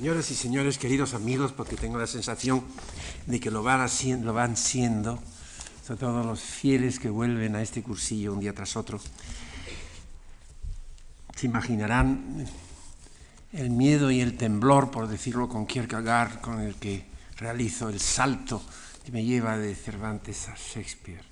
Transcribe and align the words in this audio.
Señoras 0.00 0.30
y 0.30 0.34
señores, 0.34 0.78
queridos 0.78 1.12
amigos, 1.12 1.52
porque 1.52 1.76
tengo 1.76 1.98
la 1.98 2.06
sensación 2.06 2.64
de 3.26 3.38
que 3.38 3.50
lo 3.50 3.62
van, 3.62 3.82
haciendo, 3.82 4.28
lo 4.28 4.32
van 4.32 4.56
siendo, 4.56 5.18
sobre 5.86 6.00
todo 6.00 6.24
los 6.24 6.40
fieles 6.40 6.98
que 6.98 7.10
vuelven 7.10 7.54
a 7.54 7.60
este 7.60 7.82
cursillo 7.82 8.32
un 8.32 8.40
día 8.40 8.54
tras 8.54 8.76
otro, 8.76 8.98
se 11.36 11.44
imaginarán 11.44 12.46
el 13.52 13.68
miedo 13.68 14.10
y 14.10 14.22
el 14.22 14.38
temblor, 14.38 14.90
por 14.90 15.06
decirlo 15.06 15.50
con 15.50 15.66
Kierkegaard, 15.66 16.40
con 16.40 16.60
el 16.60 16.76
que 16.76 17.04
realizo 17.36 17.90
el 17.90 18.00
salto 18.00 18.62
que 19.04 19.12
me 19.12 19.22
lleva 19.22 19.58
de 19.58 19.74
Cervantes 19.74 20.48
a 20.48 20.54
Shakespeare. 20.54 21.24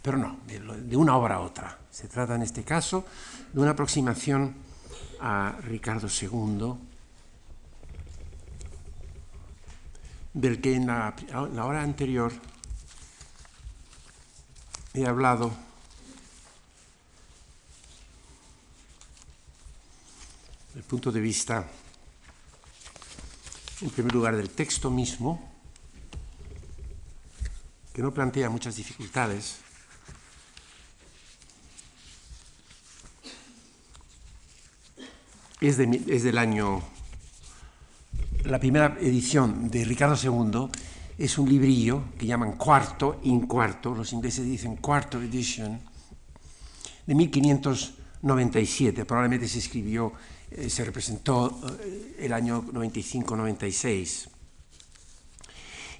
Pero 0.00 0.16
no, 0.16 0.38
de 0.46 0.96
una 0.96 1.14
obra 1.14 1.34
a 1.34 1.40
otra. 1.40 1.78
Se 1.90 2.08
trata 2.08 2.36
en 2.36 2.40
este 2.40 2.62
caso 2.62 3.04
de 3.52 3.60
una 3.60 3.72
aproximación 3.72 4.54
a 5.20 5.58
Ricardo 5.62 6.08
II, 6.08 6.87
del 10.38 10.60
que 10.60 10.76
en 10.76 10.86
la, 10.86 11.14
hora 11.64 11.82
anterior 11.82 12.32
he 14.94 15.04
hablado. 15.04 15.50
Del 20.74 20.84
punto 20.84 21.10
de 21.10 21.20
vista, 21.20 21.68
en 23.80 23.90
primer 23.90 24.14
lugar, 24.14 24.36
del 24.36 24.50
texto 24.50 24.90
mismo, 24.90 25.52
que 27.92 28.00
no 28.00 28.14
plantea 28.14 28.48
muchas 28.48 28.76
dificultades, 28.76 29.56
es, 35.60 35.78
es 35.80 36.22
del 36.22 36.38
año 36.38 36.80
la 38.44 38.58
primera 38.58 38.96
edición 39.00 39.70
de 39.70 39.84
Ricardo 39.84 40.16
II 40.16 40.68
es 41.18 41.38
un 41.38 41.48
librillo 41.48 42.04
que 42.16 42.26
llaman 42.26 42.52
cuarto, 42.52 43.20
in 43.24 43.46
cuarto, 43.46 43.94
los 43.94 44.12
ingleses 44.12 44.44
dicen 44.44 44.76
cuarto 44.76 45.20
edition, 45.20 45.80
de 47.06 47.14
1597. 47.14 49.04
Probablemente 49.04 49.48
se 49.48 49.58
escribió, 49.58 50.12
eh, 50.50 50.70
se 50.70 50.84
representó 50.84 51.60
eh, 51.80 52.16
el 52.20 52.32
año 52.32 52.62
95-96. 52.62 54.28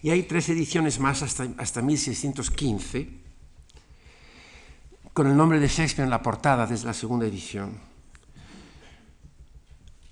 Y 0.02 0.10
hay 0.10 0.22
tres 0.22 0.48
ediciones 0.50 1.00
más 1.00 1.22
hasta, 1.22 1.48
hasta 1.58 1.82
1615, 1.82 3.08
con 5.12 5.26
el 5.26 5.36
nombre 5.36 5.58
de 5.58 5.66
Shakespeare 5.66 6.04
en 6.04 6.10
la 6.10 6.22
portada 6.22 6.64
desde 6.66 6.86
la 6.86 6.94
segunda 6.94 7.26
edición. 7.26 7.76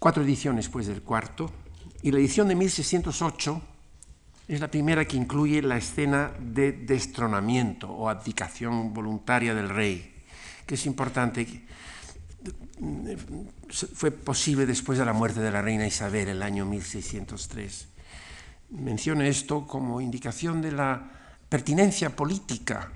Cuatro 0.00 0.24
ediciones, 0.24 0.69
pues, 0.69 0.88
del 0.88 1.02
cuarto 1.02 1.52
y 2.02 2.11
la 2.11 2.19
edición 2.19 2.48
de 2.48 2.55
1608 2.55 3.62
es 4.48 4.61
la 4.61 4.70
primera 4.70 5.05
que 5.05 5.16
incluye 5.16 5.61
la 5.61 5.77
escena 5.77 6.33
de 6.38 6.72
destronamiento 6.72 7.91
o 7.91 8.08
abdicación 8.08 8.94
voluntaria 8.94 9.55
del 9.55 9.69
rey, 9.69 10.14
que 10.66 10.77
es 10.77 10.86
importante. 10.86 11.64
Fue 13.70 14.11
posible 14.12 14.66
después 14.66 14.98
de 14.98 15.05
la 15.05 15.12
muerte 15.12 15.41
de 15.41 15.50
la 15.50 15.62
reina 15.62 15.86
Isabel 15.86 16.28
el 16.28 16.42
año 16.42 16.64
1603. 16.64 17.88
Menciono 18.70 19.22
esto 19.22 19.66
como 19.66 20.00
indicación 20.00 20.62
de 20.62 20.72
la 20.72 21.10
pertinencia 21.48 22.14
política 22.14 22.92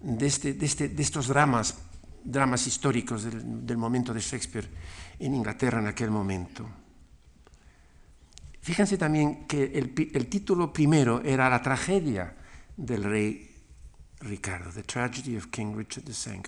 de, 0.00 0.26
este, 0.26 0.56
este, 0.60 0.88
de 0.88 1.02
estos 1.02 1.28
dramas, 1.28 1.76
dramas 2.22 2.66
históricos 2.66 3.24
del, 3.24 3.66
del 3.66 3.76
momento 3.76 4.12
de 4.14 4.20
Shakespeare 4.20 4.68
en 5.18 5.34
Inglaterra 5.34 5.80
en 5.80 5.88
aquel 5.88 6.10
momento. 6.10 6.83
Fíjense 8.64 8.96
también 8.96 9.44
que 9.46 9.72
el, 9.74 10.26
título 10.26 10.72
primero 10.72 11.20
era 11.22 11.50
la 11.50 11.60
tragedia 11.60 12.34
del 12.78 13.04
rey 13.04 13.50
Ricardo, 14.20 14.70
The 14.70 14.82
Tragedy 14.82 15.36
of 15.36 15.48
King 15.48 15.76
Richard 15.76 16.04
II. 16.08 16.40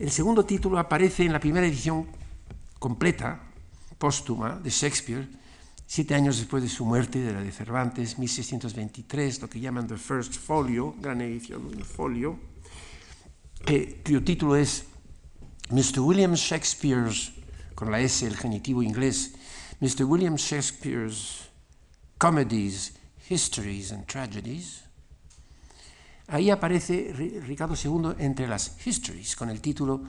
El 0.00 0.10
segundo 0.10 0.44
título 0.44 0.78
aparece 0.78 1.24
en 1.24 1.32
la 1.32 1.40
primera 1.40 1.66
edición 1.66 2.06
completa, 2.78 3.40
póstuma, 3.96 4.60
de 4.62 4.68
Shakespeare, 4.68 5.26
siete 5.86 6.14
años 6.14 6.36
después 6.36 6.62
de 6.62 6.68
su 6.68 6.84
muerte, 6.84 7.20
de 7.20 7.32
la 7.32 7.40
de 7.40 7.52
Cervantes, 7.52 8.18
1623, 8.18 9.40
lo 9.40 9.48
que 9.48 9.60
llaman 9.60 9.88
The 9.88 9.96
First 9.96 10.34
Folio, 10.34 10.94
gran 11.00 11.22
edición, 11.22 11.64
un 11.64 11.84
folio, 11.86 12.38
que, 13.64 14.02
cuyo 14.04 14.22
título 14.22 14.56
es 14.56 14.84
Mr. 15.70 16.00
William 16.00 16.34
Shakespeare's, 16.34 17.32
con 17.74 17.90
la 17.90 17.98
S, 17.98 18.26
el 18.26 18.36
genitivo 18.36 18.82
inglés, 18.82 19.37
Mr. 19.80 20.04
William 20.04 20.36
Shakespeare's 20.36 21.48
Comedies, 22.18 22.94
Histories 23.28 23.92
and 23.92 24.06
Tragedies, 24.06 24.84
ahí 26.26 26.50
aparece 26.50 27.12
Ricardo 27.46 27.74
II 27.74 28.16
entre 28.18 28.48
las 28.48 28.74
Histories 28.84 29.36
con 29.36 29.50
el 29.50 29.60
título 29.60 30.02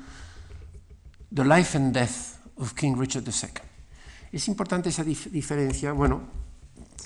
The 1.33 1.45
Life 1.45 1.77
and 1.77 1.93
Death 1.93 2.39
of 2.55 2.73
King 2.73 2.95
Richard 2.97 3.23
II. 3.27 3.61
Es 4.31 4.47
importante 4.47 4.89
esa 4.89 5.03
dif 5.03 5.27
diferencia. 5.27 5.91
Bueno, 5.93 6.21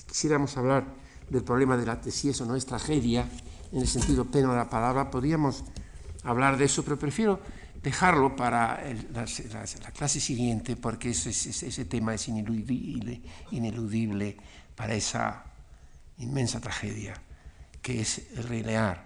quisiéramos 0.06 0.56
hablar 0.56 0.86
del 1.28 1.42
problema 1.42 1.76
de, 1.76 1.86
la, 1.86 1.96
de 1.96 2.10
si 2.10 2.30
eso 2.30 2.44
no 2.44 2.56
es 2.56 2.66
tragedia, 2.66 3.28
en 3.72 3.80
el 3.80 3.88
sentido 3.88 4.24
pleno 4.24 4.50
de 4.52 4.56
la 4.56 4.70
palabra, 4.70 5.10
podríamos 5.10 5.64
hablar 6.22 6.56
de 6.56 6.64
eso, 6.66 6.82
pero 6.84 6.98
prefiero 6.98 7.40
dejarlo 7.84 8.34
para 8.34 8.82
la, 9.12 9.26
la, 9.26 9.64
la, 9.82 9.90
clase 9.92 10.18
siguiente 10.18 10.74
porque 10.74 11.10
ese, 11.10 11.28
ese, 11.28 11.68
ese, 11.68 11.84
tema 11.84 12.14
es 12.14 12.26
ineludible, 12.28 13.20
ineludible 13.50 14.38
para 14.74 14.94
esa 14.94 15.44
inmensa 16.16 16.60
tragedia 16.60 17.12
que 17.82 18.00
es 18.00 18.22
el 18.36 18.44
Rey 18.44 18.62
Lear. 18.62 19.04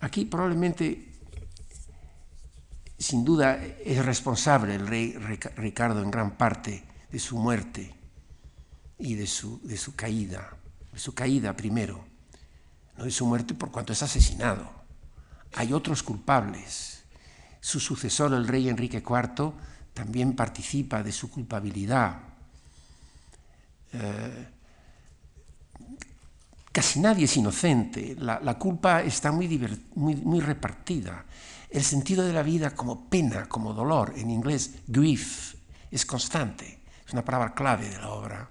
Aquí 0.00 0.24
probablemente, 0.24 1.12
sin 2.98 3.24
duda, 3.24 3.56
es 3.84 4.04
responsable 4.04 4.74
el 4.74 4.88
rey 4.88 5.12
Ricardo 5.56 6.02
en 6.02 6.10
gran 6.10 6.36
parte 6.36 6.84
de 7.08 7.18
su 7.20 7.38
muerte 7.38 7.94
y 8.98 9.14
de 9.14 9.28
su, 9.28 9.60
de 9.62 9.76
su 9.76 9.94
caída, 9.94 10.56
de 10.92 10.98
su 10.98 11.14
caída 11.14 11.54
primero, 11.54 12.04
no 12.96 13.04
de 13.04 13.12
su 13.12 13.24
muerte 13.26 13.54
por 13.54 13.70
cuanto 13.70 13.92
es 13.92 14.02
asesinado. 14.02 14.68
Hay 15.54 15.72
otros 15.72 16.02
culpables 16.02 16.87
su 17.60 17.80
sucesor, 17.80 18.32
el 18.34 18.46
rey 18.46 18.68
Enrique 18.68 19.02
IV, 19.06 19.52
también 19.94 20.34
participa 20.34 21.02
de 21.02 21.12
su 21.12 21.30
culpabilidad. 21.30 22.20
Eh, 23.92 24.48
casi 26.72 27.00
nadie 27.00 27.24
es 27.24 27.36
inocente, 27.36 28.14
la, 28.18 28.58
culpa 28.58 29.02
está 29.02 29.32
muy, 29.32 29.48
muy, 29.94 30.40
repartida. 30.40 31.24
El 31.68 31.82
sentido 31.82 32.24
de 32.24 32.32
la 32.32 32.42
vida 32.42 32.70
como 32.70 33.08
pena, 33.08 33.46
como 33.48 33.74
dolor, 33.74 34.14
en 34.16 34.30
inglés 34.30 34.76
grief, 34.86 35.54
es 35.90 36.06
constante, 36.06 36.80
es 37.06 37.12
una 37.12 37.24
palabra 37.24 37.54
clave 37.54 37.88
de 37.88 37.98
la 37.98 38.10
obra. 38.10 38.48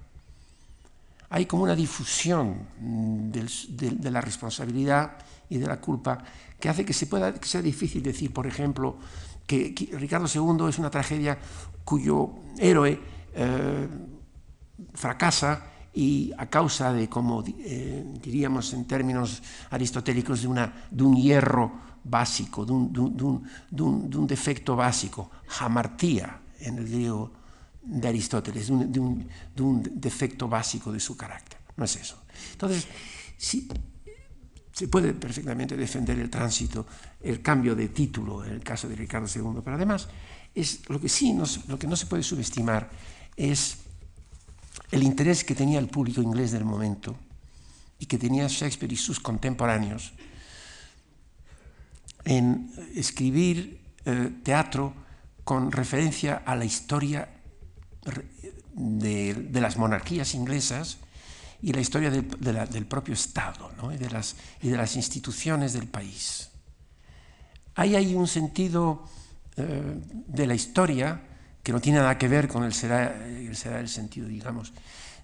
Hay 1.30 1.46
como 1.46 1.64
una 1.64 1.76
difusión 1.76 2.68
del, 2.80 3.50
de, 3.70 4.12
la 4.12 4.22
responsabilidad 4.22 5.18
y 5.50 5.58
de 5.58 5.68
la 5.68 5.82
culpa 5.82 6.24
que 6.60 6.70
hace 6.70 6.86
que, 6.86 6.94
se 6.94 7.08
pueda, 7.08 7.34
que 7.34 7.48
sea 7.48 7.62
difícil 7.62 8.02
decir, 8.02 8.32
por 8.32 8.48
ejemplo, 8.48 8.98
que, 9.46 9.74
Ricardo 9.94 10.28
II 10.28 10.70
es 10.70 10.80
una 10.80 10.90
tragedia 10.90 11.38
cuyo 11.84 12.30
héroe 12.58 13.00
eh, 13.34 13.88
fracasa 14.94 15.66
y 15.94 16.32
a 16.38 16.46
causa 16.46 16.94
de, 16.94 17.10
como 17.10 17.44
eh, 17.46 18.06
diríamos 18.22 18.74
en 18.74 18.86
términos 18.86 19.42
aristotélicos, 19.72 20.42
de, 20.42 20.48
un 21.04 21.16
hierro 21.16 21.72
básico, 22.04 22.66
de 22.66 22.72
un, 22.72 22.94
de, 22.94 23.00
un, 23.00 23.18
de, 23.18 23.84
un, 23.84 24.10
de 24.10 24.18
un, 24.18 24.28
defecto 24.28 24.76
básico, 24.76 25.32
hamartía 25.60 26.40
en 26.60 26.78
el 26.78 26.88
griego 26.88 27.32
de 27.88 28.08
Aristóteles, 28.08 28.68
de 28.68 29.00
un, 29.00 29.28
de 29.56 29.62
un 29.62 29.84
defecto 29.96 30.48
básico 30.48 30.92
de 30.92 31.00
su 31.00 31.16
carácter. 31.16 31.58
No 31.76 31.86
es 31.86 31.96
eso. 31.96 32.22
Entonces, 32.54 32.88
si, 33.38 33.68
se 34.78 34.88
puede 34.88 35.14
perfectamente 35.14 35.76
defender 35.76 36.20
el 36.20 36.30
tránsito, 36.30 36.86
el 37.22 37.42
cambio 37.42 37.76
de 37.76 37.90
título 37.90 38.46
en 38.46 38.52
el 38.52 38.64
caso 38.64 38.88
de 38.88 38.96
Ricardo 38.96 39.28
II, 39.28 39.62
pero 39.64 39.76
además 39.76 40.08
es 40.54 40.88
lo 40.88 41.02
que 41.02 41.10
sí 41.10 41.34
no, 41.34 41.46
lo 41.68 41.80
que 41.80 41.88
no 41.88 41.96
se 41.96 42.06
puede 42.06 42.22
subestimar 42.22 42.90
es 43.36 43.78
el 44.92 45.02
interés 45.02 45.44
que 45.44 45.56
tenía 45.56 45.80
el 45.80 45.88
público 45.88 46.22
inglés 46.22 46.52
del 46.52 46.64
momento 46.64 47.16
y 47.98 48.06
que 48.06 48.20
tenía 48.20 48.48
Shakespeare 48.48 48.94
y 48.94 48.98
sus 48.98 49.20
contemporáneos 49.20 50.14
en 52.26 52.72
escribir 52.94 53.80
eh, 54.06 54.32
teatro 54.44 54.94
con 55.44 55.72
referencia 55.72 56.44
a 56.46 56.56
la 56.56 56.66
historia 56.66 57.30
de, 58.74 59.62
las 59.62 59.78
monarquías 59.78 60.34
inglesas 60.34 60.98
y 61.62 61.74
la 61.74 61.82
historia 61.82 62.12
del, 62.12 62.28
del 62.70 62.86
propio 62.86 63.14
Estado 63.14 63.72
¿no? 63.82 63.92
y, 63.94 63.98
de 63.98 64.10
las, 64.10 64.36
y, 64.62 64.70
de 64.70 64.78
las, 64.78 64.96
instituciones 64.96 65.74
del 65.74 65.88
país. 65.88 66.50
Hay 67.76 67.96
ahí 67.96 68.16
un 68.16 68.28
sentido 68.28 69.04
eh, 69.56 70.00
de 70.28 70.48
la 70.48 70.54
historia 70.54 71.22
que 71.64 71.72
no 71.72 71.82
tiene 71.82 72.00
nada 72.00 72.18
que 72.18 72.28
ver 72.28 72.48
con 72.48 72.64
el, 72.64 72.74
será 72.74 73.14
el 73.80 73.90
sentido, 73.90 74.28
digamos, 74.28 74.72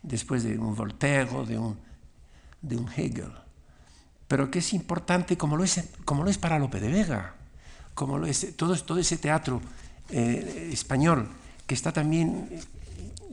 después 0.01 0.44
de 0.44 0.57
un 0.57 0.75
Voltaire 0.75 1.30
o 1.33 1.45
de 1.45 1.57
un, 1.57 1.77
de 2.62 2.75
un 2.75 2.89
Hegel, 2.91 3.31
pero 4.27 4.50
que 4.51 4.59
es 4.59 4.74
importante 4.74 5.38
como 5.38 5.56
lo 5.56 5.63
es, 5.63 5.81
como 6.03 6.24
lo 6.24 6.30
es 6.30 6.38
para 6.38 6.59
Lope 6.59 6.80
de 6.80 6.89
Vega, 6.89 7.35
como 7.94 8.18
lo 8.18 8.27
es 8.27 8.56
todo, 8.57 8.75
todo 8.77 9.00
ese 9.00 9.18
teatro 9.18 9.62
eh, 10.09 10.69
español 10.71 11.30
que 11.65 11.75
está 11.75 11.94
también 11.94 12.50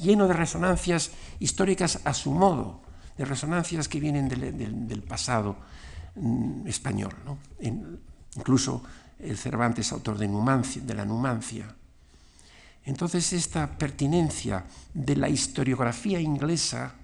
lleno 0.01 0.27
de 0.27 0.35
resonancias 0.35 1.13
históricas 1.39 2.01
a 2.05 2.15
su 2.15 2.33
modo, 2.33 2.81
de 3.17 3.25
resonancias 3.25 3.89
que 3.89 4.01
vienen 4.01 4.29
del, 4.29 5.03
pasado 5.03 5.57
mm, 6.17 6.67
español. 6.67 7.13
incluso 8.37 8.83
el 9.19 9.37
Cervantes, 9.37 9.93
autor 9.93 10.19
de, 10.19 10.29
de 10.29 10.95
la 10.95 11.05
Numancia. 11.05 11.75
Entonces, 12.85 13.33
esta 13.33 13.79
pertinencia 13.79 14.65
de 14.95 15.17
la 15.17 15.29
historiografía 15.29 16.19
inglesa 16.21 16.95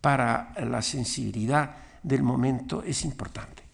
para 0.00 0.54
la 0.64 0.80
sensibilidad 0.82 1.76
del 2.02 2.22
momento 2.22 2.82
es 2.82 3.04
importante. 3.04 3.64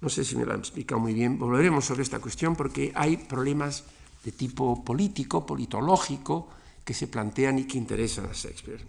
No 0.00 0.08
sé 0.08 0.24
si 0.24 0.36
me 0.36 0.44
lo 0.44 0.52
han 0.52 0.60
explicado 0.60 1.00
muy 1.00 1.14
bien, 1.14 1.38
volveremos 1.38 1.84
sobre 1.84 2.02
esta 2.02 2.18
cuestión 2.18 2.54
porque 2.56 2.92
hay 2.94 3.16
problemas 3.16 3.84
de 4.24 4.32
tipo 4.32 4.84
político, 4.84 5.46
politológico, 5.46 6.48
que 6.86 6.94
se 6.94 7.08
plantean 7.08 7.58
y 7.58 7.64
que 7.64 7.76
interesan 7.78 8.26
a 8.26 8.32
Shakespeare. 8.32 8.86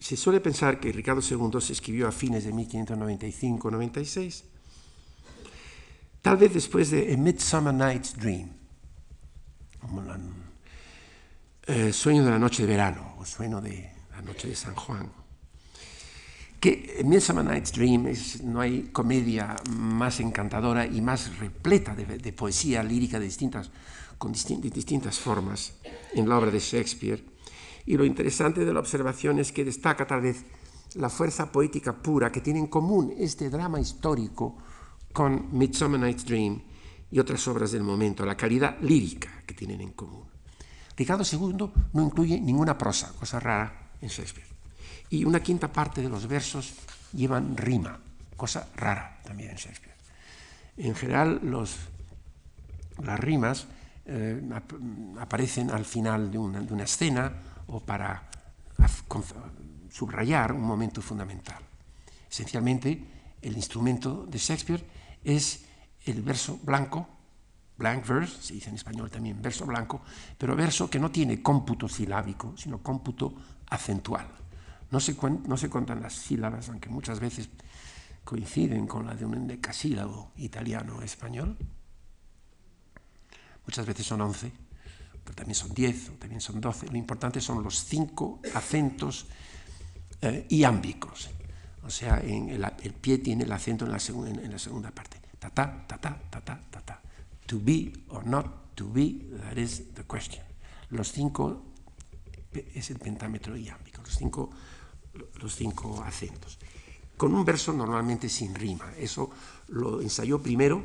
Se 0.00 0.16
suele 0.16 0.40
pensar 0.40 0.80
que 0.80 0.90
Ricardo 0.90 1.22
II 1.22 1.60
se 1.60 1.72
escribió 1.72 2.08
a 2.08 2.12
fines 2.12 2.42
de 2.42 2.52
1595-96, 2.52 4.42
tal 6.20 6.36
vez 6.36 6.52
después 6.52 6.90
de 6.90 7.14
A 7.14 7.16
Midsummer 7.16 7.72
Night's 7.72 8.16
Dream, 8.18 8.50
eh, 11.68 11.92
sueño 11.92 12.24
de 12.24 12.30
la 12.32 12.40
noche 12.40 12.62
de 12.62 12.68
verano, 12.68 13.14
o 13.18 13.24
sueño 13.24 13.60
de 13.60 13.88
la 14.10 14.20
noche 14.22 14.48
de 14.48 14.56
San 14.56 14.74
Juan. 14.74 15.12
Que 16.58 17.02
Midsummer 17.04 17.44
Night's 17.44 17.70
Dream 17.70 18.08
es, 18.08 18.42
no 18.42 18.60
hay 18.60 18.90
comedia 18.92 19.54
más 19.70 20.18
encantadora 20.18 20.84
y 20.86 21.00
más 21.00 21.38
repleta 21.38 21.94
de, 21.94 22.18
de 22.18 22.32
poesía 22.32 22.82
lírica 22.82 23.20
de 23.20 23.26
distintas, 23.26 23.70
con 24.22 24.30
distintas 24.30 25.18
formas 25.18 25.72
en 26.14 26.28
la 26.28 26.38
obra 26.38 26.52
de 26.52 26.60
Shakespeare 26.60 27.24
y 27.86 27.96
lo 27.96 28.04
interesante 28.04 28.64
de 28.64 28.72
la 28.72 28.78
observación 28.78 29.40
es 29.40 29.50
que 29.50 29.64
destaca 29.64 30.06
tal 30.06 30.20
vez 30.20 30.44
la 30.94 31.10
fuerza 31.10 31.50
poética 31.50 31.92
pura 31.92 32.30
que 32.30 32.40
tiene 32.40 32.60
en 32.60 32.68
común 32.68 33.12
este 33.18 33.50
drama 33.50 33.80
histórico 33.80 34.58
con 35.12 35.48
Midsummer 35.50 35.98
Night's 35.98 36.24
Dream 36.24 36.62
y 37.10 37.18
otras 37.18 37.48
obras 37.48 37.72
del 37.72 37.82
momento, 37.82 38.24
la 38.24 38.36
calidad 38.36 38.78
lírica 38.80 39.42
que 39.44 39.54
tienen 39.54 39.80
en 39.80 39.90
común. 39.90 40.28
Ricardo 40.96 41.24
II 41.24 41.72
no 41.92 42.02
incluye 42.04 42.40
ninguna 42.40 42.78
prosa, 42.78 43.12
cosa 43.18 43.40
rara 43.40 43.90
en 44.00 44.08
Shakespeare. 44.08 44.46
Y 45.10 45.24
una 45.24 45.42
quinta 45.42 45.72
parte 45.72 46.00
de 46.00 46.08
los 46.08 46.28
versos 46.28 46.74
llevan 47.12 47.56
rima, 47.56 47.98
cosa 48.36 48.68
rara 48.76 49.20
también 49.24 49.50
en 49.50 49.56
Shakespeare. 49.56 49.96
En 50.76 50.94
general, 50.94 51.40
los, 51.42 51.74
las 53.02 53.18
rimas 53.18 53.66
eh, 54.04 54.42
ap 54.52 54.72
aparecen 55.20 55.70
al 55.70 55.84
final 55.84 56.30
de 56.30 56.38
una, 56.38 56.60
de 56.60 56.72
una 56.72 56.84
escena 56.84 57.32
o 57.68 57.80
para 57.80 58.28
subrayar 59.90 60.52
un 60.52 60.62
momento 60.62 61.02
fundamental. 61.02 61.62
Esencialmente, 62.30 63.36
el 63.40 63.56
instrumento 63.56 64.26
de 64.26 64.38
Shakespeare 64.38 64.84
es 65.22 65.64
el 66.04 66.22
verso 66.22 66.58
blanco, 66.62 67.06
blank 67.76 68.06
verse, 68.06 68.42
se 68.42 68.54
dice 68.54 68.70
en 68.70 68.76
español 68.76 69.10
también 69.10 69.40
verso 69.40 69.66
blanco, 69.66 70.02
pero 70.38 70.56
verso 70.56 70.88
que 70.88 70.98
no 70.98 71.10
tiene 71.10 71.42
cómputo 71.42 71.88
silábico, 71.88 72.54
sino 72.56 72.78
cómputo 72.78 73.34
acentual. 73.68 74.26
No 74.90 75.00
se, 75.00 75.16
no 75.46 75.56
se 75.56 75.70
las 76.00 76.12
sílabas, 76.12 76.68
aunque 76.68 76.88
muchas 76.88 77.20
veces 77.20 77.48
coinciden 78.24 78.86
con 78.86 79.06
la 79.06 79.14
de 79.14 79.24
un 79.24 79.34
endecasílabo 79.34 80.32
italiano 80.36 80.96
o 80.98 81.02
español. 81.02 81.56
Muchas 83.66 83.86
veces 83.86 84.06
son 84.06 84.20
once, 84.20 84.52
pero 85.24 85.34
también 85.34 85.54
son 85.54 85.72
10 85.72 86.08
o 86.10 86.12
también 86.12 86.40
son 86.40 86.60
12. 86.60 86.88
Lo 86.88 86.96
importante 86.96 87.40
son 87.40 87.62
los 87.62 87.84
cinco 87.84 88.40
acentos 88.54 89.26
eh, 90.20 90.46
iámbicos. 90.50 91.30
O 91.84 91.90
sea, 91.90 92.18
el, 92.18 92.94
pie 92.94 93.18
tiene 93.18 93.44
el 93.44 93.52
acento 93.52 93.84
en 93.84 93.92
la, 93.92 93.98
en, 93.98 94.38
en 94.38 94.52
la 94.52 94.58
segunda 94.58 94.90
parte. 94.90 95.20
Ta 95.38 95.50
ta, 95.50 95.84
ta 95.86 95.98
ta, 95.98 96.20
ta 96.30 96.40
ta, 96.40 96.60
ta 96.70 96.80
ta. 96.80 97.02
To 97.46 97.58
be 97.58 97.92
or 98.08 98.24
not 98.24 98.76
to 98.76 98.86
be, 98.86 99.26
that 99.42 99.56
is 99.56 99.92
the 99.94 100.04
question. 100.04 100.42
Los 100.90 101.10
cinco 101.10 101.62
es 102.74 102.90
el 102.90 102.98
pentámetro 102.98 103.56
iámbico, 103.56 104.02
los 104.02 104.16
cinco, 104.16 104.50
los 105.40 105.54
cinco 105.56 106.02
acentos. 106.04 106.58
Con 107.16 107.34
un 107.34 107.44
verso 107.44 107.72
normalmente 107.72 108.28
sin 108.28 108.54
rima. 108.54 108.92
Eso 108.96 109.30
lo 109.68 110.00
ensayó 110.00 110.40
primero. 110.40 110.84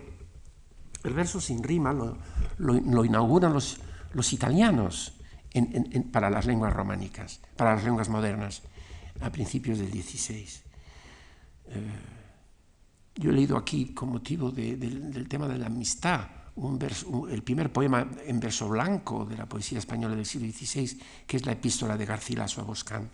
El 1.03 1.13
verso 1.13 1.39
sin 1.39 1.63
rima 1.63 1.93
lo, 1.93 3.05
inauguran 3.05 3.53
los, 3.53 4.33
italianos 4.33 5.13
para 6.11 6.29
las 6.29 6.45
lenguas 6.45 6.73
románicas, 6.73 7.39
para 7.55 7.75
las 7.75 7.83
lenguas 7.83 8.09
modernas, 8.09 8.63
a 9.21 9.31
principios 9.31 9.79
del 9.79 9.91
XVI. 9.91 10.47
Eh, 11.69 11.81
yo 13.15 13.31
he 13.31 13.33
leído 13.33 13.57
aquí, 13.57 13.93
con 13.93 14.09
motivo 14.09 14.51
de, 14.51 14.75
de, 14.77 14.89
del 14.89 15.27
tema 15.27 15.47
de 15.47 15.57
la 15.57 15.67
amistad, 15.67 16.27
un 16.57 16.79
verso, 16.79 17.27
el 17.29 17.43
primer 17.43 17.71
poema 17.71 18.07
en 18.25 18.39
verso 18.39 18.67
blanco 18.67 19.25
de 19.25 19.37
la 19.37 19.45
poesía 19.45 19.79
española 19.79 20.15
del 20.15 20.25
siglo 20.25 20.51
XVI, 20.51 20.99
que 21.25 21.37
es 21.37 21.45
la 21.45 21.51
epístola 21.51 21.97
de 21.97 22.05
Garcilaso 22.05 22.61
a 22.61 22.63
Boscán. 22.63 23.09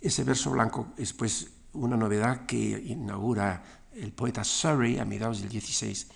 Ese 0.00 0.24
verso 0.24 0.50
blanco 0.50 0.92
es 0.96 1.12
pues 1.12 1.48
una 1.72 1.96
novedad 1.96 2.46
que 2.46 2.56
inaugura 2.56 3.75
el 3.96 4.12
poeta 4.12 4.44
Surrey 4.44 4.98
a 4.98 5.04
mediados 5.04 5.40
del 5.40 5.50
XVI 5.50 6.06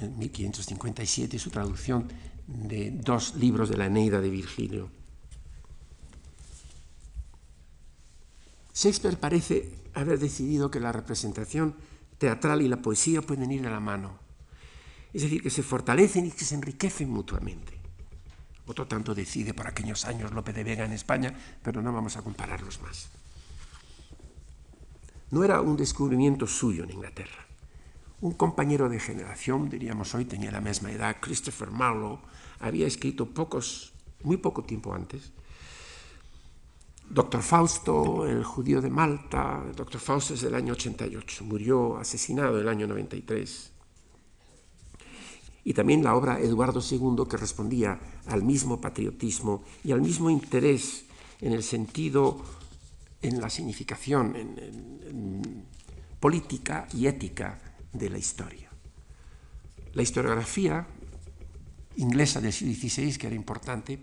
en 0.00 0.18
1557, 0.18 1.38
su 1.38 1.50
traducción 1.50 2.08
de 2.46 2.90
dos 2.90 3.34
libros 3.36 3.68
de 3.68 3.76
la 3.76 3.86
Eneida 3.86 4.20
de 4.20 4.30
Virgilio. 4.30 4.90
Shakespeare 8.74 9.16
parece 9.16 9.74
haber 9.94 10.18
decidido 10.18 10.70
que 10.70 10.80
la 10.80 10.92
representación 10.92 11.76
teatral 12.18 12.62
y 12.62 12.68
la 12.68 12.78
poesía 12.78 13.22
pueden 13.22 13.50
ir 13.52 13.62
de 13.62 13.70
la 13.70 13.80
mano, 13.80 14.18
es 15.12 15.22
decir, 15.22 15.42
que 15.42 15.50
se 15.50 15.62
fortalecen 15.62 16.26
y 16.26 16.30
que 16.30 16.44
se 16.44 16.54
enriquecen 16.54 17.10
mutuamente. 17.10 17.78
Otro 18.66 18.86
tanto 18.86 19.14
decide 19.14 19.54
por 19.54 19.66
aquellos 19.66 20.04
años 20.04 20.32
Lope 20.32 20.52
de 20.52 20.64
Vega 20.64 20.84
en 20.84 20.92
España, 20.92 21.34
pero 21.62 21.82
no 21.82 21.92
vamos 21.92 22.16
a 22.16 22.22
compararlos 22.22 22.80
más. 22.80 23.10
No 25.32 25.42
era 25.44 25.62
un 25.62 25.78
descubrimiento 25.78 26.46
suyo 26.46 26.84
en 26.84 26.90
Inglaterra. 26.90 27.46
Un 28.20 28.34
compañero 28.34 28.90
de 28.90 29.00
generación, 29.00 29.70
diríamos 29.70 30.14
hoy, 30.14 30.26
tenía 30.26 30.50
la 30.52 30.60
misma 30.60 30.92
edad, 30.92 31.16
Christopher 31.20 31.70
Marlowe, 31.70 32.20
había 32.60 32.86
escrito 32.86 33.24
pocos, 33.24 33.94
muy 34.24 34.36
poco 34.36 34.62
tiempo 34.62 34.92
antes. 34.92 35.32
Doctor 37.08 37.42
Fausto, 37.42 38.26
el 38.26 38.44
judío 38.44 38.82
de 38.82 38.90
Malta, 38.90 39.64
Doctor 39.74 40.02
Fausto 40.02 40.34
es 40.34 40.42
del 40.42 40.54
año 40.54 40.74
88, 40.74 41.44
murió 41.44 41.96
asesinado 41.96 42.60
el 42.60 42.68
año 42.68 42.86
93. 42.86 43.72
Y 45.64 45.72
también 45.72 46.04
la 46.04 46.14
obra 46.14 46.40
Eduardo 46.40 46.82
II, 46.82 47.24
que 47.26 47.38
respondía 47.38 47.98
al 48.26 48.42
mismo 48.42 48.82
patriotismo 48.82 49.64
y 49.82 49.92
al 49.92 50.02
mismo 50.02 50.28
interés 50.28 51.06
en 51.40 51.54
el 51.54 51.62
sentido, 51.62 52.44
en 53.22 53.40
la 53.40 53.48
significación 53.48 54.34
política 56.20 56.86
y 56.92 57.06
ética 57.06 57.58
de 57.92 58.10
la 58.10 58.18
historia. 58.18 58.68
La 59.94 60.02
historiografía 60.02 60.86
inglesa 61.96 62.40
del 62.40 62.52
siglo 62.52 62.74
XVI, 62.74 63.18
que 63.18 63.26
era 63.26 63.36
importante, 63.36 63.98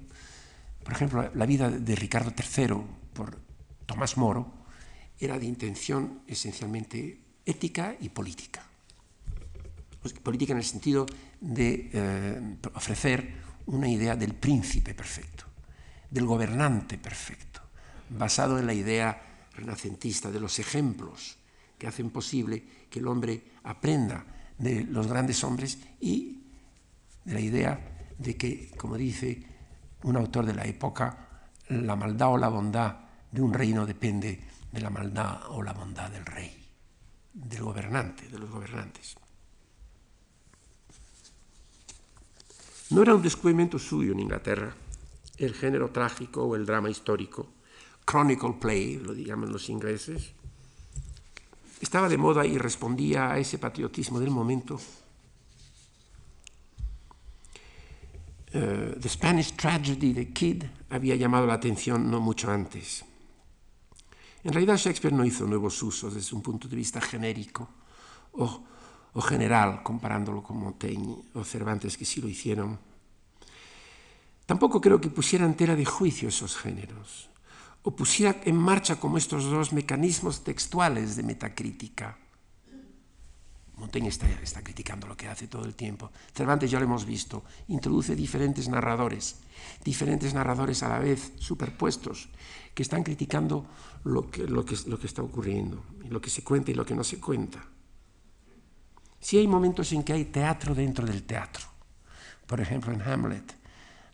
por 0.83 0.93
ejemplo, 0.93 1.31
la 1.33 1.45
vida 1.45 1.69
de 1.69 1.95
Ricardo 1.95 2.31
III 2.31 2.75
por 3.13 3.38
Tomás 3.85 4.17
Moro, 4.17 4.53
era 5.19 5.38
de 5.38 5.45
intención 5.45 6.21
esencialmente 6.27 7.19
ética 7.45 7.95
y 7.99 8.09
política. 8.09 8.63
Pues, 10.01 10.13
política 10.13 10.53
en 10.53 10.59
el 10.59 10.65
sentido 10.65 11.05
de 11.41 11.89
eh, 11.91 12.57
ofrecer 12.73 13.33
una 13.65 13.88
idea 13.88 14.15
del 14.15 14.33
príncipe 14.33 14.93
perfecto, 14.93 15.45
del 16.09 16.25
gobernante 16.25 16.97
perfecto, 16.97 17.58
basado 18.09 18.59
en 18.59 18.65
la 18.65 18.73
idea 18.73 19.47
renacentista 19.53 20.31
de 20.31 20.39
los 20.39 20.59
ejemplos 20.59 21.37
que 21.77 21.87
hacen 21.87 22.09
posible 22.09 22.63
que 22.89 22.99
el 22.99 23.07
hombre 23.07 23.41
aprenda 23.63 24.25
de 24.57 24.83
los 24.83 25.07
grandes 25.07 25.43
hombres 25.43 25.77
y 25.99 26.43
de 27.23 27.33
la 27.33 27.39
idea 27.39 28.13
de 28.17 28.35
que, 28.35 28.71
como 28.77 28.97
dice 28.97 29.43
un 30.03 30.17
autor 30.17 30.45
de 30.45 30.53
la 30.53 30.65
época, 30.65 31.43
la 31.69 31.95
maldad 31.95 32.33
o 32.33 32.37
la 32.37 32.49
bondad 32.49 32.95
de 33.31 33.41
un 33.41 33.53
reino 33.53 33.85
depende 33.85 34.39
de 34.71 34.81
la 34.81 34.89
maldad 34.89 35.39
o 35.49 35.61
la 35.61 35.73
bondad 35.73 36.09
del 36.09 36.25
rey, 36.25 36.51
del 37.33 37.63
gobernante, 37.63 38.27
de 38.27 38.39
los 38.39 38.49
gobernantes. 38.49 39.15
No 42.89 43.03
era 43.03 43.13
un 43.13 43.21
descubrimiento 43.21 43.77
suyo 43.77 44.13
en 44.13 44.19
Inglaterra, 44.19 44.73
el 45.37 45.53
género 45.53 45.91
trágico 45.91 46.43
o 46.43 46.55
el 46.55 46.65
drama 46.65 46.89
histórico, 46.89 47.47
chronicle 48.09 48.53
play, 48.53 48.97
lo 48.97 49.13
llaman 49.13 49.51
los 49.51 49.69
ingleses, 49.69 50.31
estaba 51.79 52.09
de 52.09 52.17
moda 52.17 52.43
y 52.43 52.57
respondía 52.57 53.31
a 53.31 53.37
ese 53.37 53.59
patriotismo 53.59 54.19
del 54.19 54.31
momento. 54.31 54.79
Uh, 58.51 58.99
the 58.99 59.07
Spanish 59.07 59.53
Tragedy 59.55 60.13
de 60.13 60.33
Kid 60.33 60.63
había 60.89 61.15
llamado 61.15 61.45
la 61.45 61.53
atención 61.53 62.09
no 62.09 62.19
mucho 62.19 62.49
antes. 62.49 63.05
En 64.43 64.53
realidad 64.53 64.77
Shakespeare 64.77 65.13
no 65.13 65.23
hizo 65.23 65.45
nuevos 65.45 65.79
usos 65.83 66.15
desde 66.15 66.35
un 66.35 66.41
punto 66.41 66.67
de 66.67 66.75
vista 66.75 66.99
genérico 66.99 67.69
o, 68.31 68.63
o 69.13 69.21
general, 69.21 69.83
comparándolo 69.83 70.41
con 70.41 70.57
Montaigne 70.57 71.15
o 71.35 71.43
Cervantes, 71.43 71.95
que 71.95 72.05
sí 72.05 72.21
lo 72.21 72.27
hicieron. 72.27 72.79
Tampoco 74.47 74.81
creo 74.81 74.99
que 74.99 75.09
pusiera 75.09 75.45
en 75.45 75.53
tela 75.53 75.75
de 75.75 75.85
juicio 75.85 76.29
esos 76.29 76.57
géneros 76.57 77.28
o 77.83 77.95
pusiera 77.95 78.41
en 78.43 78.55
marcha 78.55 79.00
como 79.00 79.17
estos 79.17 79.45
dos 79.45 79.71
mecanismos 79.71 80.43
textuales 80.43 81.15
de 81.15 81.24
metacrítica. 81.24 82.17
Montaigne 83.79 84.09
está, 84.09 84.27
está, 84.43 84.62
criticando 84.62 85.07
lo 85.07 85.15
que 85.15 85.29
hace 85.29 85.48
todo 85.48 85.63
el 85.63 85.74
tiempo. 85.74 86.12
Cervantes 86.36 86.69
ya 86.69 86.79
lo 86.79 86.86
hemos 86.86 87.05
visto, 87.05 87.45
introduce 87.69 88.13
diferentes 88.15 88.67
narradores, 88.67 89.39
diferentes 89.83 90.33
narradores 90.33 90.83
a 90.83 90.89
la 90.89 91.00
vez 91.00 91.31
superpuestos, 91.39 92.27
que 92.75 92.83
están 92.83 93.03
criticando 93.03 93.65
lo 94.03 94.29
que, 94.29 94.43
lo 94.43 94.65
que, 94.65 94.75
lo 94.86 95.00
que 95.00 95.07
está 95.07 95.21
ocurriendo, 95.21 95.83
lo 96.09 96.19
que 96.19 96.29
se 96.29 96.43
cuenta 96.43 96.71
y 96.71 96.74
lo 96.74 96.86
que 96.86 96.95
no 96.95 97.05
se 97.05 97.19
cuenta. 97.19 97.63
Sí 99.19 99.38
hay 99.38 99.48
momentos 99.48 99.91
en 99.93 100.03
que 100.03 100.13
hay 100.13 100.25
teatro 100.25 100.75
dentro 100.75 101.05
del 101.05 101.24
teatro. 101.24 101.65
Por 102.48 102.59
ejemplo, 102.59 102.91
en 102.91 103.01
Hamlet, 103.01 103.55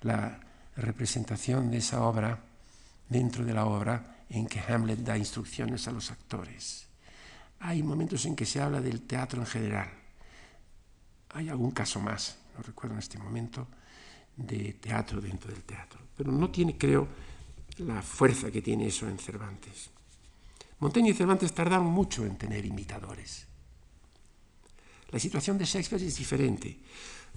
la 0.01 0.39
representación 0.75 1.71
de 1.71 1.77
esa 1.77 2.03
obra 2.03 2.43
dentro 3.09 3.45
de 3.45 3.53
la 3.53 3.65
obra 3.65 4.25
en 4.29 4.47
que 4.47 4.59
Hamlet 4.59 4.99
da 4.99 5.17
instrucciones 5.17 5.87
a 5.87 5.91
los 5.91 6.11
actores. 6.11 6.87
Hay 7.59 7.83
momentos 7.83 8.25
en 8.25 8.35
que 8.35 8.45
se 8.45 8.61
habla 8.61 8.81
del 8.81 9.01
teatro 9.01 9.41
en 9.41 9.47
general. 9.47 9.89
Hay 11.29 11.49
algún 11.49 11.71
caso 11.71 11.99
más, 11.99 12.37
no 12.57 12.63
recuerdo 12.63 12.95
en 12.95 12.99
este 12.99 13.17
momento, 13.17 13.67
de 14.35 14.73
teatro 14.73 15.21
dentro 15.21 15.51
del 15.51 15.63
teatro. 15.63 15.99
Pero 16.15 16.31
no 16.31 16.49
tiene, 16.49 16.77
creo, 16.77 17.07
la 17.77 18.01
fuerza 18.01 18.51
que 18.51 18.61
tiene 18.61 18.87
eso 18.87 19.07
en 19.07 19.17
Cervantes. 19.19 19.89
Montaigne 20.79 21.11
y 21.11 21.13
Cervantes 21.13 21.53
tardaron 21.53 21.87
mucho 21.87 22.25
en 22.25 22.37
tener 22.37 22.65
imitadores. 22.65 23.47
La 25.11 25.19
situación 25.19 25.57
de 25.57 25.65
Shakespeare 25.65 26.03
es 26.03 26.17
diferente. 26.17 26.79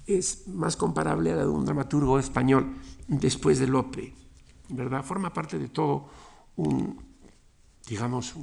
Es 0.06 0.48
más 0.48 0.76
comparable 0.76 1.32
a 1.32 1.37
la 1.37 1.42
de 1.42 1.48
un 1.48 1.64
dramaturgo 1.64 2.18
español 2.18 2.76
después 3.06 3.58
de 3.58 3.66
Lope 3.66 4.27
¿verdad? 4.68 5.04
Forma 5.04 5.32
parte 5.32 5.58
de 5.58 5.68
todo 5.68 6.10
un, 6.56 7.00
digamos, 7.87 8.34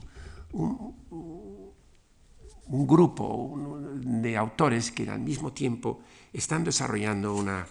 un, 0.51 0.95
grupo 2.87 3.57
de 3.95 4.37
autores 4.37 4.91
que 4.91 5.09
al 5.09 5.19
mismo 5.19 5.53
tiempo 5.53 6.01
están 6.33 6.63
desarrollando 6.63 7.35
una, 7.35 7.65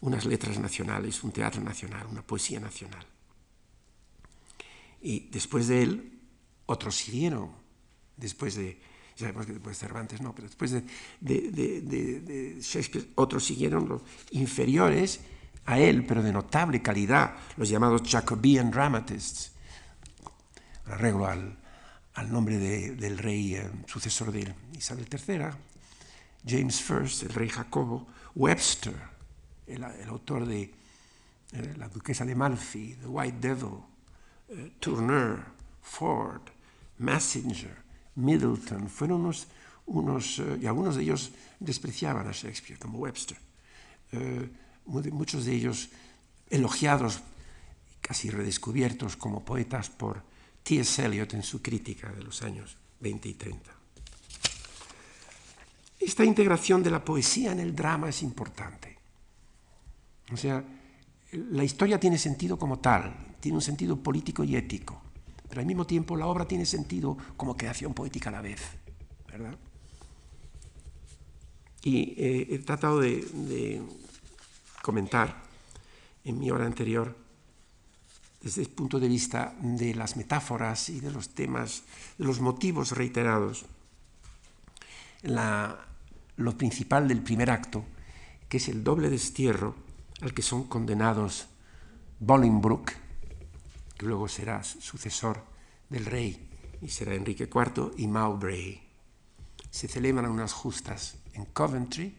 unas 0.00 0.24
letras 0.24 0.58
nacionales, 0.58 1.22
un 1.22 1.32
teatro 1.32 1.62
nacional, 1.62 2.06
una 2.10 2.22
poesía 2.22 2.60
nacional. 2.60 3.04
Y 5.02 5.28
después 5.28 5.68
de 5.68 5.82
él, 5.82 6.20
otros 6.66 6.96
siguieron, 6.96 7.50
después 8.16 8.54
de, 8.54 8.80
ya 9.16 9.26
sabemos 9.26 9.46
que 9.46 9.52
después 9.52 9.78
de 9.78 9.86
Cervantes 9.86 10.20
no, 10.22 10.34
pero 10.34 10.48
después 10.48 10.70
de, 10.70 10.84
de, 11.20 11.50
de, 11.50 12.20
de 12.20 12.60
Shakespeare, 12.60 13.08
otros 13.16 13.44
siguieron 13.44 13.88
los 13.88 14.02
inferiores 14.30 15.20
a 15.66 15.78
él, 15.78 16.04
pero 16.06 16.22
de 16.22 16.32
notable 16.32 16.82
calidad, 16.82 17.34
los 17.56 17.68
llamados 17.68 18.02
Jacobean 18.04 18.70
Dramatists, 18.70 19.52
arreglo 20.86 21.26
al, 21.26 21.56
al 22.14 22.32
nombre 22.32 22.58
de, 22.58 22.94
del 22.96 23.18
rey 23.18 23.56
eh, 23.56 23.70
sucesor 23.86 24.30
de 24.32 24.54
Isabel 24.76 25.06
III, 25.10 25.46
James 26.46 26.84
I, 26.88 27.26
el 27.26 27.34
rey 27.34 27.48
Jacobo, 27.48 28.06
Webster, 28.34 28.94
el, 29.66 29.82
el 29.82 30.08
autor 30.08 30.46
de 30.46 30.62
eh, 31.52 31.74
La 31.78 31.88
Duquesa 31.88 32.24
de 32.24 32.34
Malfi, 32.34 32.96
The 33.00 33.06
White 33.06 33.38
Devil, 33.40 33.78
eh, 34.48 34.72
Turner, 34.80 35.44
Ford, 35.80 36.42
Messenger, 36.98 37.76
Middleton, 38.16 38.88
fueron 38.88 39.22
unos, 39.22 39.46
unos 39.86 40.38
eh, 40.38 40.58
y 40.62 40.66
algunos 40.66 40.96
de 40.96 41.02
ellos 41.02 41.32
despreciaban 41.60 42.26
a 42.26 42.32
Shakespeare, 42.32 42.78
como 42.78 42.98
Webster. 42.98 43.38
Muchos 44.86 45.44
de 45.44 45.54
ellos 45.54 45.88
elogiados, 46.50 47.20
casi 48.00 48.30
redescubiertos 48.30 49.16
como 49.16 49.44
poetas 49.44 49.88
por 49.90 50.22
T.S. 50.62 51.04
Eliot 51.04 51.34
en 51.34 51.42
su 51.42 51.62
crítica 51.62 52.12
de 52.12 52.22
los 52.22 52.42
años 52.42 52.76
20 53.00 53.28
y 53.28 53.34
30. 53.34 53.70
Esta 56.00 56.24
integración 56.24 56.82
de 56.82 56.90
la 56.90 57.04
poesía 57.04 57.52
en 57.52 57.60
el 57.60 57.74
drama 57.74 58.10
es 58.10 58.22
importante. 58.22 58.98
O 60.32 60.36
sea, 60.36 60.62
la 61.32 61.64
historia 61.64 61.98
tiene 61.98 62.18
sentido 62.18 62.58
como 62.58 62.78
tal, 62.78 63.36
tiene 63.40 63.56
un 63.56 63.62
sentido 63.62 63.96
político 63.96 64.44
y 64.44 64.56
ético, 64.56 65.00
pero 65.48 65.60
al 65.60 65.66
mismo 65.66 65.86
tiempo 65.86 66.16
la 66.16 66.26
obra 66.26 66.46
tiene 66.46 66.66
sentido 66.66 67.16
como 67.36 67.56
creación 67.56 67.94
poética 67.94 68.30
a 68.30 68.32
la 68.32 68.40
vez, 68.40 68.60
¿verdad? 69.28 69.56
Y 71.82 72.14
eh, 72.16 72.48
he 72.50 72.58
tratado 72.60 73.00
de, 73.00 73.20
de 73.20 73.82
comentar 74.84 75.40
en 76.24 76.38
mi 76.38 76.50
hora 76.50 76.66
anterior 76.66 77.16
desde 78.42 78.60
el 78.60 78.68
punto 78.68 79.00
de 79.00 79.08
vista 79.08 79.56
de 79.62 79.94
las 79.94 80.18
metáforas 80.18 80.90
y 80.90 81.00
de 81.00 81.10
los 81.10 81.30
temas, 81.30 81.84
de 82.18 82.26
los 82.26 82.40
motivos 82.40 82.92
reiterados. 82.92 83.64
La, 85.22 85.86
lo 86.36 86.58
principal 86.58 87.08
del 87.08 87.22
primer 87.22 87.48
acto, 87.48 87.82
que 88.50 88.58
es 88.58 88.68
el 88.68 88.84
doble 88.84 89.08
destierro 89.08 89.74
al 90.20 90.34
que 90.34 90.42
son 90.42 90.64
condenados 90.64 91.46
Bolingbroke, 92.20 92.92
que 93.96 94.04
luego 94.04 94.28
será 94.28 94.62
sucesor 94.62 95.42
del 95.88 96.04
rey 96.04 96.50
y 96.82 96.90
será 96.90 97.14
Enrique 97.14 97.48
IV, 97.48 97.92
y 97.96 98.06
Mowbray. 98.06 98.82
Se 99.70 99.88
celebran 99.88 100.30
unas 100.30 100.52
justas 100.52 101.16
en 101.32 101.46
Coventry, 101.46 102.18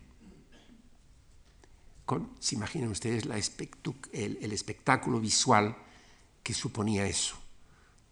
con, 2.06 2.32
se 2.40 2.56
imaginan 2.56 2.90
ustedes 2.90 3.26
el, 3.26 4.52
espectáculo 4.52 5.20
visual 5.20 5.76
que 6.44 6.54
suponía 6.54 7.06
eso. 7.08 7.36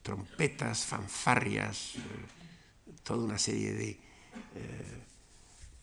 Trompetas, 0.01 0.83
fanfarrias, 0.83 1.95
eh, 1.95 1.99
toda 3.03 3.23
una 3.23 3.37
serie 3.37 3.73
de 3.73 3.89
eh, 3.89 5.03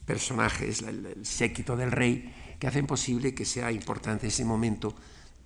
personajes, 0.04 0.82
el, 0.82 1.24
séquito 1.24 1.76
del 1.76 1.92
rey, 1.92 2.56
que 2.58 2.66
hacen 2.66 2.86
posible 2.86 3.34
que 3.34 3.44
sea 3.44 3.70
importante 3.72 4.26
ese 4.26 4.44
momento 4.44 4.94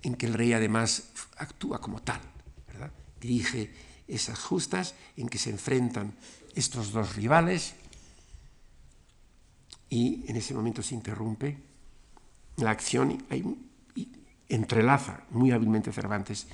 en 0.01 0.15
que 0.15 0.25
el 0.25 0.33
rey 0.33 0.53
además 0.53 1.11
actúa 1.37 1.79
como 1.79 2.01
tal, 2.01 2.19
dirige 3.19 3.71
esas 4.07 4.39
justas 4.39 4.95
en 5.17 5.29
que 5.29 5.37
se 5.37 5.49
enfrentan 5.49 6.13
estos 6.53 6.91
dos 6.91 7.15
rivales 7.15 7.73
y 9.89 10.25
en 10.27 10.35
ese 10.35 10.53
momento 10.53 10.83
se 10.83 10.95
interrumpe 10.95 11.57
la 12.57 12.71
acción 12.71 13.23
entrelaza 14.49 15.23
muy 15.31 15.51
hábilmente 15.51 15.91
Cervantes 15.91 16.47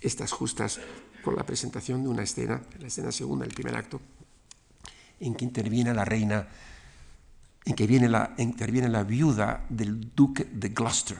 estas 0.00 0.32
justas 0.32 0.80
con 1.22 1.36
la 1.36 1.46
presentación 1.46 2.02
de 2.02 2.08
una 2.08 2.22
escena, 2.22 2.60
la 2.78 2.86
escena 2.86 3.10
segunda 3.10 3.46
del 3.46 3.54
primer 3.54 3.76
acto, 3.76 4.00
en 5.20 5.34
que 5.34 5.44
interviene 5.44 5.94
la 5.94 6.04
reina, 6.04 6.46
en 7.64 7.74
que 7.74 7.86
viene 7.86 8.08
la, 8.08 8.34
interviene 8.36 8.88
la 8.88 9.04
viuda 9.04 9.64
del 9.70 10.14
duque 10.14 10.44
de 10.44 10.68
Gloucester, 10.68 11.18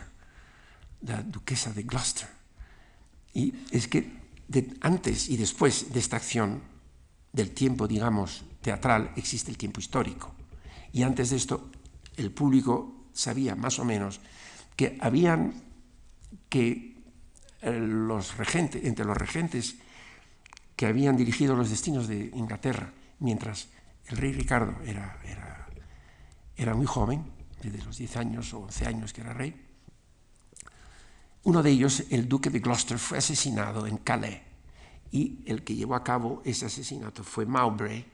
la 1.03 1.23
duquesa 1.23 1.73
de 1.73 1.85
Gloucester. 1.85 2.29
Y 3.33 3.55
es 3.71 3.89
que 3.89 4.25
antes 4.81 5.31
y 5.31 5.37
después 5.37 5.93
de 5.93 6.01
esta 6.01 6.17
acción, 6.17 6.61
del 7.33 7.51
tiempo, 7.51 7.89
digamos, 7.89 8.45
teatral, 8.61 9.11
existe 9.17 9.51
el 9.51 9.59
tiempo 9.59 9.81
histórico. 9.81 10.33
Y 10.93 11.03
antes 11.03 11.31
de 11.31 11.37
esto, 11.37 11.69
el 12.17 12.31
público 12.31 12.95
sabía 13.15 13.55
más 13.55 13.79
o 13.79 13.85
menos 13.85 14.21
que 14.77 14.99
habían 15.01 15.55
que 16.49 16.97
eh, 17.63 17.73
los 17.73 18.37
regentes, 18.37 18.85
entre 18.85 19.07
los 19.07 19.17
regentes 19.17 19.77
que 20.77 20.87
habían 20.87 21.17
dirigido 21.17 21.57
los 21.57 21.71
destinos 21.71 22.09
de 22.09 22.31
Inglaterra, 22.35 22.93
mientras 23.21 23.69
el 24.09 24.19
rey 24.19 24.33
Ricardo 24.33 24.75
era, 24.85 25.19
era, 25.25 25.67
era 26.57 26.75
muy 26.75 26.87
joven, 26.87 27.25
desde 27.63 27.83
los 27.83 27.97
10 27.97 28.17
años 28.19 28.53
o 28.53 28.61
11 28.65 28.87
años 28.87 29.13
que 29.13 29.23
era 29.23 29.33
rey, 29.33 29.55
uno 31.45 31.63
de 31.63 31.71
ellos, 31.71 32.05
el 32.11 32.29
duque 32.29 32.51
de 32.51 32.61
Gloucester, 32.61 32.99
fue 32.99 33.19
asesinado 33.19 33.87
en 33.87 33.99
Calais 33.99 34.41
y 35.13 35.41
el 35.47 35.63
que 35.63 35.75
llevó 35.75 35.95
a 35.95 36.03
cabo 36.03 36.43
ese 36.45 36.67
asesinato 36.67 37.23
fue 37.23 37.47
Mowbray, 37.47 38.05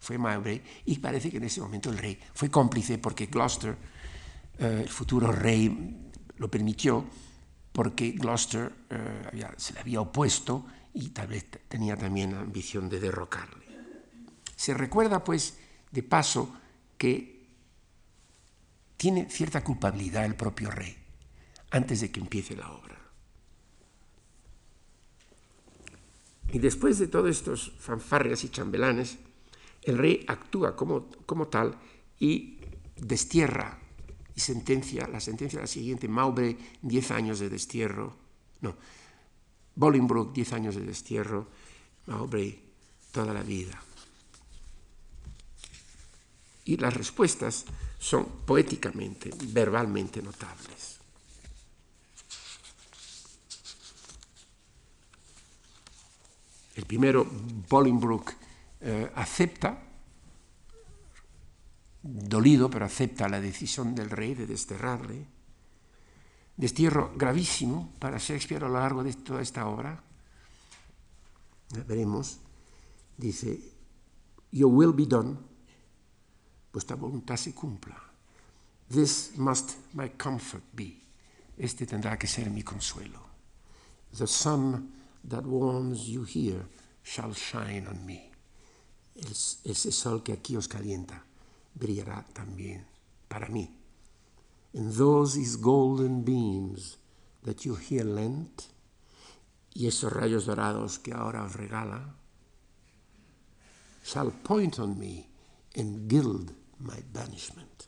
fue 0.00 0.18
Mowbray 0.18 0.62
y 0.86 0.98
parece 0.98 1.30
que 1.30 1.36
en 1.36 1.44
ese 1.44 1.60
momento 1.60 1.90
el 1.90 1.98
rey 1.98 2.18
fue 2.34 2.50
cómplice 2.50 2.98
porque 2.98 3.26
Gloucester 3.26 3.76
eh, 4.60 4.82
el 4.82 4.88
futuro 4.90 5.32
rey 5.32 6.10
lo 6.36 6.50
permitió 6.50 7.06
porque 7.72 8.10
Gloucester 8.10 8.70
eh, 8.90 9.46
se 9.56 9.72
le 9.72 9.80
había 9.80 10.02
opuesto 10.02 10.66
y 10.92 11.08
tal 11.08 11.28
vez 11.28 11.46
tenía 11.66 11.96
también 11.96 12.34
la 12.34 12.40
ambición 12.40 12.90
de 12.90 13.00
derrocarle. 13.00 13.64
Se 14.54 14.74
recuerda, 14.74 15.24
pues, 15.24 15.56
de 15.90 16.02
paso, 16.02 16.54
que 16.98 17.48
tiene 18.98 19.30
cierta 19.30 19.64
culpabilidad 19.64 20.26
el 20.26 20.34
propio 20.34 20.70
rey 20.70 20.94
antes 21.70 22.02
de 22.02 22.10
que 22.10 22.20
empiece 22.20 22.54
la 22.54 22.70
obra. 22.70 23.00
Y 26.52 26.58
después 26.58 26.98
de 26.98 27.08
todos 27.08 27.30
estos 27.30 27.72
fanfarrias 27.78 28.44
y 28.44 28.50
chambelanes, 28.50 29.16
el 29.82 29.96
rey 29.96 30.22
actúa 30.28 30.76
como, 30.76 31.08
como 31.24 31.48
tal 31.48 31.78
y 32.18 32.58
destierra 32.96 33.79
sentencia, 34.40 35.06
la 35.06 35.20
sentencia 35.20 35.60
la 35.60 35.66
siguiente, 35.66 36.08
Maubre, 36.08 36.56
10 36.82 37.10
años 37.12 37.38
de 37.38 37.48
destierro, 37.48 38.16
no, 38.60 38.74
Bolingbroke, 39.74 40.34
10 40.34 40.52
años 40.54 40.74
de 40.74 40.82
destierro, 40.82 41.48
Maubre, 42.06 42.58
toda 43.12 43.32
la 43.32 43.42
vida. 43.42 43.80
Y 46.64 46.76
las 46.76 46.94
respuestas 46.94 47.64
son 47.98 48.24
poéticamente, 48.46 49.30
verbalmente 49.48 50.22
notables. 50.22 50.98
El 56.74 56.86
primero, 56.86 57.26
Bolingbroke, 57.68 58.34
eh, 58.80 59.10
acepta, 59.14 59.89
dolido, 62.02 62.70
pero 62.70 62.84
acepta 62.84 63.28
la 63.28 63.40
decisión 63.40 63.94
del 63.94 64.10
rey 64.10 64.34
de 64.34 64.46
desterrarle. 64.46 65.26
Destierro 66.56 67.12
gravísimo 67.16 67.92
para 67.98 68.18
Shakespeare 68.18 68.64
a 68.64 68.68
lo 68.68 68.74
largo 68.74 69.02
de 69.02 69.14
toda 69.14 69.42
esta 69.42 69.66
obra. 69.66 70.02
veremos. 71.86 72.38
Dice, 73.16 73.60
Your 74.52 74.72
will 74.72 74.92
be 74.92 75.06
done, 75.06 75.36
vuestra 76.72 76.96
voluntad 76.96 77.36
se 77.36 77.54
cumpla. 77.54 77.96
This 78.88 79.32
must 79.36 79.94
my 79.94 80.10
comfort 80.10 80.64
be. 80.72 81.00
Este 81.56 81.86
tendrá 81.86 82.18
que 82.18 82.26
ser 82.26 82.50
mi 82.50 82.62
consuelo. 82.62 83.20
The 84.16 84.26
sun 84.26 84.90
that 85.28 85.44
warms 85.44 86.08
you 86.08 86.24
here 86.24 86.66
shall 87.02 87.34
shine 87.34 87.86
on 87.86 88.04
me. 88.04 88.30
ese 89.64 89.92
sol 89.92 90.22
que 90.22 90.32
aquí 90.32 90.56
os 90.56 90.66
calienta 90.66 91.29
brillará 91.74 92.24
también 92.32 92.86
para 93.28 93.48
mí. 93.48 93.76
And 94.74 94.92
those 94.92 95.36
his 95.36 95.56
golden 95.56 96.24
beams 96.24 96.98
that 97.44 97.64
you 97.64 97.76
here 97.76 98.04
lent, 98.04 98.62
y 99.74 99.86
esos 99.86 100.12
rayos 100.12 100.46
dorados 100.46 100.98
que 100.98 101.12
ahora 101.12 101.44
os 101.44 101.54
regala, 101.54 102.14
shall 104.04 104.30
point 104.30 104.78
on 104.78 104.98
me 104.98 105.28
and 105.76 106.08
gild 106.10 106.52
my 106.78 107.02
banishment. 107.12 107.84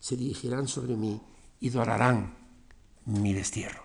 Se 0.00 0.16
dirigirán 0.16 0.68
sobre 0.68 0.96
mí 0.96 1.20
y 1.60 1.70
dorarán 1.70 2.34
mi 3.06 3.32
destierro. 3.32 3.82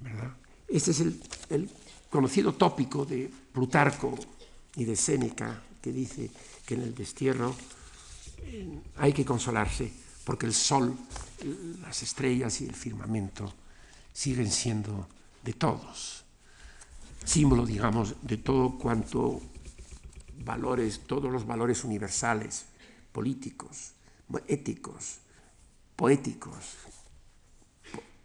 ¿Verdad? 0.00 0.36
Este 0.68 0.90
es 0.90 1.00
el, 1.00 1.70
conocido 2.10 2.54
tópico 2.54 3.04
de 3.04 3.30
Plutarco 3.52 4.18
y 4.76 4.84
de 4.84 4.96
Séneca, 4.96 5.62
que 5.80 5.92
dice 5.92 6.30
que 6.66 6.74
en 6.74 6.82
el 6.82 6.94
destierro 6.94 7.54
hay 8.96 9.12
que 9.12 9.24
consolarse 9.24 9.92
porque 10.24 10.46
el 10.46 10.54
sol, 10.54 10.96
las 11.80 12.02
estrellas 12.02 12.60
y 12.60 12.66
el 12.66 12.74
firmamento 12.74 13.52
siguen 14.12 14.50
siendo 14.50 15.08
de 15.42 15.54
todos, 15.54 16.24
símbolo, 17.24 17.64
digamos, 17.64 18.14
de 18.22 18.36
todo 18.36 18.78
cuanto 18.78 19.40
valores, 20.44 21.00
todos 21.06 21.30
los 21.30 21.46
valores 21.46 21.84
universales, 21.84 22.66
políticos, 23.12 23.92
éticos, 24.46 25.18
poéticos, 25.96 26.76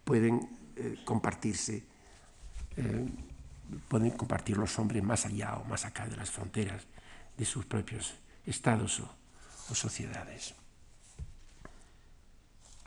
pueden 0.04 0.48
eh, 0.76 0.98
compartirse 1.04 1.82
eh, 2.76 3.08
pueden 3.88 4.10
compartir 4.10 4.56
los 4.56 4.78
hombres 4.78 5.02
más 5.02 5.26
allá 5.26 5.56
o 5.56 5.64
más 5.64 5.84
acá 5.84 6.06
de 6.06 6.16
las 6.16 6.30
fronteras 6.30 6.82
de 7.36 7.44
sus 7.44 7.64
propios 7.64 8.14
estados 8.44 9.00
o, 9.00 9.08
sociedades. 9.74 10.54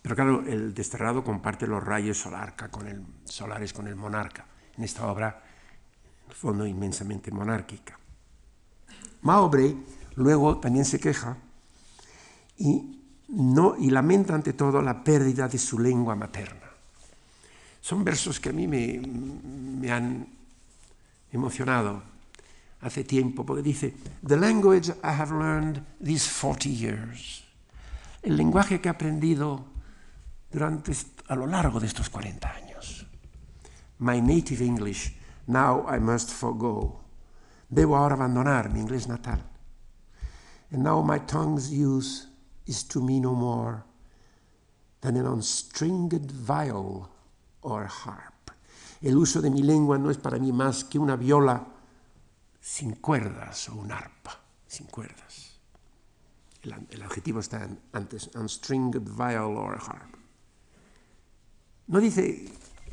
Pero 0.01 0.15
claro, 0.15 0.43
el 0.47 0.73
desterrado 0.73 1.23
comparte 1.23 1.67
los 1.67 1.83
rayos 1.83 2.17
solarca 2.17 2.69
con 2.69 2.87
el, 2.87 3.05
solares 3.25 3.73
con 3.73 3.87
el 3.87 3.95
monarca, 3.95 4.45
en 4.77 4.83
esta 4.83 5.07
obra, 5.07 5.43
en 6.25 6.29
el 6.29 6.35
fondo, 6.35 6.65
inmensamente 6.65 7.31
monárquica. 7.31 7.99
Maubrey 9.21 9.77
luego 10.15 10.59
también 10.59 10.85
se 10.85 10.99
queja 10.99 11.37
y, 12.57 13.01
no, 13.27 13.75
y 13.77 13.89
lamenta 13.89 14.33
ante 14.33 14.53
todo 14.53 14.81
la 14.81 15.03
pérdida 15.03 15.47
de 15.47 15.57
su 15.57 15.79
lengua 15.79 16.15
materna. 16.15 16.69
Son 17.81 18.03
versos 18.03 18.39
que 18.39 18.49
a 18.49 18.53
mí 18.53 18.67
me, 18.67 18.99
me 18.99 19.91
han 19.91 20.27
emocionado 21.31 22.01
hace 22.81 23.03
tiempo, 23.03 23.45
porque 23.45 23.61
dice, 23.61 23.93
The 24.25 24.37
language 24.37 24.89
I 25.03 25.11
have 25.11 25.31
learned 25.31 25.83
these 25.99 26.27
40 26.27 26.69
years. 26.69 27.43
El 28.21 28.37
lenguaje 28.37 28.79
que 28.81 28.89
he 28.89 28.91
aprendido 28.91 29.65
durante, 30.51 30.93
a 31.27 31.35
lo 31.35 31.45
largo 31.45 31.79
de 31.79 31.87
estos 31.87 32.09
40 32.09 32.47
años. 32.47 33.05
My 33.99 34.21
native 34.21 34.63
English, 34.63 35.13
now 35.47 35.85
I 35.87 35.99
must 35.99 36.31
forego. 36.31 37.01
Debo 37.69 37.95
ahora 37.95 38.15
abandonar 38.15 38.71
mi 38.71 38.79
inglés 38.79 39.07
natal. 39.07 39.39
And 40.71 40.83
now 40.83 41.01
my 41.01 41.19
tongue's 41.19 41.71
use 41.71 42.27
is 42.65 42.83
to 42.89 43.01
me 43.01 43.19
no 43.19 43.33
more 43.33 43.83
than 45.01 45.17
an 45.17 45.25
unstringed 45.25 46.31
viol 46.31 47.09
or 47.61 47.85
harp. 47.85 48.51
El 49.01 49.17
uso 49.17 49.41
de 49.41 49.49
mi 49.49 49.63
lengua 49.63 49.97
no 49.97 50.09
es 50.09 50.17
para 50.17 50.37
mí 50.37 50.51
más 50.51 50.83
que 50.83 50.99
una 50.99 51.15
viola 51.15 51.65
sin 52.69 52.91
cuerdas 53.01 53.67
o 53.69 53.75
un 53.75 53.91
arpa 53.91 54.39
sin 54.67 54.85
cuerdas. 54.85 55.57
El, 56.61 57.01
adjetivo 57.01 57.39
está 57.39 57.67
antes, 57.93 58.29
unstringed 58.35 59.01
viol 59.01 59.57
or 59.57 59.79
harp. 59.81 60.13
No 61.87 61.99
dice, 61.99 62.45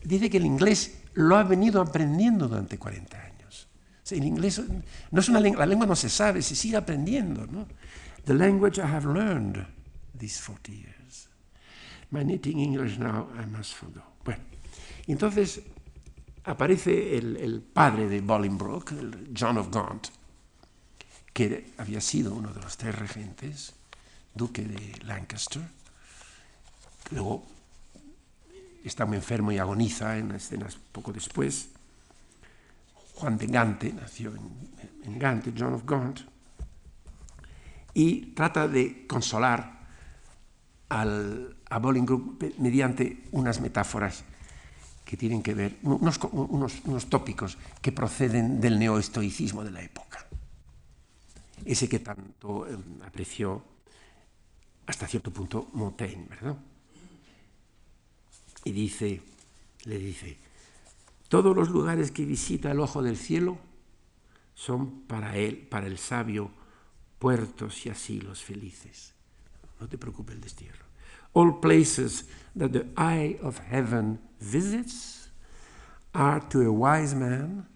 dice 0.02 0.30
que 0.30 0.38
el 0.38 0.46
inglés 0.46 1.02
lo 1.12 1.36
ha 1.36 1.42
venido 1.42 1.82
aprendiendo 1.82 2.48
durante 2.48 2.78
40 2.78 3.20
años. 3.20 3.68
el 4.10 4.24
inglés 4.24 4.62
no 5.10 5.20
es 5.20 5.28
una 5.28 5.40
lengua, 5.40 5.60
la 5.60 5.66
lengua 5.66 5.86
no 5.86 5.96
se 5.96 6.08
sabe, 6.08 6.40
se 6.40 6.56
sigue 6.56 6.76
aprendiendo. 6.76 7.46
¿no? 7.46 7.68
The 8.24 8.32
language 8.32 8.78
I 8.78 8.86
have 8.86 9.04
learned 9.04 9.66
these 10.18 10.40
40 10.40 10.72
years. 10.72 11.28
My 12.10 12.24
native 12.24 12.56
English 12.56 12.98
now 12.98 13.28
I 13.38 13.44
must 13.44 13.74
forgo. 13.74 14.02
Bueno, 14.24 14.42
entonces 15.06 15.60
aparece 16.46 17.18
el, 17.18 17.61
padre 17.61 18.09
de 18.09 18.20
Bolingbroke, 18.20 18.94
John 19.37 19.59
of 19.59 19.68
Gaunt, 19.70 20.09
que 21.32 21.72
había 21.76 22.00
sido 22.00 22.35
uno 22.35 22.52
de 22.52 22.62
los 22.62 22.76
tres 22.76 22.96
regentes, 22.96 23.74
duque 24.32 24.62
de 24.62 25.04
Lancaster. 25.04 25.62
Luego 27.11 27.44
está 28.85 29.04
muy 29.06 29.16
enfermo 29.16 29.50
y 29.50 29.59
agoniza 29.59 30.16
en 30.16 30.30
escenas 30.30 30.76
poco 30.92 31.12
después. 31.12 31.68
Juan 33.16 33.37
de 33.38 33.46
Gante 33.48 33.92
nació 33.92 34.32
en, 35.04 35.18
Gante, 35.18 35.52
John 35.56 35.74
of 35.74 35.85
Gaunt, 35.85 36.20
y 37.92 38.26
trata 38.35 38.68
de 38.68 39.06
consolar 39.06 39.74
a 40.88 41.78
Bolingbroke 41.78 42.54
mediante 42.59 43.24
unas 43.32 43.61
metáforas 43.61 44.22
que 45.07 45.16
tienen 45.16 45.40
que 45.40 45.55
ver, 45.55 45.79
unos, 45.85 46.19
unos, 46.33 47.07
tópicos 47.07 47.57
que 47.81 47.92
proceden 47.92 48.61
del 48.61 48.77
neoestoicismo 48.77 49.62
de 49.62 49.71
la 49.71 49.81
época. 49.81 50.27
Ese 51.64 51.88
que 51.88 52.01
tanto 52.01 52.66
eh, 52.66 52.77
apreció 53.07 53.62
hasta 54.85 55.07
cierto 55.07 55.31
punto 55.31 55.71
Montaigne, 55.75 56.27
¿verdad? 56.29 56.57
Y 58.64 58.73
dice, 58.73 59.23
le 59.85 59.99
dice, 59.99 60.38
todos 61.29 61.55
los 61.55 61.71
lugares 61.71 62.11
que 62.11 62.25
visita 62.25 62.73
el 62.73 62.81
ojo 62.81 63.01
del 63.01 63.16
cielo 63.16 63.59
son 64.55 65.03
para 65.03 65.37
él, 65.37 65.69
para 65.71 65.87
el 65.87 65.99
sabio, 65.99 66.51
puertos 67.21 67.87
y 67.87 67.90
asilos 67.90 68.42
felices. 68.42 69.14
No 69.79 69.87
te 69.87 69.99
preocupes 69.99 70.35
el 70.35 70.40
destierro. 70.40 70.86
All 71.37 71.53
places 71.61 72.25
that 72.57 72.72
the 72.72 72.87
eye 72.96 73.37
of 73.42 73.59
heaven 73.59 74.18
visits 74.40 75.29
are 76.14 76.40
to 76.49 76.62
a 76.62 76.72
wise 76.72 77.14
man 77.14 77.66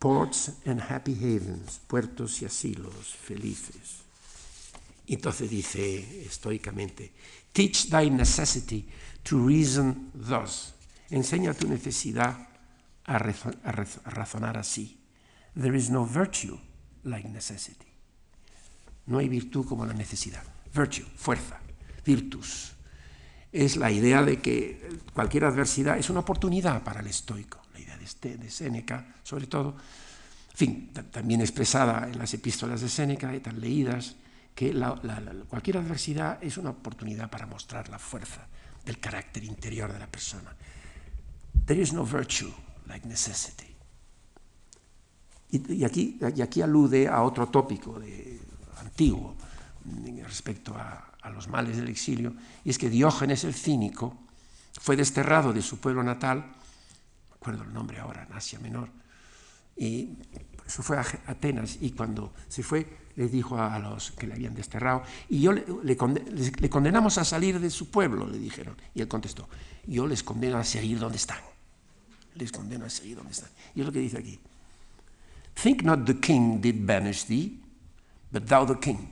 ports 0.00 0.58
and 0.66 0.80
happy 0.80 1.14
havens, 1.14 1.80
puertos 1.86 2.42
y 2.42 2.46
asilos 2.46 3.14
felices. 3.14 4.02
Entonces 5.06 5.50
dice 5.50 6.26
estoicamente, 6.26 7.12
teach 7.52 7.88
thy 7.88 8.10
necessity 8.10 8.88
to 9.22 9.38
reason 9.46 10.10
thus. 10.12 10.74
Enseña 11.10 11.54
tu 11.54 11.68
necesidad 11.68 12.36
a, 13.04 13.18
razonar 13.18 14.58
así. 14.58 14.98
There 15.54 15.76
is 15.76 15.90
no 15.90 16.04
virtue 16.04 16.58
like 17.04 17.28
necessity. 17.28 17.86
No 19.06 19.18
hay 19.18 19.28
virtud 19.28 19.64
como 19.68 19.86
la 19.86 19.92
necesidad. 19.92 20.42
Virtue, 20.74 21.04
fuerza, 21.14 21.60
virtus. 22.04 22.72
Es 23.52 23.76
la 23.76 23.90
idea 23.90 24.22
de 24.22 24.40
que 24.40 25.00
cualquier 25.12 25.44
adversidad 25.44 25.98
es 25.98 26.08
una 26.10 26.20
oportunidad 26.20 26.82
para 26.82 27.00
el 27.00 27.06
estoico. 27.06 27.60
La 27.74 27.80
idea 27.80 27.96
de, 27.96 28.04
este, 28.04 28.38
de 28.38 28.50
Séneca, 28.50 29.14
sobre 29.22 29.46
todo, 29.46 29.76
en 30.52 30.56
fin, 30.56 30.90
también 31.10 31.40
expresada 31.40 32.08
en 32.08 32.18
las 32.18 32.32
epístolas 32.34 32.80
de 32.80 32.88
Séneca 32.88 33.34
y 33.34 33.40
tan 33.40 33.60
leídas, 33.60 34.16
que 34.54 34.74
cualquier 35.48 35.78
adversidad 35.78 36.42
es 36.42 36.58
una 36.58 36.70
oportunidad 36.70 37.30
para 37.30 37.46
mostrar 37.46 37.88
la 37.88 37.98
fuerza 37.98 38.46
del 38.84 38.98
carácter 38.98 39.44
interior 39.44 39.92
de 39.92 39.98
la 39.98 40.06
persona. 40.06 40.54
There 41.64 41.80
is 41.80 41.92
no 41.92 42.04
virtue 42.04 42.52
like 42.86 43.06
necessity. 43.06 43.72
Y, 45.50 45.84
aquí, 45.84 46.18
y 46.34 46.40
aquí 46.40 46.62
alude 46.62 47.08
a 47.08 47.22
otro 47.22 47.48
tópico 47.48 48.00
antiguo 48.78 49.36
respecto 50.24 50.74
a, 50.74 51.11
los 51.30 51.48
males 51.48 51.76
del 51.76 51.88
exilio, 51.88 52.34
y 52.64 52.70
es 52.70 52.78
que 52.78 52.90
Diógenes 52.90 53.44
el 53.44 53.54
cínico 53.54 54.18
fue 54.80 54.96
desterrado 54.96 55.52
de 55.52 55.62
su 55.62 55.78
pueblo 55.78 56.02
natal, 56.02 56.38
me 56.38 57.34
acuerdo 57.34 57.64
el 57.64 57.72
nombre 57.72 57.98
ahora, 57.98 58.24
en 58.24 58.32
Asia 58.32 58.58
Menor, 58.58 58.88
y 59.76 60.10
eso 60.66 60.82
fue 60.82 60.98
a 60.98 61.04
Atenas, 61.26 61.78
y 61.80 61.92
cuando 61.92 62.32
se 62.48 62.62
fue 62.62 63.02
les 63.14 63.30
dijo 63.30 63.58
a 63.58 63.78
los 63.78 64.12
que 64.12 64.26
le 64.26 64.34
habían 64.34 64.54
desterrado, 64.54 65.02
y 65.28 65.40
yo 65.40 65.52
le, 65.52 65.64
le, 65.84 66.70
condenamos 66.70 67.18
a 67.18 67.24
salir 67.24 67.60
de 67.60 67.68
su 67.68 67.90
pueblo, 67.90 68.26
le 68.26 68.38
dijeron, 68.38 68.74
y 68.94 69.02
él 69.02 69.08
contestó, 69.08 69.48
yo 69.86 70.06
les 70.06 70.22
condeno 70.22 70.56
a 70.56 70.64
seguir 70.64 70.98
donde 70.98 71.18
están, 71.18 71.40
les 72.34 72.50
condeno 72.50 72.86
a 72.86 72.90
seguir 72.90 73.16
donde 73.16 73.32
están. 73.32 73.50
Y 73.74 73.80
es 73.80 73.86
lo 73.86 73.92
que 73.92 73.98
dice 73.98 74.18
aquí, 74.18 74.40
Think 75.54 75.82
not 75.82 76.06
the 76.06 76.18
king 76.18 76.60
did 76.60 76.86
banish 76.86 77.26
thee, 77.26 77.60
but 78.30 78.46
thou 78.46 78.66
the 78.66 78.78
king. 78.80 79.10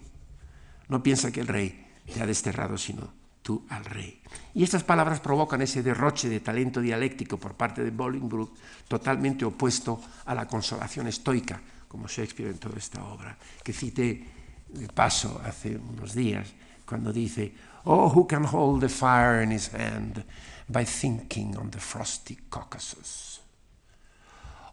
No 0.89 1.03
piensa 1.03 1.31
que 1.31 1.41
el 1.41 1.47
rey 1.47 1.87
te 2.11 2.23
ha 2.23 2.27
desterrado, 2.27 2.77
sino 2.77 3.13
tú 3.43 3.65
al 3.71 3.85
rey. 3.85 4.21
Y 4.55 4.63
estas 4.63 4.85
palabras 4.85 5.21
provocan 5.21 5.63
ese 5.63 5.83
derroche 5.83 6.29
de 6.29 6.41
talento 6.41 6.81
dialéctico 6.81 7.39
por 7.39 7.55
parte 7.55 7.83
de 7.83 7.91
Bolingbroke, 7.91 8.59
totalmente 8.87 9.45
opuesto 9.45 10.01
a 10.27 10.35
la 10.35 10.47
consolación 10.47 11.07
estoica, 11.07 11.61
como 11.89 12.07
Shakespeare 12.07 12.51
en 12.51 12.59
toda 12.59 12.79
esta 12.79 13.05
obra, 13.05 13.37
que 13.65 13.73
cité 13.73 14.25
de 14.69 14.89
paso 14.89 15.41
hace 15.45 15.77
unos 15.77 16.15
días, 16.15 16.53
cuando 16.87 17.13
dice, 17.13 17.53
Oh, 17.85 18.09
who 18.09 18.27
can 18.27 18.45
hold 18.45 18.81
the 18.81 18.89
fire 18.89 19.43
in 19.43 19.51
his 19.51 19.73
hand 19.73 20.23
by 20.69 20.85
thinking 20.85 21.57
on 21.57 21.71
the 21.71 21.81
frosty 21.81 22.39
Caucasus? 22.51 23.41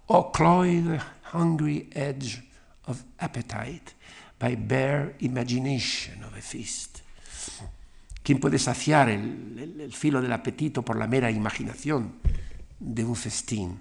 Or 0.07 0.31
cloy 0.31 0.81
the 0.81 1.01
hungry 1.31 1.89
edge 1.93 2.41
of 2.85 3.03
appetite 3.19 3.93
by 4.39 4.55
bare 4.55 5.15
imagination 5.19 6.23
of 6.23 6.37
a 6.37 6.41
feast. 6.41 7.01
¿Quién 8.23 8.39
puede 8.39 8.59
saciar 8.59 9.09
el, 9.09 9.93
filo 9.93 10.21
del 10.21 10.33
apetito 10.33 10.83
por 10.83 10.97
la 10.97 11.07
mera 11.07 11.31
imaginación 11.31 12.15
de 12.79 13.05
un 13.05 13.15
festín? 13.15 13.79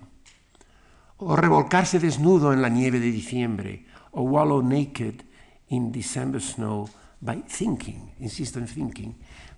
O 1.19 1.35
revolcarse 1.35 1.99
desnudo 1.99 2.53
en 2.53 2.63
la 2.63 2.69
nieve 2.69 3.01
de 3.01 3.11
diciembre, 3.11 3.87
o 4.13 4.23
wallow 4.23 4.63
naked 4.63 5.23
in 5.69 5.91
December 5.91 6.41
snow 6.41 6.89
by 7.21 7.43
thinking, 7.49 8.13
insisto 8.21 8.59
en 8.59 8.69
thinking, 8.69 9.17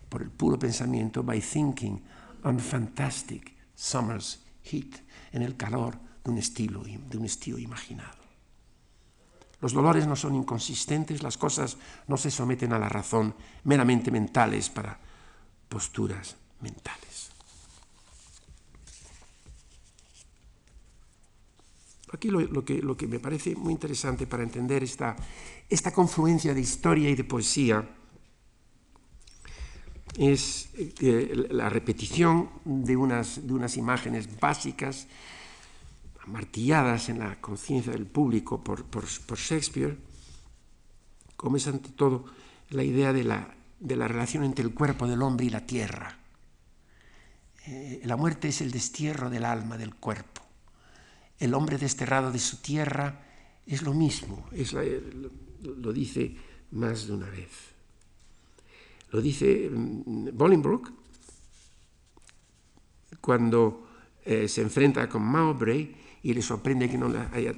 por 0.08 0.22
el 0.22 0.30
puro 0.30 0.58
pensamiento, 0.58 1.22
by 1.22 1.40
thinking 1.40 2.00
on 2.44 2.58
fantastic 2.58 3.54
summer's 3.74 4.40
heat, 4.62 4.96
en 5.32 5.42
el 5.42 5.56
calor 5.56 5.98
de 6.24 6.30
un 6.30 6.38
estilo, 6.38 6.82
de 6.82 7.18
un 7.18 7.24
estilo 7.24 7.58
imaginado. 7.58 8.17
Los 9.60 9.72
dolores 9.72 10.06
no 10.06 10.14
son 10.14 10.36
inconsistentes, 10.36 11.22
las 11.22 11.36
cosas 11.36 11.76
no 12.06 12.16
se 12.16 12.30
someten 12.30 12.72
a 12.72 12.78
la 12.78 12.88
razón, 12.88 13.34
meramente 13.64 14.10
mentales 14.10 14.70
para 14.70 14.98
posturas 15.68 16.36
mentales. 16.60 17.30
Aquí 22.12 22.30
lo, 22.30 22.64
que, 22.64 23.06
me 23.06 23.18
parece 23.18 23.54
muy 23.54 23.72
interesante 23.72 24.26
para 24.26 24.42
entender 24.42 24.82
esta, 24.82 25.14
esta 25.68 25.92
confluencia 25.92 26.54
de 26.54 26.60
historia 26.60 27.10
y 27.10 27.14
de 27.14 27.24
poesía 27.24 27.86
es 30.16 30.70
eh, 30.76 31.48
la 31.50 31.68
repetición 31.68 32.48
de 32.64 32.96
unas 32.96 33.76
imágenes 33.76 34.40
básicas 34.40 35.06
martilladas 36.28 37.08
en 37.08 37.18
la 37.18 37.40
conciencia 37.40 37.92
del 37.92 38.06
público 38.06 38.62
por, 38.62 38.84
Shakespeare, 39.06 39.96
como 41.36 41.56
es 41.56 41.66
ante 41.66 41.90
todo 41.90 42.26
la 42.70 42.84
idea 42.84 43.12
de 43.12 43.24
la, 43.24 43.54
de 43.80 43.96
la, 43.96 44.08
relación 44.08 44.44
entre 44.44 44.64
el 44.64 44.74
cuerpo 44.74 45.06
del 45.06 45.22
hombre 45.22 45.46
y 45.46 45.50
la 45.50 45.66
tierra. 45.66 46.18
Eh, 47.66 48.02
la 48.04 48.16
muerte 48.16 48.48
es 48.48 48.60
el 48.60 48.70
destierro 48.70 49.30
del 49.30 49.44
alma 49.44 49.76
del 49.76 49.94
cuerpo. 49.94 50.42
El 51.38 51.54
hombre 51.54 51.78
desterrado 51.78 52.32
de 52.32 52.38
su 52.38 52.58
tierra 52.58 53.24
es 53.66 53.82
lo 53.82 53.94
mismo, 53.94 54.48
es 54.52 54.72
lo, 54.72 55.92
dice 55.92 56.36
más 56.72 57.06
de 57.06 57.12
una 57.12 57.28
vez. 57.28 57.50
Lo 59.10 59.20
dice 59.20 59.70
mm, 59.70 60.30
Bolingbroke 60.32 60.92
cuando 63.20 63.86
eh, 64.24 64.48
se 64.48 64.62
enfrenta 64.62 65.08
con 65.08 65.22
Mowbray 65.22 65.94
y 66.22 66.34
le 66.34 66.42
sorprende 66.42 66.88
que 66.88 66.98
no 66.98 67.08
le 67.08 67.20
haya, 67.32 67.54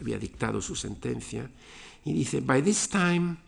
había 0.00 0.18
dictado 0.18 0.60
su 0.60 0.76
sentencia. 0.76 1.50
Y 2.04 2.12
dice, 2.12 2.40
By 2.40 2.62
this 2.62 2.88
time 2.88 3.38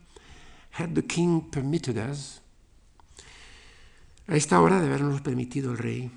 had 0.73 0.95
the 0.95 1.03
king 1.03 1.51
permitted 1.51 1.97
us, 1.99 2.41
a 4.29 4.37
esta 4.37 4.61
hora 4.61 4.81
de 4.81 4.87
habernos 4.87 5.21
permitido 5.21 5.73
el 5.73 5.79
rey, 5.79 6.11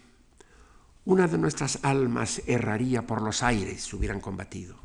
una 1.06 1.28
de 1.28 1.38
nuestras 1.38 1.80
almas 1.84 2.42
erraría 2.48 3.06
por 3.06 3.22
los 3.22 3.44
aires, 3.44 3.84
si 3.84 3.96
hubieran 3.96 4.22
combatido. 4.22 4.76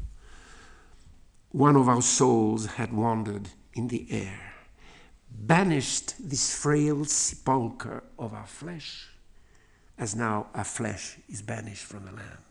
One 1.52 1.76
of 1.76 1.88
our 1.88 2.02
souls 2.02 2.78
had 2.78 2.92
wandered 2.92 3.48
in 3.74 3.88
the 3.88 4.06
air, 4.10 4.54
banished 5.28 6.14
this 6.18 6.54
frail 6.54 7.04
sepulchre 7.04 8.02
of 8.18 8.34
our 8.34 8.46
flesh, 8.46 9.08
as 9.98 10.14
now 10.14 10.46
our 10.54 10.64
flesh 10.64 11.18
is 11.28 11.42
banished 11.42 11.84
from 11.84 12.04
the 12.04 12.12
land 12.12 12.49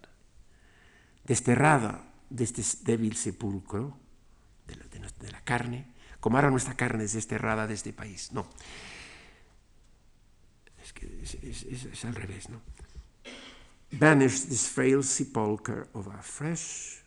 desterrada 1.24 2.04
de 2.30 2.44
este 2.44 2.64
débil 2.84 3.16
sepulcro 3.16 3.98
de 4.68 4.76
la, 4.76 4.86
de, 4.86 5.00
de 5.00 5.32
la, 5.32 5.42
carne, 5.42 5.88
como 6.20 6.38
ahora 6.38 6.52
nuestra 6.52 6.76
carne 6.76 7.04
es 7.04 7.14
desterrada 7.14 7.68
de 7.68 7.74
este 7.74 7.94
país. 7.94 8.32
No. 8.32 8.48
Es 10.84 10.94
que 10.94 11.22
es, 11.24 11.36
es, 11.36 11.86
es 11.86 12.06
al 12.06 12.16
revés, 12.16 12.50
¿no? 12.50 12.62
Banish 13.92 14.46
this 14.46 14.70
frail 14.70 15.04
sepulchre 15.04 15.88
of 15.94 16.08
our 16.08 16.22
flesh, 16.22 17.02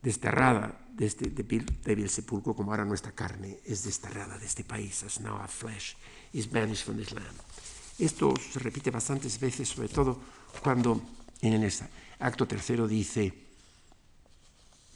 desterrada 0.00 0.80
de 0.88 1.06
este 1.06 1.28
débil, 1.28 1.66
débil 1.84 2.08
sepulcro, 2.08 2.54
como 2.54 2.72
ahora 2.72 2.84
nuestra 2.84 3.12
carne 3.12 3.60
es 3.64 3.84
desterrada 3.84 4.38
de 4.38 4.46
este 4.46 4.64
país, 4.64 5.02
as 5.04 5.20
now 5.20 5.36
our 5.36 5.48
flesh 5.48 5.96
is 6.32 6.50
banished 6.50 6.84
from 6.84 6.96
this 6.96 7.12
land. 7.12 7.36
Esto 7.98 8.34
se 8.36 8.58
repite 8.58 8.90
bastantes 8.90 9.38
veces, 9.38 9.68
sobre 9.68 9.88
todo 9.88 10.18
cuando 10.62 11.00
en 11.42 11.52
el 11.52 11.64
acto 12.22 12.46
tercero 12.46 12.86
dice, 12.86 13.34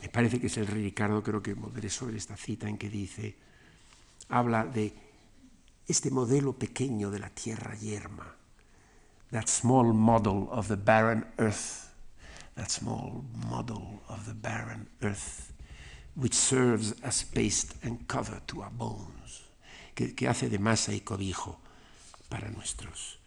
me 0.00 0.08
parece 0.08 0.40
que 0.40 0.46
es 0.46 0.56
el 0.58 0.66
Ricardo, 0.66 1.22
creo 1.22 1.42
que 1.42 1.54
volveré 1.54 1.90
sobre 1.90 2.16
esta 2.16 2.36
cita 2.36 2.68
en 2.68 2.78
que 2.78 2.88
dice, 2.88 3.36
habla 4.28 4.64
de 4.64 4.94
este 5.88 6.10
modelo 6.10 6.52
pequeño 6.52 7.10
de 7.10 7.18
la 7.18 7.30
tierra 7.30 7.74
yerma, 7.74 8.36
that 9.32 9.48
small 9.48 9.92
model 9.92 10.48
of 10.50 10.68
the 10.68 10.76
barren 10.76 11.26
earth, 11.38 11.90
that 12.54 12.70
small 12.70 13.24
model 13.48 14.00
of 14.08 14.24
the 14.26 14.34
barren 14.34 14.88
earth, 15.02 15.52
which 16.14 16.34
serves 16.34 16.94
as 17.02 17.24
paste 17.24 17.74
and 17.82 18.06
cover 18.06 18.40
to 18.46 18.62
our 18.62 18.70
bones, 18.70 19.42
que, 19.96 20.14
que 20.14 20.28
hace 20.28 20.48
de 20.48 20.58
masa 20.58 20.92
y 20.92 21.00
cobijo 21.00 21.58
para 22.28 22.48
nuestros, 22.50 23.18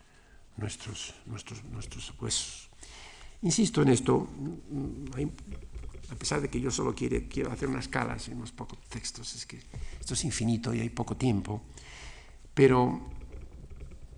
nuestros, 0.57 1.13
nuestros, 1.25 1.63
nuestros 1.65 2.13
huesos. 2.21 2.68
Insisto 3.41 3.81
en 3.81 3.89
esto, 3.89 4.27
a 6.11 6.15
pesar 6.15 6.41
de 6.41 6.49
que 6.49 6.59
yo 6.59 6.71
solo 6.71 6.93
quiero, 6.93 7.17
quiero 7.29 7.51
hacer 7.51 7.69
unas 7.69 7.87
calas 7.87 8.27
en 8.27 8.37
unos 8.37 8.51
pocos 8.51 8.79
textos, 8.89 9.33
es 9.35 9.45
que 9.45 9.61
esto 9.99 10.13
es 10.13 10.25
infinito 10.25 10.73
y 10.73 10.81
hay 10.81 10.89
poco 10.89 11.15
tiempo, 11.15 11.61
pero 12.53 12.99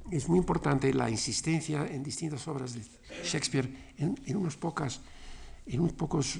es 0.09 0.27
muy 0.27 0.39
importante 0.39 0.91
la 0.93 1.09
insistencia 1.09 1.85
en 1.85 2.03
distintas 2.03 2.47
obras 2.47 2.73
de 2.73 2.81
Shakespeare 3.23 3.93
en, 3.97 4.35
unos 4.35 4.57
pocas, 4.57 5.01
en 5.67 5.81
unos 5.81 5.93
pocos 5.93 6.39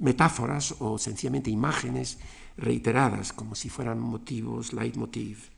metáforas 0.00 0.74
o 0.80 0.98
sencillamente 0.98 1.50
imágenes 1.50 2.18
reiteradas, 2.56 3.32
como 3.32 3.54
si 3.54 3.68
fueran 3.68 4.00
motivos, 4.00 4.72
leitmotiv. 4.72 5.50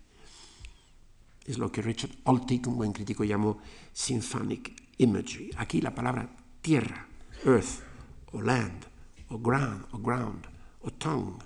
Es 1.47 1.57
lo 1.57 1.73
que 1.73 1.81
Richard 1.81 2.13
Oltig, 2.25 2.69
un 2.69 2.77
buen 2.77 2.93
crítico, 2.93 3.25
llamó 3.25 3.59
symphonic 3.93 4.91
imagery. 4.99 5.51
Aquí 5.57 5.81
la 5.81 5.95
palabra 5.95 6.29
tierra, 6.61 7.07
earth, 7.45 7.83
o 8.33 8.41
land, 8.41 8.85
o 9.29 9.39
ground, 9.39 9.87
o 9.93 9.99
ground, 9.99 10.47
o 10.83 10.91
tongue, 10.91 11.39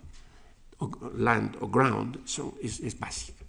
o 0.78 0.90
land 1.16 1.56
o 1.60 1.68
ground, 1.68 2.18
es, 2.62 2.80
es 2.80 2.98
básica. 2.98 3.44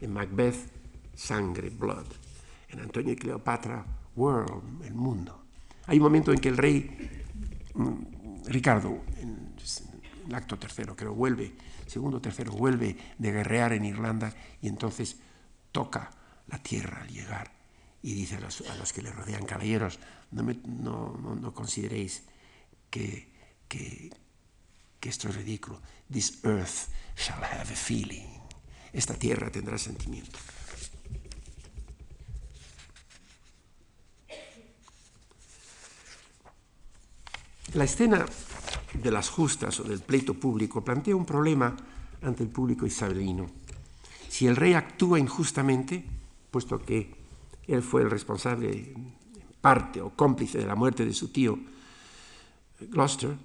En 0.00 0.12
Macbeth, 0.12 0.70
sangre, 1.14 1.70
blood. 1.70 2.06
En 2.68 2.80
Antonio 2.80 3.12
y 3.12 3.16
Cleopatra, 3.16 3.84
world, 4.14 4.84
el 4.84 4.94
mundo. 4.94 5.44
Hay 5.86 5.98
un 5.98 6.04
momento 6.04 6.32
en 6.32 6.38
que 6.38 6.50
el 6.50 6.56
rey 6.56 7.24
mm, 7.74 8.44
Ricardo, 8.46 9.00
en 9.18 9.54
el 10.26 10.34
acto 10.34 10.58
tercero, 10.58 10.94
creo, 10.94 11.14
vuelve, 11.14 11.54
segundo 11.86 12.20
tercero, 12.20 12.52
vuelve 12.52 12.96
de 13.16 13.32
guerrear 13.32 13.72
en 13.72 13.86
Irlanda 13.86 14.32
y 14.60 14.68
entonces 14.68 15.16
toca 15.72 16.10
la 16.46 16.58
tierra 16.58 17.02
al 17.02 17.08
llegar 17.08 17.57
y 18.02 18.14
dice 18.14 18.36
a 18.36 18.40
los, 18.40 18.92
que 18.92 19.02
le 19.02 19.10
rodean, 19.10 19.44
caballeros, 19.44 19.98
no, 20.30 21.52
consideréis 21.54 22.22
que, 22.90 23.28
que, 23.68 24.10
que 25.00 25.08
esto 25.08 25.28
es 25.28 25.36
ridículo. 25.36 25.80
This 26.10 26.38
earth 26.44 26.88
shall 27.16 27.42
have 27.42 27.72
a 27.72 27.76
feeling. 27.76 28.38
Esta 28.92 29.14
tierra 29.14 29.50
tendrá 29.50 29.76
sentimiento. 29.78 30.38
La 37.74 37.84
escena 37.84 38.24
de 38.94 39.10
las 39.10 39.28
justas 39.28 39.78
o 39.80 39.84
del 39.84 40.00
pleito 40.00 40.32
público 40.32 40.82
plantea 40.82 41.14
un 41.14 41.26
problema 41.26 41.76
ante 42.22 42.42
el 42.42 42.48
público 42.48 42.86
isabelino. 42.86 43.50
Si 44.28 44.46
el 44.46 44.56
rey 44.56 44.72
actúa 44.72 45.18
injustamente, 45.18 46.04
puesto 46.50 46.80
que 46.80 47.17
él 47.68 47.82
fue 47.82 48.02
el 48.02 48.10
responsable 48.10 48.94
parte 49.60 50.00
o 50.00 50.10
cómplice 50.10 50.58
de 50.58 50.66
la 50.66 50.74
muerte 50.74 51.04
de 51.04 51.12
su 51.12 51.28
tío 51.28 51.58
Gloucester, 52.80 53.36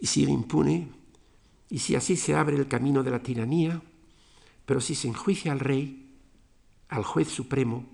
y 0.00 0.06
si 0.06 0.24
él 0.24 0.30
impune, 0.30 0.88
y 1.68 1.78
si 1.78 1.94
así 1.94 2.16
se 2.16 2.34
abre 2.34 2.56
el 2.56 2.68
camino 2.68 3.02
de 3.02 3.10
la 3.10 3.22
tiranía, 3.22 3.82
pero 4.64 4.80
si 4.80 4.94
se 4.94 5.08
enjuicia 5.08 5.52
al 5.52 5.60
rey, 5.60 6.18
al 6.88 7.04
juez 7.04 7.28
supremo, 7.28 7.86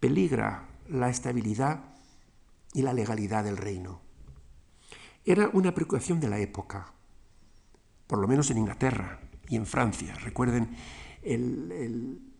peligra 0.00 0.68
la 0.88 1.08
estabilidad 1.08 1.84
y 2.72 2.82
la 2.82 2.92
legalidad 2.92 3.44
del 3.44 3.56
reino. 3.56 4.00
Era 5.24 5.48
una 5.52 5.72
preocupación 5.72 6.20
de 6.20 6.28
la 6.28 6.38
época, 6.40 6.92
por 8.06 8.18
lo 8.18 8.26
menos 8.26 8.50
en 8.50 8.58
Inglaterra 8.58 9.20
y 9.48 9.56
en 9.56 9.66
Francia. 9.66 10.14
Recuerden 10.16 10.76
el, 11.22 12.31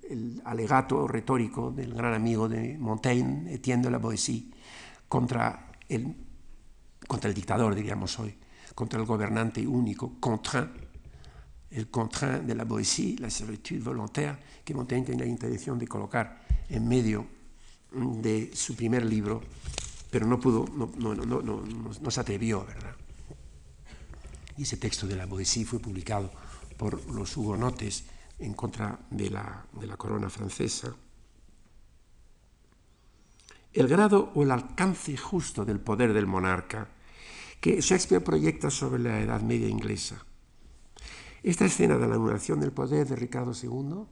alegato 0.45 1.07
retórico 1.07 1.71
del 1.71 1.95
gran 1.95 2.15
amigo 2.15 2.49
de 2.49 2.77
Montaigne, 2.79 3.55
Etienne 3.55 3.85
de 3.85 3.91
la 3.91 3.99
Boétie, 3.99 4.51
contra 5.09 5.73
el, 5.89 6.15
contra 7.07 7.29
el 7.29 7.35
dictador, 7.35 7.75
diríamos 7.75 8.19
hoy, 8.19 8.35
contra 8.75 8.99
el 8.99 9.07
gobernante 9.07 9.67
único, 9.67 10.19
contraint, 10.19 10.71
el 11.71 11.91
contraint 11.91 12.45
de 12.45 12.55
la 12.55 12.65
Boétie, 12.65 13.19
la 13.19 13.31
servitude 13.31 13.81
volontaire, 13.81 14.39
que 14.65 14.75
Montaigne 14.75 15.07
tenía 15.07 15.25
la 15.25 15.31
intención 15.31 15.79
de 15.79 15.89
colocar 15.89 16.43
en 16.69 16.89
medio 16.89 17.27
de 17.93 18.51
su 18.55 18.75
primer 18.75 19.05
libro, 19.05 19.43
pero 20.11 20.27
no 20.27 20.41
pudo, 20.41 20.67
no, 20.75 20.91
no, 20.97 21.15
no, 21.15 21.43
no, 21.43 22.11
se 22.11 22.21
atrevió, 22.21 22.65
¿verdad? 22.65 22.95
Y 24.57 24.63
ese 24.63 24.77
texto 24.77 25.07
de 25.07 25.17
la 25.17 25.27
Boétie 25.27 25.65
fue 25.65 25.79
publicado 25.79 26.31
por 26.77 27.11
los 27.11 27.37
hugonotes 27.37 28.05
en 28.39 28.55
contra 28.55 28.99
de 29.11 29.31
la, 29.31 29.67
corona 29.97 30.29
francesa. 30.29 30.95
El 33.73 33.89
grado 33.89 34.33
o 34.35 34.43
el 34.43 34.51
alcance 34.51 35.17
justo 35.17 35.65
del 35.65 35.81
poder 35.81 36.13
del 36.13 36.27
monarca 36.27 36.89
que 37.61 37.81
Shakespeare 37.81 38.23
proyecta 38.23 38.71
sobre 38.71 39.03
la 39.03 39.21
Edad 39.21 39.41
Media 39.41 39.69
inglesa. 39.69 40.25
Esta 41.43 41.65
escena 41.65 41.97
de 41.97 42.07
la 42.07 42.17
anulación 42.17 42.61
del 42.61 42.73
poder 42.73 43.07
de 43.09 43.17
Ricardo 43.17 43.53
II 43.53 44.05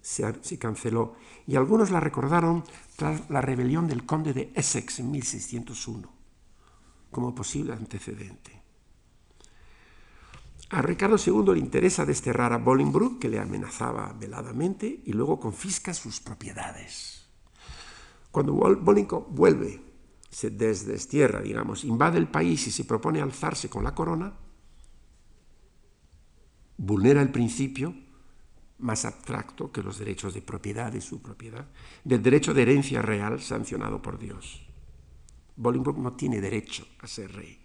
se, 0.00 0.58
canceló 0.58 1.14
y 1.46 1.56
algunos 1.56 1.90
la 1.90 2.00
recordaron 2.00 2.64
tras 2.96 3.30
la 3.30 3.40
rebelión 3.40 3.86
del 3.86 4.04
conde 4.04 4.32
de 4.32 4.52
Essex 4.54 5.00
en 5.00 5.10
1601 5.10 6.12
como 7.10 7.34
posible 7.34 7.72
antecedente. 7.72 8.63
A 10.74 10.82
Ricardo 10.82 11.14
II 11.24 11.54
le 11.54 11.60
interesa 11.60 12.04
desterrar 12.04 12.52
a 12.52 12.58
Bolingbroke, 12.58 13.20
que 13.20 13.28
le 13.28 13.38
amenazaba 13.38 14.12
veladamente, 14.12 15.02
y 15.04 15.12
luego 15.12 15.38
confisca 15.38 15.94
sus 15.94 16.18
propiedades. 16.18 17.28
Cuando 18.32 18.54
Bolingbroke 18.54 19.30
vuelve, 19.30 19.80
se 20.28 20.50
desdestierra, 20.50 21.42
digamos, 21.42 21.84
invade 21.84 22.18
el 22.18 22.26
país 22.26 22.66
y 22.66 22.72
se 22.72 22.84
propone 22.84 23.20
alzarse 23.20 23.70
con 23.70 23.84
la 23.84 23.94
corona, 23.94 24.34
vulnera 26.76 27.22
el 27.22 27.30
principio 27.30 27.94
más 28.78 29.04
abstracto 29.04 29.70
que 29.70 29.80
los 29.80 30.00
derechos 30.00 30.34
de 30.34 30.42
propiedad 30.42 30.92
y 30.92 31.00
su 31.00 31.22
propiedad, 31.22 31.68
del 32.02 32.20
derecho 32.20 32.52
de 32.52 32.62
herencia 32.62 33.00
real 33.00 33.40
sancionado 33.40 34.02
por 34.02 34.18
Dios. 34.18 34.66
Bolingbroke 35.54 36.00
no 36.00 36.14
tiene 36.14 36.40
derecho 36.40 36.84
a 36.98 37.06
ser 37.06 37.30
rey, 37.30 37.64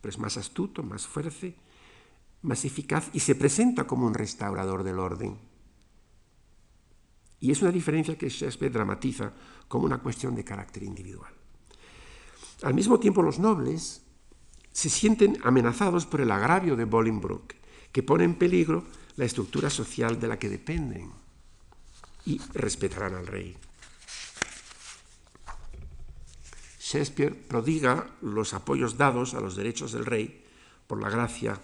pero 0.00 0.10
es 0.10 0.18
más 0.18 0.36
astuto, 0.36 0.82
más 0.82 1.06
fuerte, 1.06 1.62
más 2.44 2.64
eficaz 2.64 3.10
y 3.12 3.20
se 3.20 3.34
presenta 3.34 3.86
como 3.86 4.06
un 4.06 4.14
restaurador 4.14 4.84
del 4.84 4.98
orden. 4.98 5.38
Y 7.40 7.50
es 7.50 7.60
una 7.62 7.72
diferencia 7.72 8.16
que 8.16 8.28
Shakespeare 8.28 8.72
dramatiza 8.72 9.32
como 9.68 9.84
una 9.84 9.98
cuestión 9.98 10.34
de 10.34 10.44
carácter 10.44 10.82
individual. 10.82 11.32
Al 12.62 12.74
mismo 12.74 13.00
tiempo, 13.00 13.22
los 13.22 13.38
nobles 13.38 14.02
se 14.72 14.88
sienten 14.88 15.38
amenazados 15.42 16.06
por 16.06 16.20
el 16.20 16.30
agravio 16.30 16.76
de 16.76 16.84
Bolingbroke, 16.84 17.56
que 17.92 18.02
pone 18.02 18.24
en 18.24 18.34
peligro 18.36 18.84
la 19.16 19.24
estructura 19.24 19.70
social 19.70 20.18
de 20.18 20.28
la 20.28 20.38
que 20.38 20.48
dependen 20.48 21.12
y 22.26 22.40
respetarán 22.54 23.14
al 23.14 23.26
rey. 23.26 23.56
Shakespeare 26.80 27.34
prodiga 27.34 28.10
los 28.20 28.54
apoyos 28.54 28.96
dados 28.96 29.34
a 29.34 29.40
los 29.40 29.56
derechos 29.56 29.92
del 29.92 30.06
rey 30.06 30.44
por 30.86 31.00
la 31.00 31.08
gracia 31.08 31.60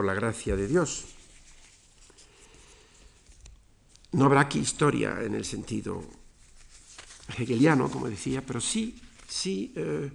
por 0.00 0.06
la 0.06 0.14
gracia 0.14 0.56
de 0.56 0.66
Dios. 0.66 1.04
No 4.12 4.24
habrá 4.24 4.40
aquí 4.40 4.58
historia 4.58 5.18
en 5.22 5.34
el 5.34 5.44
sentido 5.44 6.02
hegeliano, 7.36 7.90
como 7.90 8.08
decía, 8.08 8.40
pero 8.40 8.62
sí, 8.62 8.98
sí, 9.28 9.74
eh, 9.76 10.10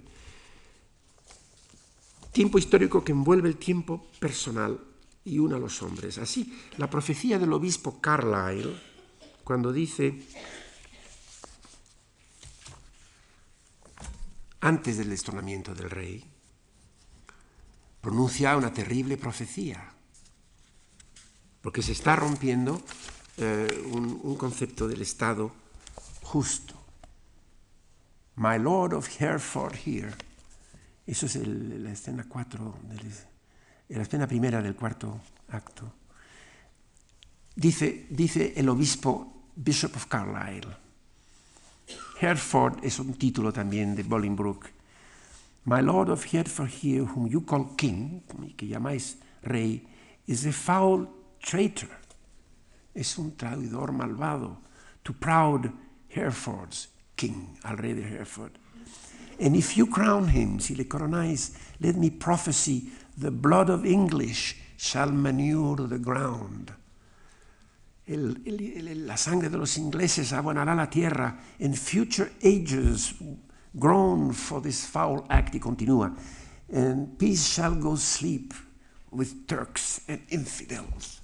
tiempo 2.32 2.58
histórico 2.58 3.04
que 3.04 3.12
envuelve 3.12 3.48
el 3.48 3.58
tiempo 3.58 4.10
personal 4.18 4.76
y 5.24 5.38
una 5.38 5.54
a 5.54 5.60
los 5.60 5.80
hombres. 5.82 6.18
Así, 6.18 6.52
la 6.78 6.90
profecía 6.90 7.38
del 7.38 7.52
obispo 7.52 8.00
Carlyle, 8.00 8.74
cuando 9.44 9.72
dice, 9.72 10.20
antes 14.58 14.98
del 14.98 15.10
destronamiento 15.10 15.76
del 15.76 15.90
rey, 15.90 16.35
pronuncia 18.06 18.56
una 18.56 18.72
terrible 18.72 19.16
profecía, 19.16 19.82
porque 21.60 21.82
se 21.82 21.90
está 21.90 22.14
rompiendo 22.14 22.80
eh, 23.36 23.66
un, 23.90 24.36
concepto 24.36 24.86
del 24.86 25.02
Estado 25.02 25.50
justo. 26.22 26.74
My 28.36 28.60
Lord 28.60 28.94
of 28.94 29.08
Hereford 29.20 29.74
here. 29.84 30.14
Eso 31.04 31.26
es 31.26 31.34
la 31.34 31.90
escena 31.90 32.24
4 32.28 32.78
del 32.84 33.12
en 33.88 33.96
la 33.96 34.02
escena 34.04 34.28
primera 34.28 34.62
del 34.62 34.76
cuarto 34.76 35.20
acto, 35.48 35.92
dice, 37.56 38.06
dice 38.08 38.52
el 38.54 38.68
obispo 38.68 39.48
Bishop 39.56 39.96
of 39.96 40.06
Carlisle. 40.06 40.76
Hereford 42.20 42.84
es 42.84 43.00
un 43.00 43.14
título 43.14 43.52
también 43.52 43.96
de 43.96 44.04
Bolingbroke. 44.04 44.75
My 45.66 45.80
lord 45.80 46.08
of 46.08 46.22
Hereford 46.24 46.70
here, 46.70 47.04
whom 47.04 47.26
you 47.26 47.40
call 47.40 47.64
king, 47.76 48.22
que 48.56 48.68
llamáis 48.68 49.16
rey, 49.44 49.82
is 50.26 50.46
a 50.46 50.52
foul 50.52 51.08
traitor. 51.42 51.90
Es 52.94 53.18
un 53.18 53.32
traidor 53.32 53.88
malvado. 53.88 54.58
To 55.02 55.12
proud 55.12 55.72
Hereford's 56.08 56.88
king, 57.16 57.58
al 57.64 57.76
rey 57.76 57.94
de 57.94 58.02
Hereford. 58.02 58.52
And 59.40 59.56
if 59.56 59.76
you 59.76 59.86
crown 59.88 60.28
him, 60.28 60.60
si 60.60 60.76
le 60.76 60.84
coronáis, 60.84 61.56
let 61.80 61.96
me 61.96 62.10
prophesy 62.10 62.84
The 63.18 63.30
blood 63.30 63.70
of 63.70 63.84
English 63.86 64.56
shall 64.76 65.10
manure 65.10 65.88
the 65.88 65.98
ground. 65.98 66.70
la 68.08 69.16
sangre 69.16 69.48
de 69.48 69.58
los 69.58 69.78
ingleses 69.78 70.32
abonará 70.32 70.76
la 70.76 70.86
tierra. 70.86 71.38
In 71.58 71.74
future 71.74 72.30
ages, 72.42 73.14
grown 73.78 74.32
for 74.32 74.60
this 74.60 74.86
foul 74.86 75.26
act. 75.28 75.54
Y 75.54 75.60
continúa. 75.60 76.12
and 76.72 77.18
peace 77.18 77.46
shall 77.46 77.74
go 77.74 77.96
sleep 77.96 78.52
with 79.10 79.46
Turks 79.46 80.00
and 80.08 80.20
infidels. 80.30 81.20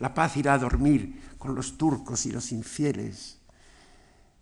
La 0.00 0.14
paz 0.14 0.36
irá 0.36 0.54
a 0.54 0.58
dormir 0.58 1.12
con 1.38 1.54
los 1.54 1.76
turcos 1.76 2.26
y 2.26 2.30
los 2.30 2.52
infieles. 2.52 3.36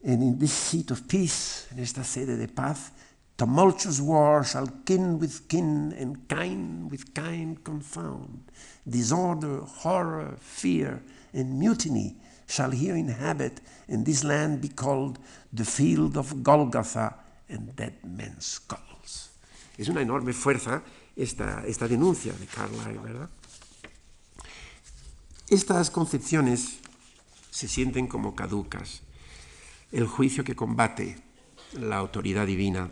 And 0.05 0.23
in 0.23 0.38
this 0.38 0.53
seat 0.53 0.90
of 0.90 1.09
peace, 1.09 1.66
en 1.73 1.81
esta 1.81 2.05
sede 2.05 2.37
de 2.37 2.47
paz, 2.47 2.92
tumultuous 3.37 4.01
war 4.01 4.45
shall 4.45 4.69
kin 4.85 5.19
with 5.19 5.49
kin 5.49 5.92
and 5.99 6.29
kind 6.29 6.90
with 6.90 7.12
kind 7.12 7.62
confound. 7.64 8.45
Disorder, 8.88 9.61
horror, 9.62 10.37
fear, 10.38 11.03
and 11.33 11.59
mutiny 11.59 12.16
shall 12.47 12.71
here 12.71 12.95
inhabit, 12.95 13.61
and 13.88 14.07
this 14.07 14.23
land 14.23 14.61
be 14.61 14.69
called 14.69 15.19
the 15.53 15.64
field 15.64 16.16
of 16.16 16.42
Golgotha 16.42 17.14
and 17.48 17.74
dead 17.74 17.94
men's 18.02 18.44
skulls. 18.44 19.30
Es 19.76 19.88
una 19.88 20.00
enorme 20.00 20.32
fuerza 20.32 20.82
esta, 21.14 21.64
esta 21.66 21.88
denuncia 21.88 22.32
de 22.32 22.46
Carlyle, 22.46 22.98
¿verdad? 22.98 23.30
Estas 25.48 25.90
concepciones 25.90 26.78
se 27.50 27.68
sienten 27.68 28.06
como 28.06 28.35
caducas. 28.35 29.02
El 29.92 30.06
juicio 30.06 30.44
que 30.44 30.56
combate 30.56 31.22
la 31.72 31.96
autoridad 31.96 32.46
divina. 32.46 32.90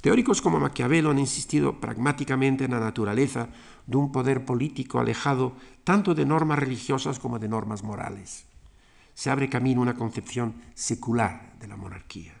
Teóricos 0.00 0.40
como 0.40 0.58
Maquiavelo 0.58 1.10
han 1.10 1.18
insistido 1.18 1.78
pragmáticamente 1.78 2.64
en 2.64 2.70
la 2.70 2.80
naturaleza 2.80 3.50
de 3.86 3.96
un 3.96 4.12
poder 4.12 4.44
político 4.44 4.98
alejado 4.98 5.54
tanto 5.84 6.14
de 6.14 6.24
normas 6.24 6.58
religiosas 6.58 7.18
como 7.18 7.38
de 7.38 7.48
normas 7.48 7.82
morales. 7.82 8.46
Se 9.14 9.28
abre 9.28 9.50
camino 9.50 9.82
una 9.82 9.96
concepción 9.96 10.54
secular 10.74 11.54
de 11.58 11.68
la 11.68 11.76
monarquía. 11.76 12.39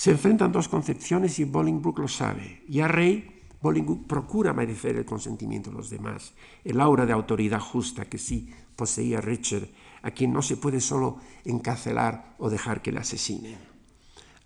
Se 0.00 0.10
enfrentan 0.10 0.50
dos 0.50 0.66
concepciones 0.66 1.38
y 1.40 1.44
Bolingbroke 1.44 2.00
lo 2.00 2.08
sabe. 2.08 2.64
Ya 2.66 2.88
rey, 2.88 3.42
Bolingbroke 3.60 4.08
procura 4.08 4.54
merecer 4.54 4.96
el 4.96 5.04
consentimiento 5.04 5.68
de 5.68 5.76
los 5.76 5.90
demás, 5.90 6.32
el 6.64 6.80
aura 6.80 7.04
de 7.04 7.12
autoridad 7.12 7.60
justa 7.60 8.06
que 8.06 8.16
sí 8.16 8.48
poseía 8.76 9.20
Richard, 9.20 9.68
a 10.00 10.10
quien 10.12 10.32
no 10.32 10.40
se 10.40 10.56
puede 10.56 10.80
solo 10.80 11.18
encarcelar 11.44 12.34
o 12.38 12.48
dejar 12.48 12.80
que 12.80 12.92
le 12.92 13.00
asesinen. 13.00 13.58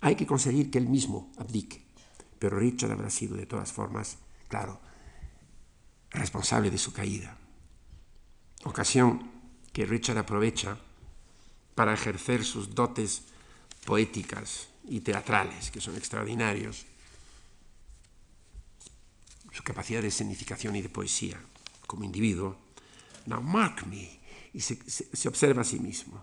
Hay 0.01 0.17
que 0.17 0.27
conseguir 0.27 0.69
que 0.69 0.77
él 0.77 0.89
mismo 0.89 1.31
abdique, 1.37 1.85
pero 2.37 2.59
Richard 2.59 2.91
habrá 2.91 3.09
sido 3.09 3.37
de 3.37 3.45
todas 3.45 3.71
formas, 3.71 4.17
claro, 4.49 4.81
responsable 6.09 6.69
de 6.69 6.77
su 6.77 6.91
caída. 6.91 7.37
Ocasión 8.65 9.31
que 9.71 9.85
Richard 9.85 10.17
aprovecha 10.17 10.77
para 11.75 11.93
ejercer 11.93 12.43
sus 12.43 12.75
dotes 12.75 13.23
poéticas 13.85 14.74
y 14.87 15.01
teatrales, 15.01 15.71
que 15.71 15.81
son 15.81 15.95
extraordinarios 15.95 16.85
su 19.55 19.63
capacidad 19.63 20.01
de 20.01 20.11
significación 20.11 20.75
y 20.75 20.81
de 20.81 20.89
poesía 20.89 21.39
como 21.87 22.03
individuo. 22.03 22.57
Now 23.25 23.41
mark 23.41 23.87
me, 23.87 24.19
y 24.53 24.59
se, 24.59 24.75
se, 24.89 25.15
se 25.15 25.27
observa 25.29 25.61
a 25.61 25.65
sí 25.65 25.79
mismo. 25.79 26.21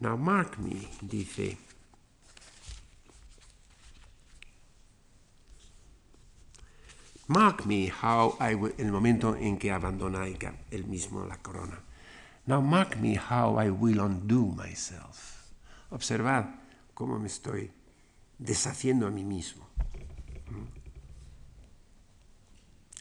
Now 0.00 0.18
mark 0.18 0.58
me, 0.58 0.88
dice. 1.00 1.56
Mark 7.28 7.66
me 7.66 7.90
how 7.90 8.36
I 8.40 8.54
will, 8.54 8.74
el 8.78 8.90
momento 8.90 9.36
en 9.36 9.58
que 9.58 9.70
abandona 9.70 10.26
él 10.26 10.84
mismo 10.86 11.24
la 11.24 11.38
corona. 11.38 11.80
Now 12.46 12.60
mark 12.60 12.96
me 12.96 13.16
how 13.16 13.60
I 13.62 13.70
will 13.70 14.00
undo 14.00 14.54
myself. 14.56 15.36
Observad 15.90 16.46
cómo 16.94 17.18
me 17.18 17.28
estoy 17.28 17.70
deshaciendo 18.38 19.06
a 19.06 19.10
mí 19.10 19.24
mismo. 19.24 19.64
Mm. 20.50 20.66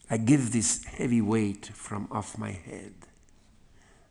I 0.09 0.17
give 0.17 0.51
this 0.51 0.83
heavy 0.85 1.21
weight 1.21 1.67
from 1.73 2.07
off 2.11 2.37
my 2.37 2.51
head, 2.51 2.93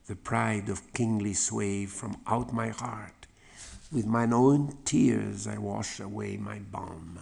the 0.07 0.17
pride 0.17 0.69
of 0.69 0.93
kingly 0.93 1.35
sway 1.35 1.87
from 1.87 2.17
out 2.27 2.53
my 2.53 2.69
heart. 2.69 3.27
With 3.93 4.07
mine 4.07 4.33
own 4.33 4.79
tears 4.85 5.47
I 5.47 5.59
wash 5.59 6.01
away 6.01 6.37
my 6.37 6.59
balm. 6.59 7.21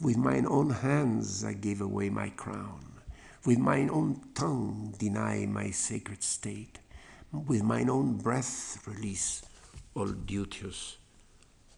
With 0.00 0.16
mine 0.16 0.46
own 0.46 0.70
hands 0.70 1.44
I 1.44 1.52
give 1.52 1.82
away 1.82 2.08
my 2.08 2.30
crown. 2.30 2.94
With 3.44 3.58
mine 3.58 3.90
own 3.90 4.20
tongue 4.34 4.94
deny 4.98 5.44
my 5.46 5.70
sacred 5.70 6.22
state. 6.22 6.78
With 7.30 7.62
mine 7.62 7.90
own 7.90 8.16
breath 8.16 8.78
release 8.86 9.42
all 9.94 10.06
duteous 10.06 10.96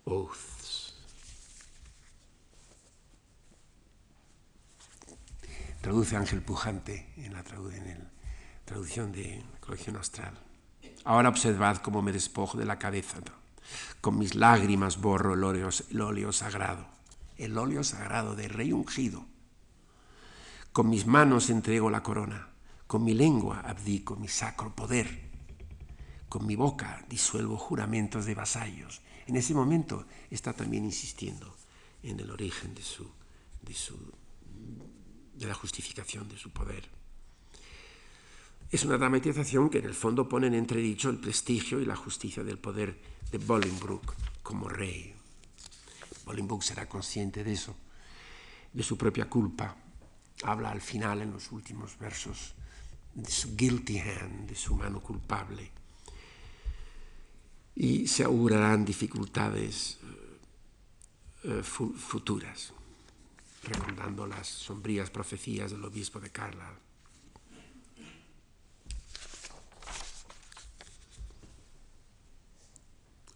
oaths. 0.06 0.89
Traduce 5.80 6.16
Ángel 6.16 6.42
Pujante 6.42 7.12
en 7.16 7.32
la, 7.32 7.40
en 7.40 7.86
el, 7.86 8.08
traducción 8.64 9.12
de 9.12 9.42
Colección 9.60 9.96
Astral. 9.96 10.38
Ahora 11.04 11.28
observad 11.28 11.78
cómo 11.78 12.02
me 12.02 12.12
despojo 12.12 12.58
de 12.58 12.66
la 12.66 12.78
cabeza, 12.78 13.18
con 14.00 14.18
mis 14.18 14.34
lágrimas 14.34 15.00
borro 15.00 15.34
el 15.34 15.44
óleo, 15.44 16.32
sagrado, 16.32 16.86
el 17.38 17.56
óleo 17.56 17.82
sagrado 17.82 18.36
del 18.36 18.50
rey 18.50 18.72
ungido. 18.72 19.24
Con 20.72 20.88
mis 20.88 21.06
manos 21.06 21.50
entrego 21.50 21.90
la 21.90 22.02
corona, 22.02 22.48
con 22.86 23.02
mi 23.02 23.14
lengua 23.14 23.60
abdico 23.60 24.16
mi 24.16 24.28
sacro 24.28 24.74
poder, 24.74 25.30
con 26.28 26.46
mi 26.46 26.56
boca 26.56 27.04
disuelvo 27.08 27.56
juramentos 27.56 28.26
de 28.26 28.34
vasallos. 28.34 29.00
En 29.26 29.36
ese 29.36 29.54
momento 29.54 30.06
está 30.30 30.52
también 30.52 30.84
insistiendo 30.84 31.56
en 32.02 32.20
el 32.20 32.30
origen 32.30 32.74
de 32.74 32.82
su, 32.82 33.10
de 33.62 33.74
su 33.74 34.12
de 35.40 35.46
la 35.46 35.54
justificación 35.54 36.28
de 36.28 36.36
su 36.36 36.50
poder. 36.50 36.86
Es 38.70 38.84
una 38.84 38.98
dramatización 38.98 39.70
que 39.70 39.78
en 39.78 39.86
el 39.86 39.94
fondo 39.94 40.28
pone 40.28 40.46
en 40.46 40.54
entredicho 40.54 41.08
el 41.08 41.18
prestigio 41.18 41.80
y 41.80 41.86
la 41.86 41.96
justicia 41.96 42.44
del 42.44 42.58
poder 42.58 43.00
de 43.32 43.38
Bolingbroke 43.38 44.14
como 44.42 44.68
rey. 44.68 45.14
Bolingbroke 46.26 46.62
será 46.62 46.88
consciente 46.88 47.42
de 47.42 47.52
eso, 47.54 47.74
de 48.72 48.82
su 48.82 48.96
propia 48.96 49.28
culpa. 49.28 49.74
Habla 50.44 50.70
al 50.70 50.80
final, 50.80 51.22
en 51.22 51.32
los 51.32 51.50
últimos 51.50 51.98
versos, 51.98 52.52
de 53.14 53.30
su 53.30 53.56
guilty 53.56 53.98
hand, 53.98 54.48
de 54.48 54.54
su 54.54 54.76
mano 54.76 55.00
culpable. 55.00 55.70
Y 57.74 58.06
se 58.06 58.24
augurarán 58.24 58.84
dificultades 58.84 59.98
uh, 61.44 61.62
futuras 61.62 62.74
recordando 63.62 64.26
las 64.26 64.46
sombrías 64.46 65.10
profecías 65.10 65.70
del 65.70 65.84
obispo 65.84 66.20
de 66.20 66.30
Carla. 66.30 66.70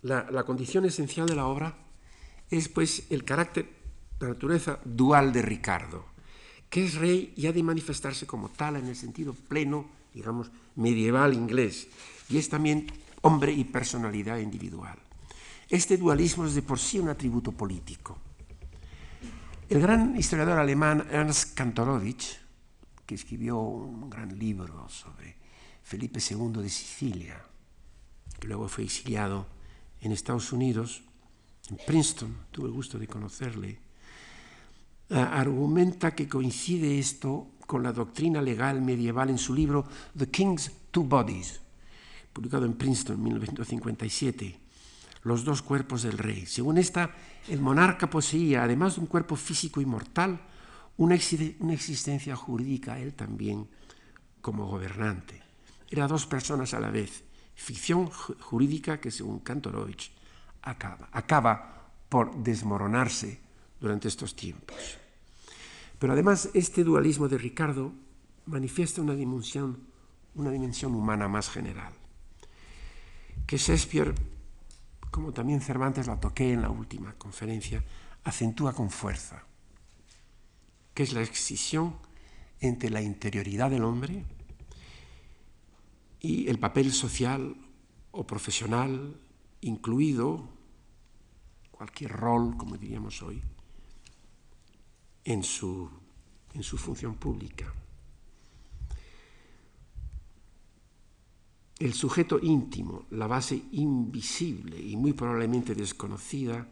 La, 0.02 0.30
la, 0.30 0.44
condición 0.44 0.84
esencial 0.84 1.26
de 1.26 1.34
la 1.34 1.46
obra 1.46 1.74
es 2.50 2.68
pues 2.68 3.06
el 3.10 3.24
carácter, 3.24 3.70
la 4.20 4.28
naturaleza 4.28 4.78
dual 4.84 5.32
de 5.32 5.40
Ricardo, 5.40 6.04
que 6.68 6.84
es 6.84 6.94
rey 6.96 7.32
y 7.36 7.46
ha 7.46 7.52
de 7.52 7.62
manifestarse 7.62 8.26
como 8.26 8.50
tal 8.50 8.76
en 8.76 8.86
el 8.86 8.96
sentido 8.96 9.32
pleno, 9.32 9.88
digamos, 10.12 10.50
medieval 10.76 11.32
inglés, 11.32 11.88
y 12.28 12.36
es 12.36 12.50
también 12.50 12.86
hombre 13.22 13.52
y 13.52 13.64
personalidad 13.64 14.38
individual. 14.38 14.98
Este 15.70 15.96
dualismo 15.96 16.44
es 16.44 16.54
de 16.54 16.62
por 16.62 16.78
sí 16.78 16.98
un 16.98 17.08
atributo 17.08 17.52
político 17.52 18.18
el 19.68 19.80
gran 19.80 20.16
historiador 20.16 20.58
alemán 20.58 21.06
Ernst 21.10 21.54
Kantorowicz, 21.54 22.38
que 23.06 23.14
escribió 23.14 23.58
un 23.58 24.10
gran 24.10 24.38
libro 24.38 24.88
sobre 24.88 25.36
Felipe 25.82 26.20
II 26.20 26.62
de 26.62 26.68
Sicilia, 26.68 27.42
que 28.38 28.48
luego 28.48 28.68
fue 28.68 28.84
exiliado 28.84 29.46
en 30.00 30.12
Estados 30.12 30.52
Unidos, 30.52 31.02
en 31.70 31.78
Princeton, 31.86 32.36
tuve 32.50 32.66
el 32.66 32.74
gusto 32.74 32.98
de 32.98 33.06
conocerle, 33.06 33.78
argumenta 35.10 36.14
que 36.14 36.28
coincide 36.28 36.98
esto 36.98 37.52
con 37.66 37.82
la 37.82 37.92
doctrina 37.92 38.42
legal 38.42 38.82
medieval 38.82 39.30
en 39.30 39.38
su 39.38 39.54
libro 39.54 39.86
The 40.16 40.28
King's 40.28 40.70
Two 40.90 41.04
Bodies, 41.04 41.60
publicado 42.32 42.66
en 42.66 42.74
Princeton 42.74 43.16
en 43.16 43.22
1957 43.22 44.63
los 45.24 45.44
dos 45.44 45.62
cuerpos 45.62 46.02
del 46.02 46.18
rey. 46.18 46.46
Según 46.46 46.78
esta, 46.78 47.10
el 47.48 47.60
monarca 47.60 48.08
poseía, 48.08 48.62
además 48.62 48.94
de 48.94 49.00
un 49.00 49.06
cuerpo 49.06 49.36
físico 49.36 49.80
y 49.80 49.86
mortal, 49.86 50.40
una, 50.96 51.14
existencia 51.14 52.36
jurídica, 52.36 53.00
él 53.00 53.14
también, 53.14 53.66
como 54.40 54.66
gobernante. 54.66 55.42
Era 55.90 56.06
dos 56.06 56.26
personas 56.26 56.74
a 56.74 56.80
la 56.80 56.90
vez, 56.90 57.24
ficción 57.54 58.06
jurídica 58.06 59.00
que, 59.00 59.10
según 59.10 59.40
Kantorowicz, 59.40 60.10
acaba, 60.62 61.08
acaba 61.12 61.88
por 62.08 62.36
desmoronarse 62.36 63.40
durante 63.80 64.08
estos 64.08 64.36
tiempos. 64.36 64.76
Pero 65.98 66.12
además, 66.12 66.50
este 66.52 66.84
dualismo 66.84 67.28
de 67.28 67.38
Ricardo 67.38 67.92
manifiesta 68.46 69.00
una 69.00 69.14
una 69.14 70.50
dimensión 70.50 70.94
humana 70.94 71.28
más 71.28 71.48
general, 71.48 71.92
que 73.46 73.56
Shakespeare 73.56 74.14
como 75.14 75.32
también 75.32 75.60
Cervantes 75.60 76.08
la 76.08 76.18
toqué 76.18 76.54
en 76.54 76.62
la 76.62 76.70
última 76.70 77.12
conferencia, 77.12 77.84
acentúa 78.24 78.72
con 78.72 78.90
fuerza. 78.90 79.44
que 80.92 81.04
es 81.04 81.12
la 81.12 81.22
excisión 81.22 81.94
entre 82.58 82.90
la 82.90 83.00
interioridad 83.00 83.70
del 83.70 83.84
hombre 83.84 84.24
y 86.18 86.48
el 86.48 86.58
papel 86.58 86.92
social 86.92 87.56
o 88.10 88.26
profesional, 88.26 89.20
incluido 89.60 90.48
cualquier 91.70 92.10
rol, 92.10 92.56
como 92.56 92.76
diríamos 92.76 93.22
hoy, 93.22 93.40
en 95.22 95.44
su, 95.44 95.90
en 96.54 96.64
su 96.64 96.76
función 96.76 97.14
pública. 97.14 97.72
El 101.78 101.92
sujeto 101.92 102.38
íntimo, 102.40 103.06
la 103.10 103.26
base 103.26 103.60
invisible 103.72 104.80
y 104.80 104.96
muy 104.96 105.12
probablemente 105.12 105.74
desconocida 105.74 106.66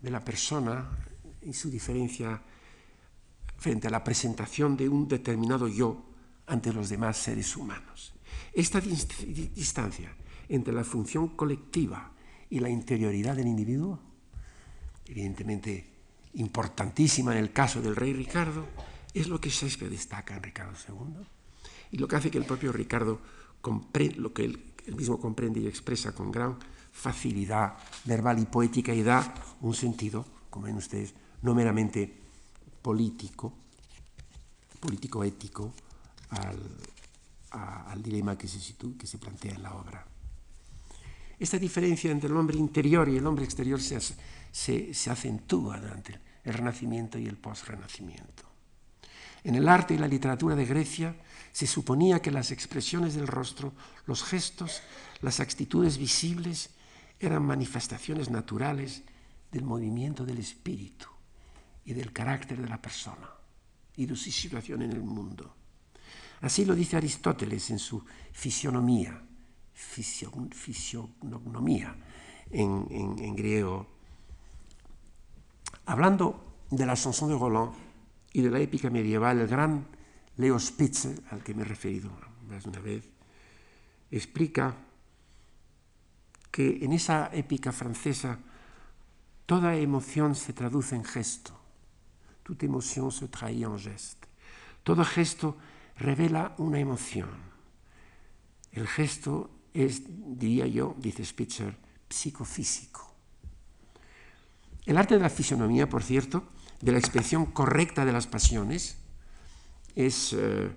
de 0.00 0.10
la 0.10 0.24
persona 0.24 0.88
y 1.42 1.52
su 1.52 1.70
diferencia 1.70 2.42
frente 3.58 3.88
a 3.88 3.90
la 3.90 4.04
presentación 4.04 4.76
de 4.76 4.88
un 4.88 5.06
determinado 5.06 5.68
yo 5.68 6.02
ante 6.46 6.72
los 6.72 6.88
demás 6.88 7.18
seres 7.18 7.56
humanos. 7.56 8.14
Esta 8.52 8.80
distancia 8.80 10.14
entre 10.48 10.72
la 10.72 10.84
función 10.84 11.28
colectiva 11.28 12.12
y 12.48 12.60
la 12.60 12.70
interioridad 12.70 13.36
del 13.36 13.48
individuo, 13.48 13.98
evidentemente 15.06 15.92
importantísima 16.34 17.32
en 17.32 17.38
el 17.38 17.52
caso 17.52 17.82
del 17.82 17.96
rey 17.96 18.12
Ricardo, 18.12 18.66
es 19.12 19.28
lo 19.28 19.40
que 19.40 19.50
Shakespeare 19.50 19.90
destaca 19.90 20.36
en 20.36 20.42
Ricardo 20.42 20.74
II 20.88 21.26
y 21.92 21.98
lo 21.98 22.08
que 22.08 22.16
hace 22.16 22.30
que 22.30 22.38
el 22.38 22.44
propio 22.44 22.72
Ricardo 22.72 23.20
lo 24.16 24.32
que 24.32 24.44
él, 24.44 24.74
mismo 24.96 25.18
comprende 25.18 25.60
y 25.60 25.66
expresa 25.66 26.12
con 26.12 26.30
gran 26.30 26.56
facilidad 26.92 27.74
verbal 28.04 28.38
y 28.38 28.46
poética 28.46 28.94
y 28.94 29.02
da 29.02 29.34
un 29.60 29.74
sentido, 29.74 30.24
como 30.48 30.66
ven 30.66 30.76
ustedes, 30.76 31.12
no 31.42 31.54
meramente 31.54 32.22
político, 32.80 33.52
político-ético 34.80 35.72
al, 36.30 38.02
dilema 38.02 38.38
que 38.38 38.46
se, 38.46 38.74
que 38.96 39.06
se 39.06 39.18
plantea 39.18 39.54
en 39.54 39.62
la 39.62 39.74
obra. 39.74 40.06
Esta 41.38 41.58
diferencia 41.58 42.10
entre 42.10 42.28
el 42.28 42.36
hombre 42.36 42.56
interior 42.56 43.08
y 43.08 43.16
el 43.16 43.26
hombre 43.26 43.44
exterior 43.44 43.80
se, 43.80 43.98
se, 44.52 44.94
se 44.94 45.10
acentúa 45.10 45.80
durante 45.80 46.18
el 46.44 46.54
Renacimiento 46.54 47.18
y 47.18 47.26
el 47.26 47.36
post-Renacimiento. 47.36 48.55
En 49.46 49.54
el 49.54 49.68
arte 49.68 49.94
y 49.94 49.98
la 49.98 50.08
literatura 50.08 50.56
de 50.56 50.66
Grecia 50.66 51.14
se 51.52 51.68
suponía 51.68 52.20
que 52.20 52.32
las 52.32 52.50
expresiones 52.50 53.14
del 53.14 53.28
rostro, 53.28 53.74
los 54.06 54.24
gestos, 54.24 54.82
las 55.20 55.38
actitudes 55.38 55.98
visibles 55.98 56.70
eran 57.20 57.44
manifestaciones 57.44 58.28
naturales 58.28 59.04
del 59.52 59.62
movimiento 59.62 60.24
del 60.24 60.38
espíritu 60.38 61.06
y 61.84 61.92
del 61.92 62.12
carácter 62.12 62.60
de 62.60 62.68
la 62.68 62.82
persona 62.82 63.30
y 63.94 64.06
de 64.06 64.16
su 64.16 64.32
situación 64.32 64.82
en 64.82 64.90
el 64.90 65.04
mundo. 65.04 65.54
Así 66.40 66.64
lo 66.64 66.74
dice 66.74 66.96
Aristóteles 66.96 67.70
en 67.70 67.78
su 67.78 68.04
Fisionomía, 68.32 69.22
fisionomía 70.50 71.96
en, 72.50 73.36
griego. 73.36 73.86
Hablando 75.84 76.56
de 76.68 76.84
la 76.84 76.96
chanson 76.96 77.28
de 77.28 77.38
Roland 77.38 77.85
y 78.36 78.42
de 78.42 78.50
la 78.50 78.60
épica 78.60 78.90
medieval, 78.90 79.40
el 79.40 79.48
gran 79.48 79.86
Leo 80.36 80.60
Spitzer, 80.60 81.22
al 81.30 81.42
que 81.42 81.54
me 81.54 81.62
he 81.62 81.64
referido 81.64 82.10
más 82.46 82.64
de 82.64 82.68
una 82.68 82.80
vez, 82.80 83.08
explica 84.10 84.76
que 86.50 86.84
en 86.84 86.92
esa 86.92 87.30
épica 87.32 87.72
francesa 87.72 88.38
toda 89.46 89.74
emoción 89.74 90.34
se 90.34 90.52
traduce 90.52 90.94
en 90.94 91.04
gesto. 91.04 91.58
Toute 92.42 92.66
émotion 92.66 93.10
se 93.10 93.28
trahit 93.28 93.64
en 93.64 93.78
geste. 93.78 94.28
Todo 94.82 95.02
gesto 95.02 95.56
revela 95.96 96.54
una 96.58 96.78
emoción. 96.78 97.30
El 98.70 98.86
gesto 98.86 99.48
es, 99.72 100.02
diría 100.36 100.66
yo, 100.66 100.94
dice 100.98 101.24
Spitzer, 101.24 101.74
psicofísico. 102.10 103.14
El 104.84 104.98
arte 104.98 105.14
de 105.14 105.22
la 105.22 105.30
fisonomía, 105.30 105.88
por 105.88 106.02
cierto, 106.02 106.52
de 106.86 106.92
la 106.92 106.98
expresión 106.98 107.46
correcta 107.46 108.04
de 108.04 108.12
las 108.12 108.28
pasiones, 108.28 108.94
es, 109.96 110.32
eh, 110.34 110.70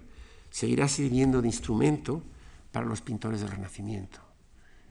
seguirá 0.49 0.88
sirviendo 0.88 1.39
de 1.39 1.47
instrumento 1.47 2.24
para 2.72 2.88
los 2.88 3.01
pintores 3.01 3.41
del 3.41 3.51
Renacimiento. 3.51 4.18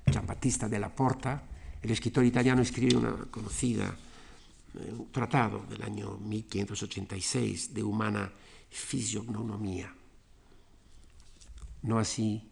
Giambattista 0.07 0.69
della 0.69 0.95
Porta, 0.95 1.43
el 1.83 1.91
escritor 1.91 2.25
italiano, 2.25 2.63
escribe 2.63 2.95
una 2.95 3.11
conocida 3.33 3.91
eh, 3.91 4.95
un 4.95 5.11
tratado 5.11 5.67
del 5.67 5.83
año 5.83 6.19
1586 6.19 7.75
de 7.75 7.83
humana 7.83 8.31
fisionomía. 8.71 9.93
No 11.83 11.99
así 11.99 12.47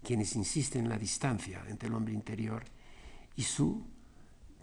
quienes 0.00 0.36
insisten 0.36 0.84
en 0.84 0.90
la 0.90 0.98
distancia 0.98 1.64
entre 1.66 1.88
el 1.88 1.94
hombre 1.94 2.14
interior 2.14 2.62
y 3.34 3.42
su, 3.42 3.82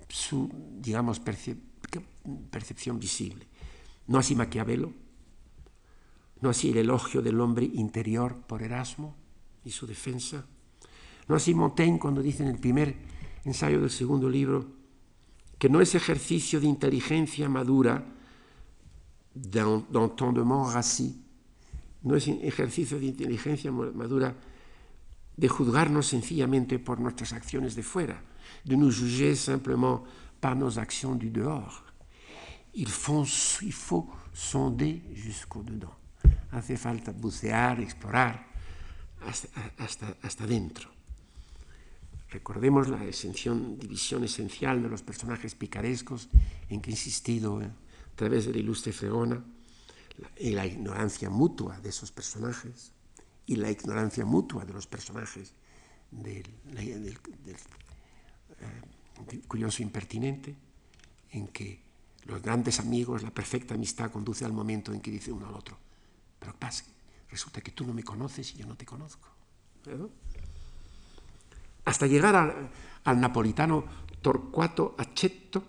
su 0.07 0.49
digamos, 0.80 1.20
percepción 1.20 1.68
visible. 3.00 3.48
No 4.08 4.18
así 4.18 4.36
Maquiavelo, 4.36 4.92
no 6.42 6.50
así 6.50 6.70
el 6.70 6.78
elogio 6.78 7.22
del 7.22 7.40
hombre 7.40 7.66
interior 7.66 8.36
por 8.48 8.64
Erasmo 8.64 9.16
y 9.64 9.72
su 9.72 9.86
defensa, 9.86 10.46
no 11.28 11.36
así 11.36 11.54
Montaigne 11.54 12.00
cuando 12.00 12.22
dice 12.22 12.44
en 12.44 12.50
el 12.50 12.60
primer 12.60 12.96
ensayo 13.46 13.80
del 13.80 13.92
segundo 13.92 14.30
libro 14.30 14.66
que 15.58 15.70
no 15.70 15.82
es 15.82 15.94
ejercicio 15.94 16.60
de 16.60 16.68
inteligencia 16.68 17.50
madura, 17.50 18.04
d'entendement 19.34 20.74
rassis, 20.74 21.14
no 22.02 22.16
es 22.16 22.28
ejercicio 22.28 22.98
de 22.98 23.06
inteligencia 23.08 23.72
madura 23.72 24.36
de 25.36 25.48
juzgarnos 25.48 26.08
sencillamente 26.08 26.80
por 26.80 27.00
nuestras 27.00 27.34
acciones 27.34 27.76
de 27.76 27.84
fuera, 27.84 28.24
de 28.64 28.76
nous 28.76 29.00
juger 29.00 29.36
simplement 29.36 30.04
par 30.40 30.56
nos 30.56 30.78
actions 30.80 31.16
du 31.16 31.30
dehors. 31.30 31.84
Il 32.74 32.88
faut, 32.88 33.26
sonder 34.34 35.02
jusqu'au 35.14 35.64
dedans. 35.64 35.96
Hace 36.52 36.78
falta 36.78 37.12
bucear, 37.12 37.80
explorar 37.80 38.48
hasta, 39.78 40.46
dentro. 40.48 40.90
Recordemos 42.30 42.88
la 42.88 43.00
división 43.00 44.24
esencial 44.24 44.82
de 44.82 44.90
los 44.90 45.02
personajes 45.02 45.56
picarescos 45.56 46.30
en 46.70 46.80
que 46.80 46.92
he 46.92 46.94
insistido 46.94 47.60
a 47.60 48.16
través 48.16 48.46
de 48.46 48.54
la 48.54 48.60
ilustre 48.60 48.94
Fregona, 48.94 49.44
y 50.38 50.52
la 50.52 50.66
ignorancia 50.66 51.30
mutua 51.30 51.80
de 51.80 51.90
esos 51.90 52.12
personajes 52.12 52.92
y 53.46 53.56
la 53.56 53.72
ignorancia 53.72 54.26
mutua 54.26 54.66
de 54.66 54.74
los 54.74 54.88
personajes 54.88 55.54
del, 56.12 56.44
del 56.64 57.08
eh, 57.08 58.82
curioso 59.47 59.84
impertinente, 59.84 60.55
en 61.32 61.47
que 61.47 61.80
los 62.26 62.41
grandes 62.41 62.80
amigos, 62.80 63.24
la 63.24 63.32
perfecta 63.32 63.74
amistad 63.74 64.11
conduce 64.11 64.45
al 64.45 64.53
momento 64.53 64.93
en 64.93 65.01
que 65.01 65.11
dice 65.11 65.32
uno 65.32 65.47
al 65.47 65.55
otro, 65.55 65.78
pero 66.39 66.55
pasa, 66.55 66.86
resulta 67.30 67.61
que 67.61 67.72
tú 67.72 67.86
no 67.86 67.93
me 67.93 68.03
conoces 68.03 68.53
y 68.53 68.57
yo 68.57 68.67
no 68.67 68.76
te 68.76 68.86
conozco. 68.86 69.28
Hasta 71.86 72.07
llegar 72.07 72.36
al, 73.03 73.20
napolitano 73.20 73.86
Torquato 74.22 74.95
Accetto, 74.97 75.63